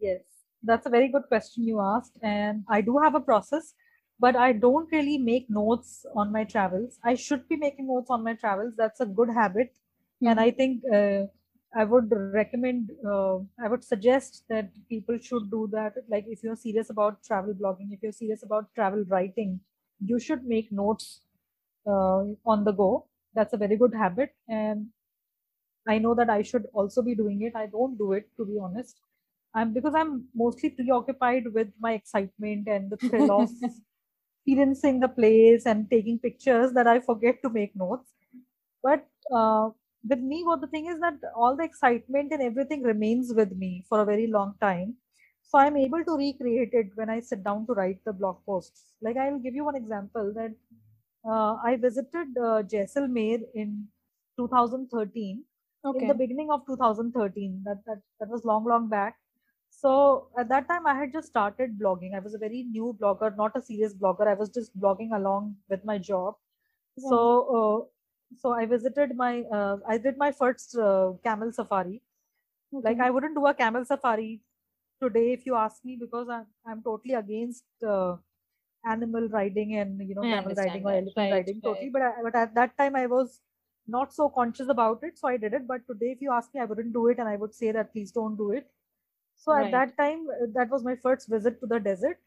Yes, 0.00 0.22
that's 0.62 0.86
a 0.86 0.90
very 0.90 1.08
good 1.08 1.24
question 1.28 1.64
you 1.64 1.80
asked. 1.80 2.18
And 2.22 2.64
I 2.70 2.80
do 2.80 2.98
have 2.98 3.14
a 3.14 3.20
process, 3.20 3.74
but 4.18 4.34
I 4.34 4.52
don't 4.54 4.90
really 4.90 5.18
make 5.18 5.50
notes 5.50 6.06
on 6.16 6.32
my 6.32 6.44
travels. 6.44 6.98
I 7.04 7.16
should 7.16 7.46
be 7.48 7.56
making 7.56 7.86
notes 7.86 8.10
on 8.10 8.24
my 8.24 8.32
travels. 8.32 8.72
That's 8.78 9.00
a 9.00 9.06
good 9.06 9.28
habit. 9.28 9.74
And 10.22 10.40
I 10.40 10.50
think 10.50 10.82
uh, 10.90 11.26
I 11.76 11.84
would 11.84 12.10
recommend, 12.10 12.90
uh, 13.06 13.38
I 13.62 13.68
would 13.68 13.84
suggest 13.84 14.44
that 14.48 14.70
people 14.88 15.18
should 15.18 15.50
do 15.50 15.68
that. 15.72 15.94
Like, 16.08 16.24
if 16.28 16.42
you're 16.42 16.56
serious 16.56 16.90
about 16.90 17.22
travel 17.22 17.54
blogging, 17.54 17.92
if 17.92 18.02
you're 18.02 18.12
serious 18.12 18.42
about 18.42 18.74
travel 18.74 19.04
writing, 19.08 19.60
you 20.04 20.18
should 20.18 20.44
make 20.46 20.72
notes 20.72 21.20
uh, 21.86 22.24
on 22.46 22.64
the 22.64 22.72
go. 22.72 23.06
That's 23.34 23.52
a 23.52 23.58
very 23.58 23.76
good 23.76 23.94
habit. 23.94 24.34
And 24.48 24.88
I 25.86 25.98
know 25.98 26.14
that 26.14 26.30
I 26.30 26.42
should 26.42 26.66
also 26.72 27.02
be 27.02 27.14
doing 27.14 27.42
it. 27.42 27.54
I 27.54 27.66
don't 27.66 27.96
do 27.98 28.12
it, 28.12 28.28
to 28.36 28.44
be 28.46 28.58
honest. 28.58 29.00
I'm 29.54 29.72
because 29.72 29.94
I'm 29.94 30.28
mostly 30.34 30.70
preoccupied 30.70 31.52
with 31.52 31.68
my 31.80 31.92
excitement 31.92 32.68
and 32.68 32.90
the 32.90 32.98
thrill 32.98 33.30
of 33.30 33.50
experiencing 34.46 35.00
the 35.00 35.08
place 35.08 35.66
and 35.66 35.90
taking 35.90 36.18
pictures 36.18 36.72
that 36.72 36.86
I 36.86 37.00
forget 37.00 37.42
to 37.42 37.50
make 37.50 37.74
notes. 37.76 38.10
But 38.82 39.06
uh, 39.34 39.70
with 40.08 40.20
me, 40.20 40.44
what 40.44 40.60
the 40.60 40.66
thing 40.66 40.86
is 40.86 41.00
that 41.00 41.14
all 41.34 41.56
the 41.56 41.64
excitement 41.64 42.32
and 42.32 42.42
everything 42.42 42.82
remains 42.82 43.32
with 43.34 43.56
me 43.56 43.84
for 43.88 44.00
a 44.00 44.04
very 44.04 44.26
long 44.26 44.54
time. 44.60 44.94
So 45.42 45.58
I'm 45.58 45.76
able 45.76 46.04
to 46.04 46.16
recreate 46.16 46.70
it 46.72 46.90
when 46.94 47.08
I 47.08 47.20
sit 47.20 47.44
down 47.44 47.66
to 47.66 47.72
write 47.72 47.98
the 48.04 48.12
blog 48.12 48.38
posts. 48.44 48.94
Like 49.00 49.16
I'll 49.16 49.38
give 49.38 49.54
you 49.54 49.64
one 49.64 49.76
example 49.76 50.32
that 50.34 50.52
uh, 51.28 51.56
I 51.64 51.76
visited 51.76 52.36
uh, 52.36 52.62
Jaisalmer 52.62 53.40
in 53.54 53.86
2013 54.36 55.44
okay. 55.84 55.98
in 56.00 56.08
the 56.08 56.14
beginning 56.14 56.50
of 56.50 56.66
2013 56.66 57.62
that, 57.64 57.78
that 57.86 58.00
that 58.20 58.28
was 58.28 58.44
long 58.44 58.64
long 58.64 58.88
back 58.88 59.16
so 59.70 60.28
at 60.38 60.48
that 60.48 60.68
time 60.68 60.86
i 60.86 60.94
had 60.94 61.12
just 61.12 61.28
started 61.28 61.78
blogging 61.78 62.14
i 62.14 62.18
was 62.18 62.34
a 62.34 62.38
very 62.38 62.62
new 62.76 62.96
blogger 63.00 63.34
not 63.36 63.56
a 63.56 63.62
serious 63.62 63.94
blogger 63.94 64.26
i 64.26 64.34
was 64.34 64.48
just 64.48 64.78
blogging 64.78 65.14
along 65.16 65.54
with 65.68 65.84
my 65.84 65.98
job 65.98 66.34
so 66.98 67.18
uh, 67.56 67.78
so 68.42 68.52
i 68.52 68.64
visited 68.66 69.16
my 69.16 69.42
uh, 69.58 69.76
i 69.88 69.96
did 69.98 70.16
my 70.18 70.30
first 70.32 70.76
uh, 70.76 71.12
camel 71.24 71.52
safari. 71.52 72.02
Like 72.86 73.00
i 73.00 73.10
wouldn't 73.10 73.34
do 73.36 73.46
a 73.46 73.54
camel 73.54 73.84
safari 73.84 74.40
today 75.02 75.32
if 75.32 75.46
you 75.46 75.54
ask 75.56 75.84
me 75.84 75.96
because 76.00 76.28
i'm, 76.28 76.46
I'm 76.66 76.82
totally 76.82 77.14
against 77.14 77.64
uh, 77.94 78.16
animal 78.84 79.28
riding 79.28 79.76
and 79.76 80.00
you 80.08 80.14
know 80.14 80.24
I 80.24 80.28
camel 80.36 80.54
riding 80.54 80.84
or 80.84 80.92
elephant 80.92 81.30
Right, 81.30 81.32
riding 81.32 81.60
totally. 81.62 81.90
But, 81.90 82.02
I, 82.02 82.12
but 82.22 82.34
at 82.36 82.54
that 82.54 82.76
time 82.78 82.96
i 82.96 83.06
was 83.06 83.40
not 83.86 84.12
so 84.14 84.28
conscious 84.28 84.68
about 84.68 85.02
it 85.02 85.18
so 85.18 85.28
i 85.28 85.36
did 85.36 85.54
it. 85.54 85.66
But 85.66 85.86
today 85.86 86.12
if 86.12 86.20
you 86.20 86.32
ask 86.32 86.54
me 86.54 86.60
i 86.60 86.64
wouldn't 86.64 86.92
do 86.92 87.06
it 87.08 87.18
and 87.18 87.28
i 87.28 87.36
would 87.36 87.54
say 87.54 87.72
that 87.72 87.92
please 87.92 88.12
don't 88.12 88.36
do 88.36 88.52
it. 88.52 88.70
So 89.36 89.52
Right. 89.52 89.64
at 89.66 89.70
that 89.72 89.96
time 89.98 90.26
uh, 90.30 90.46
that 90.54 90.70
was 90.70 90.84
my 90.84 90.96
first 90.96 91.28
visit 91.28 91.60
to 91.60 91.66
the 91.66 91.80
desert 91.80 92.18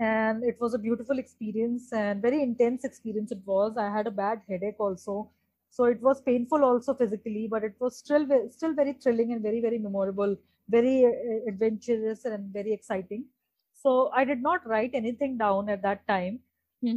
and 0.00 0.44
it 0.44 0.60
was 0.60 0.74
a 0.74 0.78
beautiful 0.78 1.18
experience 1.18 1.92
and 1.92 2.22
very 2.22 2.42
intense 2.42 2.84
experience 2.84 3.32
it 3.32 3.42
was. 3.46 3.76
I 3.76 3.90
had 3.90 4.06
a 4.06 4.10
bad 4.10 4.42
headache 4.48 4.80
also. 4.80 5.30
So 5.70 5.84
it 5.84 6.00
was 6.02 6.20
painful 6.22 6.64
also 6.64 6.94
physically 6.94 7.46
but 7.48 7.62
it 7.64 7.74
was 7.80 7.96
still 7.98 8.26
still 8.50 8.74
very 8.74 8.94
thrilling 8.94 9.32
and 9.32 9.42
very 9.42 9.60
very 9.60 9.78
memorable 9.78 10.36
very 10.68 11.04
uh, 11.06 11.48
adventurous 11.48 12.24
and 12.24 12.52
very 12.52 12.72
exciting. 12.72 13.26
So 13.74 14.10
i 14.12 14.24
did 14.24 14.42
not 14.42 14.66
write 14.66 14.94
anything 14.94 15.38
down 15.38 15.68
at 15.68 15.82
that 15.82 16.06
time. 16.08 16.40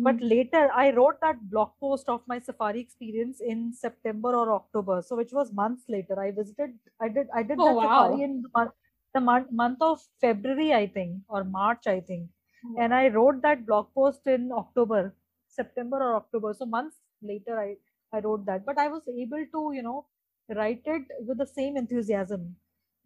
But 0.06 0.20
Mhm. 0.20 0.24
later 0.32 0.64
i 0.82 0.92
wrote 0.96 1.20
that 1.22 1.50
blog 1.52 1.70
post 1.80 2.10
of 2.10 2.28
my 2.28 2.40
safari 2.40 2.80
experience 2.82 3.42
in 3.42 3.74
september 3.74 4.36
or 4.36 4.52
october. 4.54 5.02
So 5.02 5.16
which 5.16 5.32
was 5.34 5.52
months 5.54 5.86
later. 5.90 6.20
I 6.20 6.32
visited 6.32 6.78
i 7.00 7.10
did 7.10 7.30
i 7.34 7.44
did 7.44 7.64
Oh, 7.64 7.64
that 7.64 7.82
safari 7.82 8.22
in 8.24 8.42
the 8.44 8.50
month, 8.56 8.72
the 9.14 9.22
month, 9.22 9.52
month 9.52 9.82
of 9.82 10.02
february 10.26 10.74
i 10.74 10.86
think 10.88 11.24
or 11.30 11.44
march 11.44 11.88
i 11.88 12.00
think 12.02 12.30
and 12.78 12.94
i 12.94 13.08
wrote 13.10 13.42
that 13.42 13.66
blog 13.66 13.88
post 13.94 14.28
in 14.28 14.52
october 14.52 15.16
september 15.48 15.98
or 15.98 16.16
october. 16.16 16.54
So 16.54 16.66
months 16.66 16.98
later 17.22 17.60
i 17.60 17.78
i 18.12 18.20
wrote 18.20 18.46
that. 18.46 18.66
But 18.66 18.78
i 18.78 18.88
was 18.88 19.08
able 19.08 19.46
to 19.56 19.72
you 19.74 19.82
know 19.84 20.06
write 20.50 20.82
it 20.86 21.04
with 21.28 21.38
the 21.38 21.46
same 21.48 21.78
enthusiasm 21.78 22.56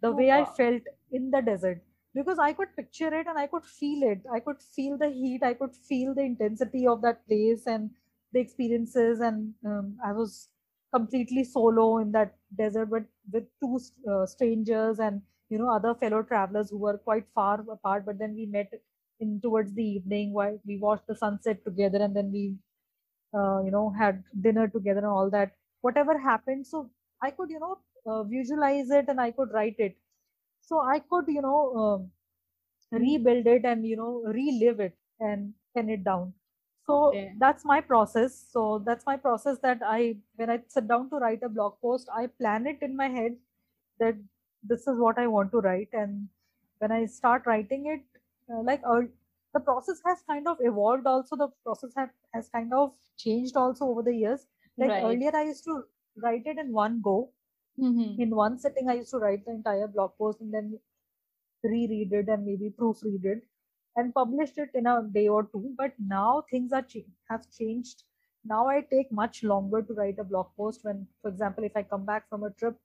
the 0.01 0.11
Oh, 0.11 0.17
way 0.19 0.31
i 0.31 0.43
felt 0.45 0.83
in 1.11 1.31
the 1.31 1.41
desert. 1.41 1.83
Because 2.13 2.39
i 2.39 2.51
could 2.53 2.75
picture 2.75 3.13
it 3.19 3.27
and 3.27 3.37
i 3.37 3.47
could 3.47 3.65
feel 3.65 4.03
it. 4.03 4.21
I 4.31 4.39
could 4.39 4.61
feel 4.61 4.97
the 4.97 5.09
heat. 5.09 5.43
I 5.43 5.53
could 5.53 5.75
feel 5.75 6.13
the 6.13 6.21
intensity 6.23 6.87
of 6.87 7.01
that 7.01 7.25
place 7.27 7.67
and 7.67 7.91
the 8.31 8.39
experiences. 8.39 9.19
And 9.19 9.53
um, 9.65 9.97
i 10.03 10.11
was 10.13 10.49
completely 10.93 11.43
solo 11.43 11.97
in 11.97 12.11
that 12.13 12.35
desert 12.55 12.89
but 12.89 13.03
with 13.31 13.45
two 13.59 13.77
uh, 14.09 14.25
strangers 14.25 14.99
and 14.99 15.21
you 15.49 15.57
know 15.57 15.69
other 15.69 15.93
fellow 15.95 16.23
travelers 16.23 16.69
who 16.69 16.77
were 16.77 16.97
quite 16.97 17.27
far 17.33 17.59
apart. 17.69 18.05
But 18.05 18.17
then 18.19 18.33
we 18.35 18.45
met 18.45 18.71
in 19.19 19.39
towards 19.41 19.73
the 19.73 19.83
evening 19.83 20.33
while 20.33 20.59
we 20.65 20.77
watched 20.77 21.07
the 21.07 21.15
sunset 21.15 21.63
together 21.65 21.99
and 21.99 22.15
then 22.15 22.31
we 22.31 22.57
uh, 23.33 23.61
you 23.63 23.71
know 23.71 23.89
had 23.91 24.23
dinner 24.41 24.67
together 24.67 24.99
and 24.99 25.07
all 25.07 25.29
that. 25.29 25.53
Whatever 25.81 26.17
happened 26.17 26.67
so 26.67 26.89
i 27.21 27.31
could 27.31 27.49
you 27.49 27.59
know 27.59 27.77
uh, 28.07 28.23
visualize 28.23 28.89
it 28.91 29.05
and 29.09 29.21
i 29.21 29.31
could 29.31 29.51
write 29.53 29.75
it. 29.79 29.97
So 30.61 30.81
i 30.81 30.99
could 30.99 31.25
you 31.27 31.41
know 31.41 31.59
um, 31.83 32.11
rebuild 32.91 33.47
it 33.47 33.65
and 33.65 33.85
you 33.85 33.95
know 33.97 34.23
relive 34.39 34.79
it 34.79 34.97
and 35.19 35.53
pen 35.75 35.89
it 35.89 36.03
down. 36.03 36.33
So 36.85 36.95
Okay. 37.07 37.33
that's 37.39 37.65
my 37.65 37.81
process. 37.81 38.35
So 38.51 38.79
that's 38.79 39.05
my 39.05 39.17
process 39.17 39.59
that 39.59 39.81
i 39.83 40.17
when 40.35 40.49
i 40.49 40.59
sit 40.67 40.87
down 40.87 41.09
to 41.09 41.17
write 41.17 41.43
a 41.43 41.49
blog 41.49 41.79
post 41.81 42.09
i 42.21 42.27
plan 42.27 42.67
it 42.67 42.81
in 42.81 42.95
my 42.95 43.07
head 43.09 43.37
that 43.99 44.15
this 44.63 44.87
is 44.87 44.97
what 44.99 45.17
i 45.19 45.27
want 45.27 45.51
to 45.51 45.59
write. 45.59 45.89
And 45.93 46.29
when 46.79 46.91
i 46.91 47.05
start 47.05 47.45
writing 47.45 47.87
it 47.87 48.16
uh, 48.51 48.61
like 48.63 48.81
uh, 48.85 49.01
the 49.53 49.59
process 49.59 50.01
has 50.05 50.21
kind 50.23 50.47
of 50.47 50.57
evolved 50.61 51.07
also. 51.07 51.35
The 51.35 51.49
process 51.63 51.93
have, 51.95 52.09
has 52.33 52.49
kind 52.49 52.73
of 52.73 52.95
changed 53.17 53.55
also 53.57 53.85
over 53.85 54.03
the 54.03 54.15
years. 54.15 54.45
Like 54.77 54.95
Right. 54.95 55.01
earlier 55.01 55.35
i 55.35 55.43
used 55.43 55.63
to 55.65 55.83
write 56.23 56.45
it 56.45 56.57
in 56.57 56.71
one 56.73 57.01
go. 57.01 57.17
Mhm. 57.77 58.23
in 58.23 58.31
one 58.37 58.55
sitting 58.63 58.89
i 58.91 58.93
used 58.97 59.11
to 59.13 59.19
write 59.21 59.43
the 59.45 59.51
entire 59.57 59.87
blog 59.95 60.11
post 60.21 60.41
and 60.43 60.53
then 60.55 60.67
reread 61.63 62.13
it 62.19 62.29
and 62.35 62.45
maybe 62.49 62.69
proofread 62.79 63.25
it 63.33 63.43
and 63.95 64.13
published 64.13 64.57
it 64.57 64.69
in 64.75 64.87
a 64.87 65.03
day 65.17 65.27
or 65.27 65.43
two. 65.45 65.73
But 65.77 65.93
now 65.99 66.43
things 66.51 66.73
are 66.73 66.85
have 67.29 67.49
changed. 67.59 68.03
Now 68.43 68.67
i 68.67 68.81
take 68.81 69.11
much 69.11 69.43
longer 69.43 69.81
to 69.81 69.93
write 69.93 70.19
a 70.19 70.23
blog 70.31 70.51
post 70.57 70.83
when 70.89 71.07
for 71.21 71.29
example 71.29 71.63
if 71.69 71.75
i 71.75 71.83
come 71.83 72.05
back 72.11 72.29
from 72.29 72.43
a 72.43 72.51
trip 72.61 72.79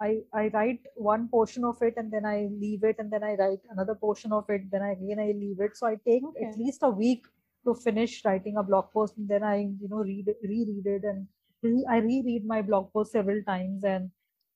i 0.00 0.10
i 0.32 0.48
write 0.54 0.80
one 0.96 1.28
portion 1.28 1.64
of 1.64 1.80
it 1.82 1.94
and 1.96 2.10
then 2.12 2.24
i 2.24 2.48
leave 2.64 2.84
it 2.84 2.96
and 2.98 3.10
then 3.12 3.22
i 3.22 3.34
write 3.40 3.60
another 3.70 3.94
portion 3.94 4.32
of 4.32 4.48
it 4.50 4.70
then 4.70 4.82
I, 4.82 4.90
again 4.92 5.18
i 5.20 5.32
leave 5.32 5.60
it 5.60 5.76
so 5.76 5.86
i 5.86 5.94
take 6.08 6.22
Okay. 6.24 6.46
at 6.48 6.58
least 6.58 6.82
a 6.82 6.90
week 6.90 7.26
to 7.66 7.74
finish 7.74 8.24
writing 8.24 8.56
a 8.56 8.62
blog 8.62 8.90
post 8.92 9.16
and 9.16 9.28
then 9.28 9.42
i 9.42 9.56
you 9.58 9.88
know 9.88 10.02
read 10.10 10.28
it, 10.28 10.38
reread 10.42 10.86
it 10.86 11.04
and 11.04 11.26
re- 11.62 11.86
i 11.90 11.98
reread 11.98 12.44
my 12.46 12.60
blog 12.62 12.92
post 12.92 13.12
several 13.12 13.42
times 13.44 13.84
and 13.84 14.10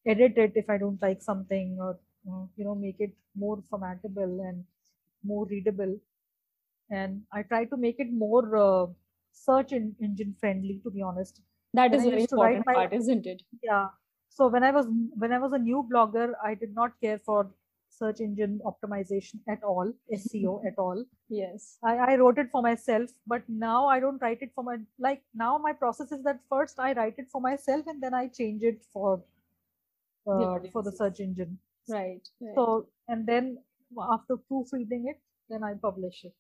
edit 0.06 0.36
it 0.36 0.52
if 0.56 0.68
i 0.70 0.78
don't 0.78 1.00
like 1.02 1.22
something 1.22 1.76
or 1.80 1.92
uh, 2.30 2.44
you 2.56 2.64
know 2.64 2.74
make 2.74 3.00
it 3.00 3.12
more 3.36 3.58
formatable 3.70 4.34
and 4.48 4.64
more 5.24 5.46
readable 5.46 5.98
and 6.90 7.22
i 7.32 7.42
try 7.42 7.64
to 7.64 7.76
make 7.76 7.98
it 8.04 8.12
more 8.12 8.44
uh, 8.56 8.86
search 9.32 9.72
en- 9.72 9.94
engine 10.08 10.34
friendly 10.40 10.80
to 10.84 10.90
be 10.90 11.02
honest 11.02 11.40
That 11.72 11.94
is 11.94 12.04
very 12.04 12.22
used 12.22 12.28
to 12.30 12.36
write 12.36 12.60
important 12.60 12.66
my- 12.66 12.74
part, 12.74 12.92
isn't 12.92 13.26
it? 13.26 13.42
yeah 13.62 13.88
so 14.38 14.48
when 14.54 14.64
i 14.68 14.70
was 14.78 14.88
when 15.22 15.32
i 15.36 15.38
was 15.44 15.54
a 15.58 15.62
new 15.68 15.80
blogger 15.92 16.26
i 16.48 16.54
did 16.64 16.74
not 16.80 16.98
care 17.04 17.18
for 17.30 17.38
search 17.98 18.20
engine 18.26 18.58
optimization 18.70 19.40
at 19.54 19.62
all 19.72 19.92
seo 20.24 20.56
at 20.72 20.78
all 20.86 21.04
Yes. 21.36 21.76
I, 21.84 21.96
I 21.96 22.16
wrote 22.16 22.38
it 22.38 22.48
for 22.50 22.62
myself 22.62 23.10
but 23.32 23.42
now 23.48 23.86
i 23.94 24.00
don't 24.00 24.22
write 24.22 24.42
it 24.46 24.52
for 24.54 24.64
my 24.64 24.76
like 25.06 25.22
now 25.34 25.58
my 25.58 25.72
process 25.82 26.12
is 26.16 26.22
that 26.28 26.40
first 26.54 26.78
i 26.86 26.92
write 26.98 27.18
it 27.18 27.28
for 27.30 27.40
myself 27.46 27.86
and 27.86 28.02
then 28.02 28.14
i 28.14 28.28
change 28.28 28.62
it 28.62 28.82
for 28.92 29.22
uh, 30.30 30.58
for 30.72 30.82
the 30.82 30.92
search 30.92 31.20
engine 31.20 31.58
Right. 31.88 32.26
right. 32.40 32.54
so 32.54 32.88
and 33.08 33.26
then 33.26 33.58
after 34.14 34.36
proofreading 34.36 35.06
it 35.12 35.20
then 35.48 35.62
i 35.64 35.74
publish 35.74 36.24
it 36.24 36.34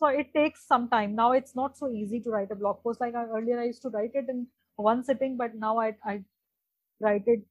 so 0.00 0.06
it 0.06 0.32
takes 0.34 0.66
some 0.66 0.88
time 0.88 1.14
now 1.14 1.32
it's 1.32 1.54
not 1.60 1.76
so 1.76 1.88
easy 1.90 2.20
to 2.20 2.30
write 2.30 2.50
a 2.50 2.54
blog 2.54 2.82
post 2.82 3.00
like 3.00 3.14
I, 3.14 3.24
earlier 3.24 3.60
i 3.60 3.64
used 3.64 3.82
to 3.82 3.88
write 3.88 4.14
it 4.14 4.28
in 4.28 4.46
one 4.76 5.02
sitting 5.04 5.36
but 5.36 5.54
now 5.54 5.78
i 5.78 5.88
i 6.04 6.22
write 7.00 7.24
it 7.26 7.42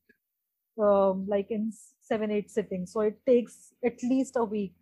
um, 0.81 1.25
like 1.27 1.51
in 1.51 1.71
seven 2.01 2.31
eight 2.31 2.49
sittings 2.51 2.91
so 2.93 3.01
it 3.01 3.17
takes 3.25 3.73
at 3.83 4.01
least 4.03 4.35
a 4.35 4.43
week 4.43 4.73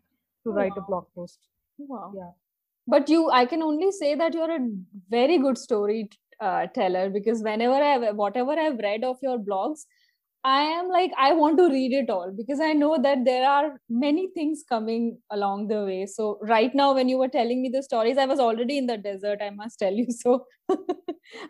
to 0.43 0.51
Oh, 0.51 0.53
write 0.53 0.77
a 0.77 0.81
blog 0.81 1.05
post 1.15 1.39
Wow. 1.77 2.13
Yeah. 2.15 2.31
But 2.87 3.09
you, 3.09 3.29
I 3.31 3.45
can 3.45 3.63
only 3.63 3.91
say 3.91 4.15
that 4.15 4.33
you're 4.33 4.51
a 4.55 4.67
very 5.09 5.37
good 5.37 5.57
story 5.57 6.09
uh, 6.39 6.67
teller 6.67 7.09
because 7.09 7.41
whenever 7.41 7.75
I've, 7.75 8.15
whatever 8.15 8.51
I've 8.51 8.77
read 8.77 9.03
of 9.03 9.17
your 9.21 9.37
blogs, 9.37 9.85
I 10.45 10.61
am 10.63 10.89
like, 10.89 11.11
I 11.17 11.31
want 11.33 11.57
to 11.57 11.69
read 11.69 11.93
it 11.93 12.09
all 12.09 12.31
because 12.35 12.59
I 12.59 12.73
know 12.73 12.97
that 13.01 13.23
there 13.23 13.47
are 13.49 13.79
many 13.89 14.27
things 14.35 14.63
coming 14.67 15.19
along 15.31 15.67
the 15.69 15.85
way. 15.85 16.05
So, 16.05 16.37
right 16.41 16.73
now, 16.75 16.93
when 16.93 17.07
you 17.07 17.17
were 17.17 17.29
telling 17.29 17.61
me 17.61 17.69
the 17.69 17.81
stories, 17.81 18.17
I 18.17 18.25
was 18.25 18.39
already 18.39 18.77
in 18.77 18.87
the 18.87 18.97
desert, 18.97 19.39
I 19.41 19.51
must 19.51 19.79
tell 19.79 19.93
you. 19.93 20.07
So, 20.09 20.45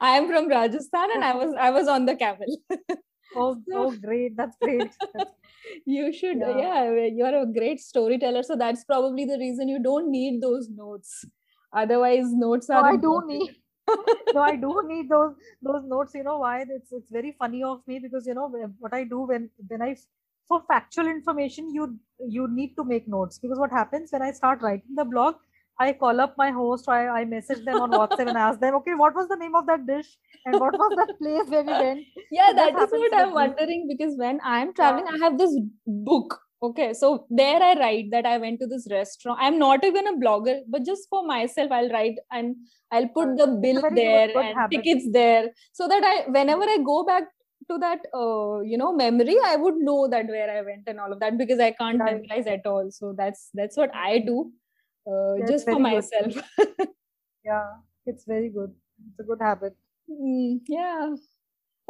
I 0.01 0.11
am 0.17 0.27
from 0.27 0.47
Rajasthan 0.47 1.09
and 1.15 1.23
I 1.23 1.35
was, 1.35 1.55
I 1.59 1.71
was 1.71 1.87
on 1.87 2.05
the 2.05 2.15
camel. 2.15 2.45
oh, 3.35 3.55
So- 3.69 3.85
oh 3.87 3.91
great 3.91 4.35
that's 4.37 4.55
great 4.61 4.91
That's- 5.13 5.33
you 5.85 6.13
should 6.13 6.37
Yeah. 6.37 6.57
yeah. 6.57 7.05
you're 7.19 7.35
a 7.41 7.45
great 7.45 7.79
storyteller 7.79 8.43
so 8.43 8.55
that's 8.55 8.83
probably 8.83 9.25
the 9.25 9.37
reason 9.39 9.67
you 9.67 9.81
don't 9.81 10.11
need 10.11 10.41
those 10.41 10.69
notes 10.69 11.25
otherwise 11.73 12.31
notes 12.31 12.69
no, 12.69 12.75
are 12.77 12.85
i 12.89 12.91
do 12.91 12.97
important. 12.97 13.31
need 13.41 13.55
no 14.33 14.41
i 14.41 14.55
do 14.55 14.71
need 14.87 15.09
those 15.09 15.33
those 15.67 15.83
notes 15.93 16.13
you 16.15 16.23
know 16.23 16.37
why 16.39 16.53
it's 16.61 16.91
it's 16.91 17.11
very 17.11 17.31
funny 17.39 17.63
of 17.63 17.81
me 17.87 17.99
because 17.99 18.27
you 18.27 18.33
know 18.33 18.47
what 18.79 18.93
i 18.93 19.03
do 19.03 19.21
when 19.31 19.49
when 19.67 19.81
i 19.81 19.95
for 20.47 20.61
factual 20.67 21.07
information 21.07 21.73
you 21.73 21.87
you 22.37 22.47
need 22.59 22.75
to 22.75 22.83
make 22.83 23.07
notes 23.07 23.39
because 23.39 23.59
what 23.59 23.71
happens 23.71 24.11
when 24.11 24.21
i 24.21 24.31
start 24.31 24.61
writing 24.61 24.95
the 25.01 25.05
blog 25.05 25.35
i 25.79 25.91
call 25.93 26.21
up 26.21 26.35
my 26.37 26.51
host 26.51 26.85
or 26.87 26.93
I, 26.93 27.21
I 27.21 27.25
message 27.25 27.63
them 27.65 27.79
on 27.79 27.91
whatsapp 27.91 28.27
and 28.27 28.37
ask 28.37 28.59
them 28.59 28.75
okay 28.75 28.95
what 28.95 29.15
was 29.15 29.27
the 29.27 29.37
name 29.37 29.55
of 29.55 29.65
that 29.67 29.85
dish 29.87 30.17
and 30.45 30.59
what 30.59 30.77
was 30.77 30.93
that 30.95 31.17
place 31.19 31.49
where 31.49 31.63
we 31.63 31.75
went 31.75 32.05
yeah 32.31 32.51
that 32.55 32.73
that 32.77 32.91
is 32.91 32.91
what 32.91 33.15
i'm 33.19 33.33
me. 33.33 33.33
wondering 33.33 33.87
because 33.89 34.15
when 34.17 34.39
i'm 34.43 34.73
traveling 34.73 35.07
i 35.13 35.17
have 35.25 35.37
this 35.37 35.57
book 35.87 36.42
okay 36.67 36.93
so 36.93 37.07
there 37.39 37.61
i 37.67 37.73
write 37.79 38.09
that 38.11 38.25
i 38.25 38.37
went 38.43 38.59
to 38.59 38.67
this 38.73 38.87
restaurant 38.91 39.39
i'm 39.41 39.57
not 39.59 39.83
even 39.89 40.07
a 40.07 40.13
blogger 40.23 40.55
but 40.69 40.85
just 40.89 41.07
for 41.09 41.21
myself 41.25 41.71
i'll 41.71 41.89
write 41.89 42.17
and 42.31 42.55
i'll 42.91 43.07
put 43.17 43.35
the 43.37 43.47
bill 43.65 43.81
good- 43.81 43.93
there 43.99 44.29
good 44.31 44.47
and 44.47 44.57
habit. 44.57 44.71
tickets 44.71 45.07
there 45.11 45.49
so 45.73 45.87
that 45.87 46.03
i 46.11 46.29
whenever 46.37 46.63
i 46.63 46.77
go 46.85 47.03
back 47.03 47.23
to 47.69 47.77
that 47.83 47.99
uh, 48.21 48.59
you 48.71 48.77
know 48.77 48.91
memory 49.01 49.35
i 49.49 49.55
would 49.55 49.75
know 49.89 50.07
that 50.13 50.27
where 50.35 50.49
i 50.55 50.61
went 50.69 50.87
and 50.87 50.99
all 50.99 51.11
of 51.13 51.19
that 51.19 51.37
because 51.37 51.59
i 51.59 51.71
can't 51.81 52.03
Right. 52.03 52.07
memorize 52.09 52.47
at 52.55 52.65
all 52.65 52.89
so 52.99 53.13
that's 53.21 53.49
that's 53.61 53.77
what 53.83 53.93
i 53.95 54.19
do 54.31 54.37
uh, 55.11 55.35
just 55.51 55.69
for 55.69 55.79
myself 55.79 56.33
yeah 57.43 57.77
it's 58.05 58.25
very 58.25 58.49
good 58.49 58.75
it's 59.09 59.19
a 59.19 59.23
good 59.23 59.39
habit 59.41 59.75
Mm, 60.09 60.61
yeah. 60.67 61.15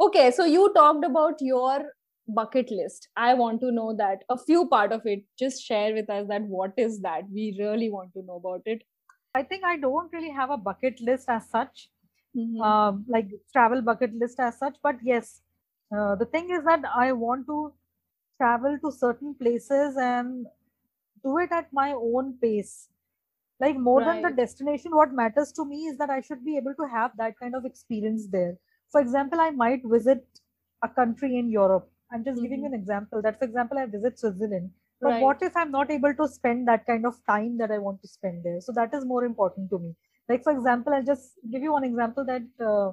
Okay, 0.00 0.30
so 0.30 0.44
you 0.44 0.72
talked 0.74 1.04
about 1.04 1.36
your 1.40 1.92
bucket 2.28 2.70
list. 2.70 3.08
I 3.16 3.34
want 3.34 3.60
to 3.60 3.70
know 3.72 3.94
that 3.96 4.24
a 4.30 4.38
few 4.38 4.68
part 4.68 4.92
of 4.92 5.02
it. 5.06 5.24
Just 5.38 5.62
share 5.62 5.92
with 5.94 6.08
us 6.10 6.28
that 6.28 6.42
what 6.42 6.72
is 6.76 7.00
that? 7.02 7.28
We 7.30 7.56
really 7.58 7.90
want 7.90 8.12
to 8.14 8.22
know 8.30 8.36
about 8.44 8.62
it. 8.76 8.84
i 9.38 9.40
think 9.50 9.64
i 9.68 9.70
don't 9.82 10.12
really 10.16 10.28
have 10.34 10.50
a 10.54 10.56
bucket 10.66 11.00
list 11.06 11.30
as 11.34 11.46
such 11.54 11.80
Mhm. 12.34 12.60
um, 12.68 13.04
like 13.14 13.28
travel 13.52 13.82
bucket 13.82 14.14
list 14.14 14.40
as 14.40 14.58
such. 14.58 14.76
But 14.82 14.96
yes, 15.02 15.42
uh, 15.96 16.14
the 16.16 16.26
thing 16.26 16.50
is 16.50 16.64
that 16.64 16.84
I 17.02 17.12
want 17.12 17.46
to 17.46 17.72
travel 18.38 18.78
to 18.84 18.92
certain 18.92 19.34
places 19.34 19.96
and 19.96 20.46
do 21.24 21.38
it 21.38 21.52
at 21.52 21.72
my 21.72 21.92
own 21.92 22.38
pace. 22.38 22.88
Like 23.60 23.76
more 23.78 24.04
than 24.04 24.22
the 24.22 24.30
destination, 24.32 24.94
what 24.94 25.12
matters 25.12 25.52
to 25.54 25.64
me 25.64 25.86
is 25.86 25.98
that 25.98 26.10
I 26.10 26.20
should 26.22 26.44
be 26.44 26.56
able 26.58 26.74
to 26.76 26.88
have 26.88 27.16
that 27.18 27.38
kind 27.38 27.56
of 27.56 27.64
experience 27.66 28.28
there. 28.28 28.58
For 28.92 29.00
example, 29.00 29.40
I 29.40 29.50
might 29.50 29.82
visit 29.84 30.26
a 30.82 30.88
country 30.90 31.38
in 31.38 31.50
Europe. 31.50 31.90
I'm 32.10 32.24
just 32.24 32.40
giving 32.42 32.60
you 32.60 32.66
an 32.66 32.74
example. 32.74 33.20
That's 33.22 33.38
for 33.38 33.44
example, 33.44 33.78
I 33.78 33.86
visit 33.86 34.18
Switzerland. 34.18 34.72
But 35.02 35.18
Right. 35.18 35.18
what 35.18 35.42
if 35.42 35.56
I'm 35.56 35.70
not 35.70 35.90
able 35.90 36.14
to 36.14 36.28
spend 36.28 36.66
that 36.68 36.86
kind 36.86 37.04
of 37.06 37.24
time 37.26 37.58
that 37.58 37.70
I 37.70 37.78
want 37.78 38.00
to 38.02 38.08
spend 38.08 38.44
there? 38.44 38.60
So 38.60 38.72
that 38.72 38.94
is 38.94 39.04
more 39.04 39.24
important 39.24 39.70
to 39.70 39.78
me. 39.78 39.94
Like, 40.28 40.42
for 40.42 40.52
example, 40.52 40.94
I'll 40.94 41.04
just 41.04 41.38
give 41.50 41.62
you 41.62 41.72
one 41.72 41.84
example 41.84 42.24
that 42.24 42.42
uh, 42.60 42.92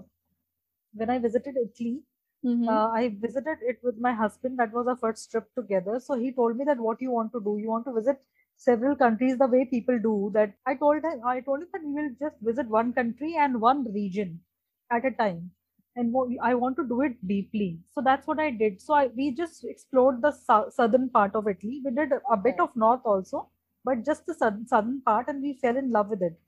when 0.93 1.09
I 1.09 1.19
visited 1.19 1.57
Italy, 1.57 2.03
Mhm. 2.43 2.67
uh, 2.67 2.89
I 2.93 3.09
visited 3.09 3.59
it 3.61 3.79
with 3.83 3.97
my 3.97 4.13
husband. 4.13 4.59
That 4.59 4.71
was 4.73 4.87
our 4.87 4.97
first 4.97 5.31
trip 5.31 5.53
together. 5.55 5.99
So 5.99 6.15
he 6.15 6.31
told 6.33 6.57
me 6.57 6.65
that 6.65 6.79
what 6.79 7.01
you 7.01 7.11
want 7.11 7.31
to 7.33 7.41
do, 7.41 7.57
you 7.57 7.69
want 7.69 7.85
to 7.85 7.93
visit 7.93 8.21
several 8.57 8.95
countries 8.95 9.37
the 9.37 9.47
way 9.47 9.65
people 9.65 9.99
do. 9.99 10.31
That 10.33 10.55
I 10.65 10.75
told 10.75 11.03
him, 11.03 11.21
I 11.25 11.41
told 11.41 11.61
him 11.63 11.69
that 11.73 11.83
we 11.83 11.93
will 11.93 12.15
just 12.19 12.37
visit 12.41 12.67
one 12.67 12.93
country 12.93 13.35
and 13.37 13.61
one 13.61 13.91
region 13.93 14.43
at 14.91 15.05
a 15.05 15.11
time, 15.11 15.51
and 15.95 16.15
I 16.41 16.53
want 16.55 16.77
to 16.77 16.87
do 16.87 17.01
it 17.01 17.15
deeply. 17.27 17.79
So 17.91 18.01
that's 18.01 18.27
what 18.27 18.39
I 18.39 18.51
did. 18.51 18.81
So 18.81 18.93
I, 18.93 19.07
we 19.07 19.31
just 19.31 19.65
explored 19.65 20.21
the 20.21 20.31
sou- 20.31 20.69
southern 20.71 21.09
part 21.09 21.35
of 21.35 21.47
Italy. 21.47 21.81
We 21.83 21.91
did 21.91 22.11
a 22.31 22.37
bit 22.37 22.59
of 22.59 22.75
north 22.75 23.01
also, 23.05 23.49
but 23.83 24.05
just 24.05 24.25
the 24.25 24.33
southern, 24.33 24.67
southern 24.67 25.01
part, 25.01 25.27
and 25.27 25.41
we 25.41 25.53
fell 25.53 25.77
in 25.77 25.91
love 25.91 26.09
with 26.09 26.21
it. 26.21 26.39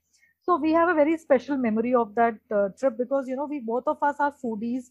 So 0.42 0.56
we 0.56 0.72
have 0.72 0.88
a 0.88 0.94
very 0.94 1.16
special 1.18 1.56
memory 1.56 1.94
of 1.94 2.14
that 2.16 2.38
uh, 2.54 2.68
trip 2.78 2.96
because 2.98 3.28
you 3.28 3.36
know 3.36 3.46
we 3.46 3.60
both 3.60 3.84
of 3.86 4.02
us 4.02 4.16
are 4.20 4.32
foodies, 4.32 4.90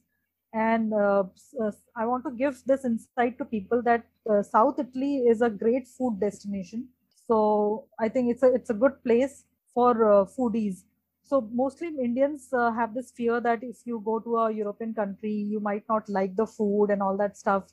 and 0.54 0.94
uh, 0.94 1.24
uh, 1.62 1.72
I 1.96 2.06
want 2.06 2.24
to 2.26 2.32
give 2.32 2.62
this 2.66 2.86
insight 2.86 3.38
to 3.40 3.46
people 3.46 3.82
that 3.84 4.06
uh, 4.30 4.44
South 4.44 4.80
Italy 4.80 5.18
is 5.28 5.42
a 5.42 5.50
great 5.50 5.88
food 5.88 6.20
destination. 6.20 6.90
So 7.28 7.88
I 8.00 8.10
think 8.10 8.32
it's 8.32 8.44
a 8.44 8.54
it's 8.54 8.70
a 8.70 8.74
good 8.74 9.04
place 9.04 9.46
for 9.74 9.92
uh, 10.12 10.26
foodies. 10.26 10.84
So 11.24 11.42
mostly 11.42 11.88
Indians 11.88 12.52
uh, 12.54 12.72
have 12.72 12.94
this 12.94 13.12
fear 13.12 13.40
that 13.42 13.64
if 13.64 13.86
you 13.86 14.02
go 14.06 14.20
to 14.20 14.38
a 14.38 14.52
European 14.52 14.94
country, 14.94 15.32
you 15.34 15.60
might 15.60 15.88
not 15.90 16.08
like 16.10 16.36
the 16.36 16.46
food 16.46 16.90
and 16.92 17.02
all 17.02 17.18
that 17.26 17.38
stuff. 17.46 17.72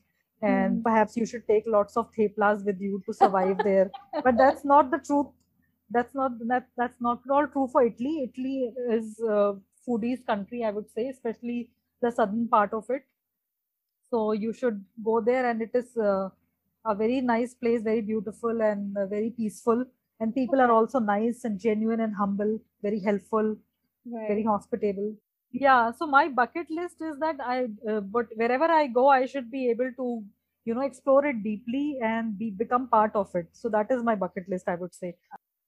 and 0.49 0.77
Mhm. 0.77 0.85
perhaps 0.85 1.17
you 1.21 1.25
should 1.31 1.43
take 1.49 1.67
lots 1.73 1.97
of 2.01 2.07
theplas 2.13 2.61
with 2.69 2.79
you 2.85 2.99
to 3.07 3.15
survive 3.17 3.59
there. 3.65 3.83
But 4.27 4.39
that's 4.39 4.63
not 4.71 4.87
the 4.95 4.99
truth. 5.09 5.27
That's 5.97 6.15
not 6.21 6.39
that 6.53 6.69
that's 6.83 7.01
not 7.07 7.27
at 7.27 7.35
all 7.37 7.49
true 7.57 7.67
for 7.75 7.83
italy. 7.89 8.15
Italy 8.29 8.55
is 8.99 9.11
a 9.35 9.41
foodies 9.89 10.25
country 10.31 10.63
i 10.69 10.71
would 10.79 10.89
say 10.97 11.05
especially 11.13 11.59
the 12.07 12.13
southern 12.21 12.49
part 12.57 12.73
of 12.81 12.89
it. 12.99 13.05
So 14.11 14.33
you 14.33 14.53
should 14.53 14.85
go 15.03 15.21
there 15.21 15.49
and 15.49 15.63
it 15.63 15.71
is 15.75 15.97
uh, 15.97 16.31
a 16.85 16.95
very 16.95 17.21
nice 17.21 17.55
place 17.55 17.83
very 17.83 18.01
beautiful 18.01 18.61
and 18.63 18.97
uh, 18.97 19.07
very 19.07 19.31
peaceful 19.31 19.85
and 20.21 20.35
people 20.35 20.61
are 20.61 20.71
also 20.71 20.99
nice 21.01 21.45
and 21.45 21.59
genuine 21.61 22.01
and 22.01 22.15
humble 22.15 22.59
very 22.83 23.01
helpful 23.01 23.57
very 24.29 24.45
hospitable. 24.45 25.17
Yeah 25.53 25.91
so 25.93 26.07
my 26.07 26.29
bucket 26.29 26.71
list 26.71 27.01
is 27.03 27.19
that 27.21 27.41
i 27.41 27.57
uh, 27.93 28.01
but 28.01 28.27
wherever 28.37 28.67
i 28.81 28.87
go 28.87 29.09
i 29.09 29.27
should 29.27 29.51
be 29.51 29.69
able 29.71 29.93
to 30.01 30.07
you 30.65 30.75
know 30.75 30.83
explore 30.83 31.25
it 31.27 31.43
deeply 31.43 31.99
and 32.03 32.39
be 32.39 32.51
become 32.51 32.89
part 32.89 33.15
of 33.17 33.35
it. 33.35 33.49
So 33.53 33.69
that 33.71 33.91
is 33.91 34.03
my 34.03 34.15
bucket 34.15 34.49
list 34.49 34.69
i 34.69 34.77
would 34.77 34.95
say. 34.95 35.17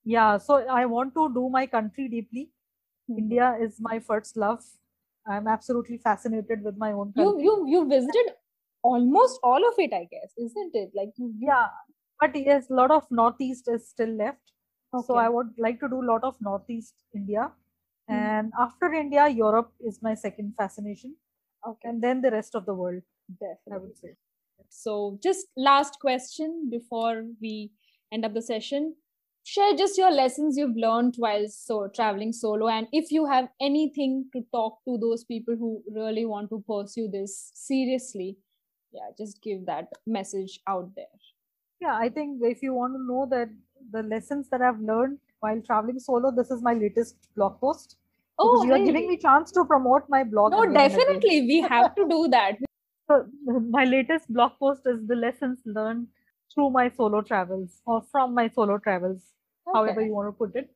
Yeah 0.05 0.39
so 0.39 0.59
i 0.83 0.85
want 0.87 1.15
to 1.15 1.33
do 1.35 1.49
my 1.59 1.67
country 1.67 2.09
deeply. 2.09 2.51
Mhm. 3.09 3.19
india 3.23 3.47
is 3.67 3.81
my 3.81 3.99
first 4.11 4.37
love. 4.37 4.65
I'm 5.35 5.49
absolutely 5.49 5.99
fascinated 5.99 6.63
with 6.69 6.77
my 6.85 6.93
own 6.93 7.13
You 7.15 7.25
country. 7.25 7.45
you 7.45 7.67
you 7.69 7.89
visited 7.89 8.35
almost 8.83 9.41
all 9.43 9.67
of 9.69 9.75
it, 9.79 9.93
I 9.93 10.05
guess, 10.05 10.35
isn't 10.37 10.75
it? 10.75 10.91
Like 10.95 11.13
you, 11.17 11.35
you 11.39 11.49
yeah 11.49 11.69
but 12.23 12.37
yes 12.37 12.71
a 12.71 12.75
lot 12.81 12.91
of 12.97 13.07
northeast 13.21 13.69
is 13.75 13.89
still 13.95 14.13
left 14.23 14.53
so 15.07 15.17
i 15.25 15.29
would 15.37 15.51
like 15.67 15.79
to 15.81 15.89
do 15.95 16.01
a 16.03 16.09
lot 16.13 16.25
of 16.31 16.41
northeast 16.49 17.05
india 17.21 17.45
Mhm. 18.09 18.33
and 18.39 18.53
after 18.67 18.93
india 19.03 19.29
europe 19.29 19.73
is 19.93 20.03
my 20.09 20.15
second 20.27 20.55
fascination 20.63 21.17
okay. 21.67 21.89
and 21.91 22.03
then 22.03 22.23
the 22.27 22.31
rest 22.39 22.55
of 22.61 22.67
the 22.71 22.75
world 22.83 23.03
i 23.73 23.79
Definitely. 23.79 23.85
would 23.85 23.97
say 24.05 24.15
So, 24.69 25.19
just 25.23 25.49
last 25.57 25.99
question 26.01 26.71
before 26.71 27.25
we 27.41 27.73
end 28.13 28.25
up 28.25 28.35
the 28.35 28.43
session. 28.43 28.97
Share 29.45 29.75
just 29.77 29.99
your 29.99 30.11
lessons 30.13 30.59
you've 30.59 30.77
learned 30.77 31.17
while 31.19 31.49
so 31.49 31.89
traveling 31.89 32.33
solo, 32.33 32.69
and 32.69 32.89
if 32.93 33.13
you 33.13 33.27
have 33.27 33.51
anything 33.61 34.31
to 34.35 34.43
talk 34.53 34.81
to 34.87 34.99
those 34.99 35.25
people 35.25 35.57
who 35.57 35.71
really 36.01 36.27
want 36.27 36.51
to 36.51 36.61
pursue 36.69 37.09
this 37.09 37.37
seriously, 37.55 38.39
yeah, 38.93 39.11
just 39.19 39.43
give 39.43 39.67
that 39.67 39.89
message 40.07 40.61
out 40.69 40.95
there. 40.97 41.21
Yeah, 41.83 41.97
I 41.97 42.09
think 42.09 42.43
if 42.43 42.63
you 42.63 42.73
want 42.75 42.95
to 42.95 43.03
know 43.05 43.27
that 43.31 43.51
the 43.91 44.03
lessons 44.03 44.49
that 44.51 44.63
I've 44.63 44.81
learned 44.81 45.19
while 45.41 45.61
traveling 45.61 45.99
solo, 45.99 46.31
this 46.31 46.51
is 46.51 46.63
my 46.63 46.75
latest 46.75 47.29
blog 47.35 47.61
post. 47.61 47.97
Oh, 48.39 48.65
you 48.65 48.73
are 48.73 48.79
giving 48.79 49.07
me 49.09 49.17
chance 49.17 49.51
to 49.53 49.65
promote 49.65 50.09
my 50.09 50.23
blog. 50.25 50.53
No, 50.53 50.63
again 50.63 50.95
and 50.95 51.07
again. 51.09 51.23
definitely, 51.25 51.43
we 51.47 51.61
have 51.61 51.95
to 51.97 52.09
do 52.09 52.29
that. 52.29 52.59
So 53.09 53.27
my 53.77 53.85
latest 53.85 54.33
blog 54.33 54.59
post 54.59 54.87
is 54.87 55.07
the 55.07 55.17
lessons 55.17 55.61
learned 55.67 56.09
through 56.53 56.71
my 56.71 56.89
solo 56.89 57.21
travels 57.23 57.83
or 57.85 58.03
from 58.03 58.35
my 58.35 58.49
solo 58.49 58.79
travels, 58.79 59.35
however 59.73 60.01
you 60.01 60.13
want 60.13 60.29
to 60.29 60.33
put 60.33 60.55
it. 60.57 60.75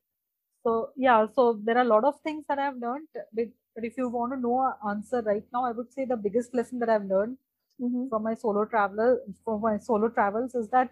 So 0.63 0.91
yeah, 0.95 1.25
so 1.33 1.53
there 1.53 1.77
are 1.77 1.81
a 1.87 1.91
lot 1.95 2.03
of 2.03 2.19
things 2.21 2.45
that 2.49 2.59
I've 2.59 2.77
learned. 2.77 3.07
But 3.33 3.49
but 3.75 3.85
if 3.85 3.97
you 3.97 4.09
want 4.09 4.33
to 4.33 4.39
know 4.39 4.61
an 4.61 4.89
answer 4.89 5.21
right 5.21 5.45
now, 5.53 5.63
I 5.65 5.71
would 5.71 5.91
say 5.93 6.05
the 6.05 6.17
biggest 6.17 6.53
lesson 6.53 6.79
that 6.79 6.89
I've 6.89 7.05
learned 7.05 7.37
Mhm. 7.79 8.09
from 8.09 8.23
my 8.23 8.33
solo 8.33 8.65
traveler 8.65 9.21
from 9.43 9.61
my 9.61 9.77
solo 9.77 10.09
travels 10.09 10.55
is 10.55 10.69
that 10.69 10.91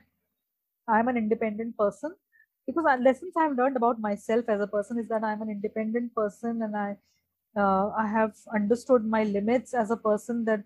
I'm 0.88 1.08
an 1.08 1.18
independent 1.18 1.78
person 1.78 2.16
because 2.68 2.86
lessons 3.02 3.34
I've 3.38 3.56
learned 3.58 3.78
about 3.78 4.00
myself 4.00 4.50
as 4.50 4.62
a 4.62 4.68
person 4.68 5.00
is 5.00 5.08
that 5.10 5.24
I'm 5.24 5.42
an 5.42 5.50
independent 5.50 6.14
person 6.16 6.62
and 6.62 6.76
I 6.76 6.98
uh, 7.58 7.90
I 7.98 8.08
have 8.08 8.36
understood 8.54 9.06
my 9.06 9.24
limits 9.24 9.74
as 9.74 9.92
a 9.92 9.98
person 9.98 10.46
that 10.46 10.64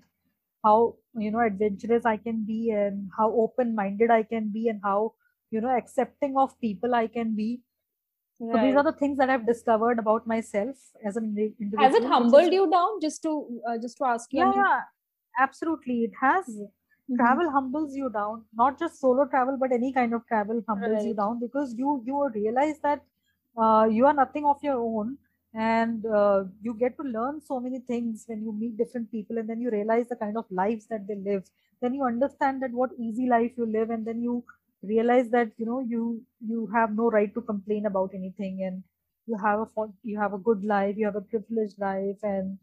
how 0.64 0.98
you 1.16 1.32
know 1.32 1.40
adventurous 1.42 2.06
I 2.06 2.18
can 2.18 2.44
be 2.46 2.72
and 2.72 3.10
how 3.18 3.32
open 3.32 3.76
minded 3.76 4.12
I 4.12 4.24
can 4.24 4.50
be 4.52 4.68
and 4.70 4.82
how 4.84 5.14
you 5.52 5.62
know 5.62 5.76
accepting 5.78 6.38
of 6.38 6.60
people 6.60 6.96
I 6.96 7.08
can 7.08 7.36
be. 7.36 7.64
So 8.52 8.58
these 8.58 8.76
are 8.76 8.84
the 8.84 8.94
things 8.94 9.18
that 9.20 9.30
I've 9.30 9.46
discovered 9.46 10.00
about 10.00 10.26
myself 10.28 10.76
as 11.06 11.18
an 11.18 11.26
indi- 11.26 11.56
individual. 11.60 11.86
Has 11.86 11.94
it 11.96 12.04
humbled 12.06 12.52
you 12.54 12.70
down? 12.70 13.00
Just 13.02 13.22
to 13.24 13.62
uh, 13.68 13.78
just 13.78 13.98
to 13.98 14.06
ask 14.06 14.34
you. 14.34 14.42
I 14.42 14.46
Yeah, 14.46 14.52
mean- 14.52 14.64
yeah, 14.66 14.82
absolutely. 15.40 16.04
It 16.06 16.14
has 16.22 16.62
Mhm. 17.10 17.20
travel 17.20 17.50
humbles 17.52 17.96
you 18.00 18.10
down 18.16 18.44
not 18.62 18.80
just 18.80 19.00
solo 19.04 19.26
travel 19.34 19.58
but 19.62 19.72
any 19.78 19.92
kind 19.94 20.14
of 20.18 20.26
travel 20.28 20.62
humbles 20.68 21.06
you 21.08 21.14
down 21.20 21.40
because 21.44 21.74
you 21.82 21.94
you 22.10 22.20
realize 22.36 22.80
that 22.88 23.04
uh, 23.64 23.88
you 23.98 24.06
are 24.10 24.14
nothing 24.20 24.46
of 24.52 24.64
your 24.68 24.78
own 24.90 25.18
and 25.54 26.06
uh, 26.20 26.44
you 26.68 26.74
get 26.84 26.96
to 26.98 27.04
learn 27.16 27.42
so 27.50 27.60
many 27.60 27.80
things 27.92 28.26
when 28.28 28.42
you 28.48 28.54
meet 28.62 28.78
different 28.78 29.12
people 29.12 29.38
and 29.40 29.50
then 29.50 29.62
you 29.62 29.72
realize 29.76 30.08
the 30.10 30.16
kind 30.24 30.38
of 30.44 30.52
lives 30.62 30.88
that 30.94 31.08
they 31.08 31.16
live 31.30 31.44
then 31.82 31.94
you 32.00 32.04
understand 32.12 32.62
that 32.64 32.72
what 32.82 32.92
easy 33.08 33.28
life 33.36 33.52
you 33.58 33.66
live 33.78 33.90
and 33.98 34.06
then 34.12 34.22
you 34.30 34.44
realize 34.84 35.30
that 35.38 35.52
you 35.58 35.66
know 35.72 35.80
you 35.96 36.04
you 36.54 36.68
have 36.78 36.96
no 37.02 37.10
right 37.18 37.34
to 37.34 37.42
complain 37.54 37.86
about 37.94 38.12
anything 38.22 38.64
and 38.70 38.84
you 39.28 39.38
have 39.46 39.60
a 39.62 39.88
you 40.04 40.20
have 40.20 40.34
a 40.34 40.44
good 40.50 40.64
life 40.64 40.96
you 40.98 41.06
have 41.06 41.16
a 41.24 41.28
privileged 41.34 41.80
life 41.80 42.24
and 42.24 42.58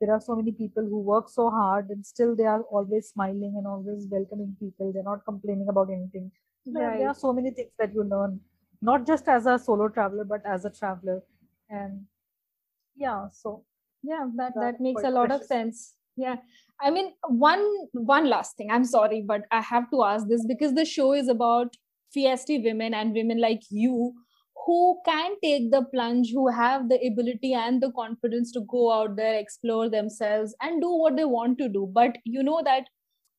there 0.00 0.12
are 0.12 0.20
so 0.20 0.34
many 0.34 0.52
people 0.52 0.82
who 0.82 1.00
work 1.00 1.28
so 1.28 1.50
hard 1.50 1.90
and 1.90 2.04
still 2.04 2.34
they 2.34 2.44
are 2.44 2.62
always 2.62 3.08
smiling 3.08 3.54
and 3.56 3.66
always 3.66 4.06
welcoming 4.10 4.56
people. 4.58 4.92
They're 4.92 5.02
not 5.02 5.24
complaining 5.24 5.68
about 5.68 5.90
anything. 5.90 6.30
There, 6.64 6.96
there 6.96 7.08
are 7.08 7.14
so 7.14 7.32
many 7.32 7.50
things 7.50 7.70
that 7.78 7.92
you 7.92 8.04
learn 8.04 8.40
not 8.82 9.06
just 9.06 9.28
as 9.28 9.46
a 9.46 9.58
solo 9.58 9.88
traveler 9.88 10.24
but 10.24 10.40
as 10.46 10.64
a 10.64 10.70
traveler. 10.70 11.22
And 11.68 12.06
yeah 12.96 13.28
so 13.32 13.64
yeah 14.02 14.26
that 14.36 14.52
that 14.56 14.80
makes 14.80 15.02
a 15.02 15.10
lot 15.10 15.30
of 15.30 15.44
sense. 15.44 15.94
Yeah. 16.16 16.36
I 16.80 16.90
mean 16.90 17.12
one 17.28 17.64
one 17.92 18.28
last 18.28 18.56
thing. 18.56 18.70
I'm 18.70 18.84
sorry 18.84 19.20
but 19.20 19.42
i 19.50 19.60
have 19.60 19.90
to 19.90 20.02
ask 20.04 20.26
this 20.28 20.46
because 20.46 20.74
the 20.74 20.84
show 20.84 21.12
is 21.12 21.28
about 21.28 21.76
feisty 22.16 22.62
women 22.64 22.94
and 22.94 23.12
women 23.12 23.40
like 23.40 23.62
you 23.70 24.14
who 24.66 25.00
can 25.04 25.34
take 25.42 25.70
the 25.70 25.82
plunge 25.92 26.30
who 26.32 26.48
have 26.48 26.88
the 26.88 26.98
ability 27.06 27.54
and 27.54 27.82
the 27.82 27.90
confidence 27.92 28.52
to 28.52 28.60
go 28.68 28.92
out 28.92 29.16
there 29.16 29.38
explore 29.38 29.88
themselves 29.88 30.54
and 30.60 30.82
do 30.82 30.90
what 30.90 31.16
they 31.16 31.24
want 31.24 31.58
to 31.58 31.68
do. 31.68 31.90
But 31.92 32.18
you 32.24 32.42
know 32.42 32.62
that 32.64 32.84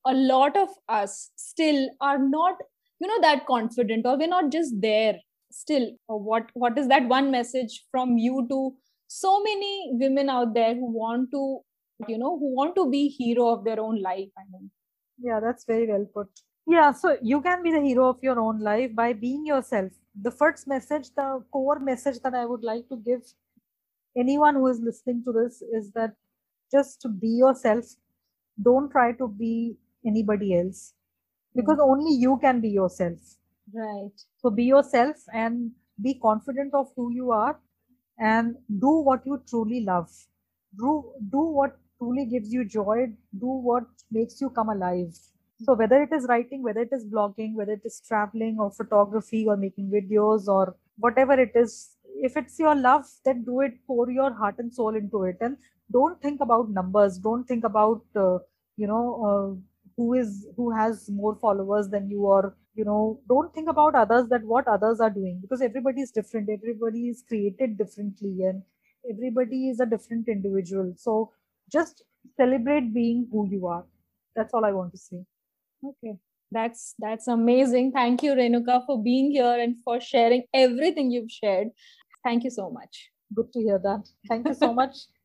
a 0.05 0.13
lot 0.13 0.57
of 0.57 0.69
us 0.89 1.31
still 1.35 1.89
are 1.99 2.17
not 2.17 2.55
you 2.99 3.07
know 3.07 3.21
that 3.21 3.45
confident 3.45 4.05
or 4.05 4.17
we're 4.17 4.27
not 4.27 4.51
just 4.51 4.73
there 4.81 5.15
still. 5.51 5.89
Uh, 6.09 6.15
what 6.15 6.49
what 6.53 6.77
is 6.77 6.87
that 6.87 7.07
one 7.07 7.31
message 7.31 7.83
from 7.91 8.17
you 8.17 8.47
to 8.49 8.73
so 9.07 9.41
many 9.43 9.89
women 9.93 10.29
out 10.29 10.53
there 10.53 10.73
who 10.73 10.91
want 10.91 11.29
to 11.31 11.59
you 12.07 12.17
know 12.17 12.37
who 12.39 12.55
want 12.55 12.75
to 12.75 12.89
be 12.89 13.07
hero 13.07 13.49
of 13.49 13.63
their 13.63 13.79
own 13.79 14.01
life 14.01 14.29
i 14.37 14.43
mean? 14.51 14.71
Yeah 15.19 15.39
that's 15.39 15.65
very 15.65 15.87
well 15.87 16.05
put. 16.13 16.27
Yeah 16.67 16.91
so 16.91 17.17
you 17.21 17.41
can 17.41 17.63
be 17.63 17.71
the 17.71 17.81
hero 17.81 18.09
of 18.09 18.17
your 18.21 18.39
own 18.39 18.59
life 18.59 18.95
by 18.95 19.13
being 19.13 19.45
yourself 19.45 19.91
the 20.19 20.31
first 20.31 20.67
message 20.67 21.09
the 21.15 21.43
core 21.51 21.79
message 21.79 22.19
that 22.23 22.33
i 22.33 22.45
would 22.45 22.63
like 22.63 22.87
to 22.89 22.97
give 22.97 23.21
anyone 24.17 24.55
who 24.55 24.67
is 24.67 24.79
listening 24.79 25.23
to 25.23 25.31
this 25.31 25.61
is 25.61 25.91
that 25.93 26.13
just 26.71 27.05
be 27.19 27.27
yourself. 27.27 27.85
Don't 28.61 28.89
try 28.89 29.11
to 29.13 29.27
be 29.27 29.77
anybody 30.05 30.57
else. 30.57 30.93
Because 31.55 31.77
hmm. 31.77 31.89
only 31.91 32.13
you 32.15 32.37
can 32.41 32.61
be 32.61 32.69
yourself. 32.69 33.19
Right. 33.73 34.11
So 34.37 34.49
be 34.49 34.63
yourself 34.63 35.17
and 35.33 35.71
be 36.01 36.15
confident 36.15 36.73
of 36.73 36.87
who 36.95 37.11
you 37.13 37.31
are 37.31 37.59
and 38.19 38.55
do 38.79 39.01
what 39.01 39.25
you 39.25 39.41
truly 39.47 39.81
love. 39.81 40.09
Do 40.77 41.11
do 41.29 41.39
what 41.39 41.77
truly 41.97 42.25
gives 42.25 42.51
you 42.51 42.65
joy. 42.65 43.07
Do 43.37 43.47
what 43.47 43.83
makes 44.09 44.39
you 44.41 44.49
come 44.49 44.69
alive 44.69 45.17
so 45.63 45.73
whether 45.73 46.01
it 46.03 46.11
is 46.11 46.25
writing 46.29 46.63
whether 46.63 46.81
it 46.81 46.89
is 46.91 47.05
blogging 47.05 47.53
whether 47.55 47.73
it 47.73 47.85
is 47.85 48.01
traveling 48.07 48.57
or 48.59 48.71
photography 48.71 49.45
or 49.47 49.57
making 49.57 49.89
videos 49.89 50.47
or 50.47 50.75
whatever 50.97 51.33
it 51.39 51.51
is 51.55 51.95
if 52.21 52.37
it's 52.37 52.59
your 52.59 52.75
love 52.75 53.05
then 53.25 53.43
do 53.43 53.61
it 53.61 53.73
pour 53.87 54.09
your 54.11 54.31
heart 54.33 54.55
and 54.59 54.73
soul 54.73 54.95
into 54.95 55.23
it. 55.23 55.37
And 55.41 55.57
don't 55.91 56.21
think 56.21 56.41
about 56.41 56.69
numbers. 56.69 57.17
Don't 57.17 57.45
think 57.45 57.63
about 57.63 58.01
uh, 58.15 58.37
you 58.77 58.87
know 58.87 59.03
uh, 59.29 59.61
who 59.97 60.13
is 60.13 60.47
who 60.55 60.71
has 60.71 61.09
more 61.09 61.35
followers 61.35 61.89
than 61.89 62.09
you 62.09 62.21
or 62.21 62.55
you 62.75 62.85
know 62.85 63.19
don't 63.27 63.53
think 63.53 63.69
about 63.69 63.95
others 63.95 64.27
that 64.29 64.43
what 64.43 64.67
others 64.67 64.99
are 64.99 65.09
doing 65.09 65.39
because 65.41 65.61
everybody 65.61 66.01
is 66.01 66.11
different. 66.11 66.49
Everybody 66.49 67.09
is 67.09 67.23
created 67.27 67.77
differently 67.77 68.43
and 68.43 68.61
everybody 69.09 69.69
is 69.69 69.79
a 69.79 69.85
different 69.85 70.27
individual. 70.27 70.93
So 70.97 71.31
just 71.71 72.03
celebrate 72.37 72.93
being 72.93 73.27
who 73.31 73.47
you 73.49 73.67
are. 73.67 73.85
That's 74.35 74.53
all 74.53 74.63
i 74.63 74.71
want 74.71 74.93
to 74.93 74.97
say 74.97 75.25
okay. 75.83 76.17
That's 76.51 76.95
that's 76.99 77.27
amazing. 77.27 77.91
Thank 77.93 78.23
you 78.23 78.33
renuka 78.33 78.85
for 78.85 79.01
being 79.01 79.31
here 79.31 79.57
and 79.59 79.75
for 79.83 80.01
sharing 80.01 80.43
everything 80.53 81.11
you've 81.11 81.31
shared. 81.31 81.69
Thank 82.23 82.43
you 82.43 82.49
so 82.49 82.69
much. 82.69 83.09
Good 83.33 83.53
to 83.53 83.59
hear 83.61 83.79
that. 83.79 84.03
Thank 84.27 84.47
you 84.47 84.53
so 84.53 84.73
much 84.73 84.95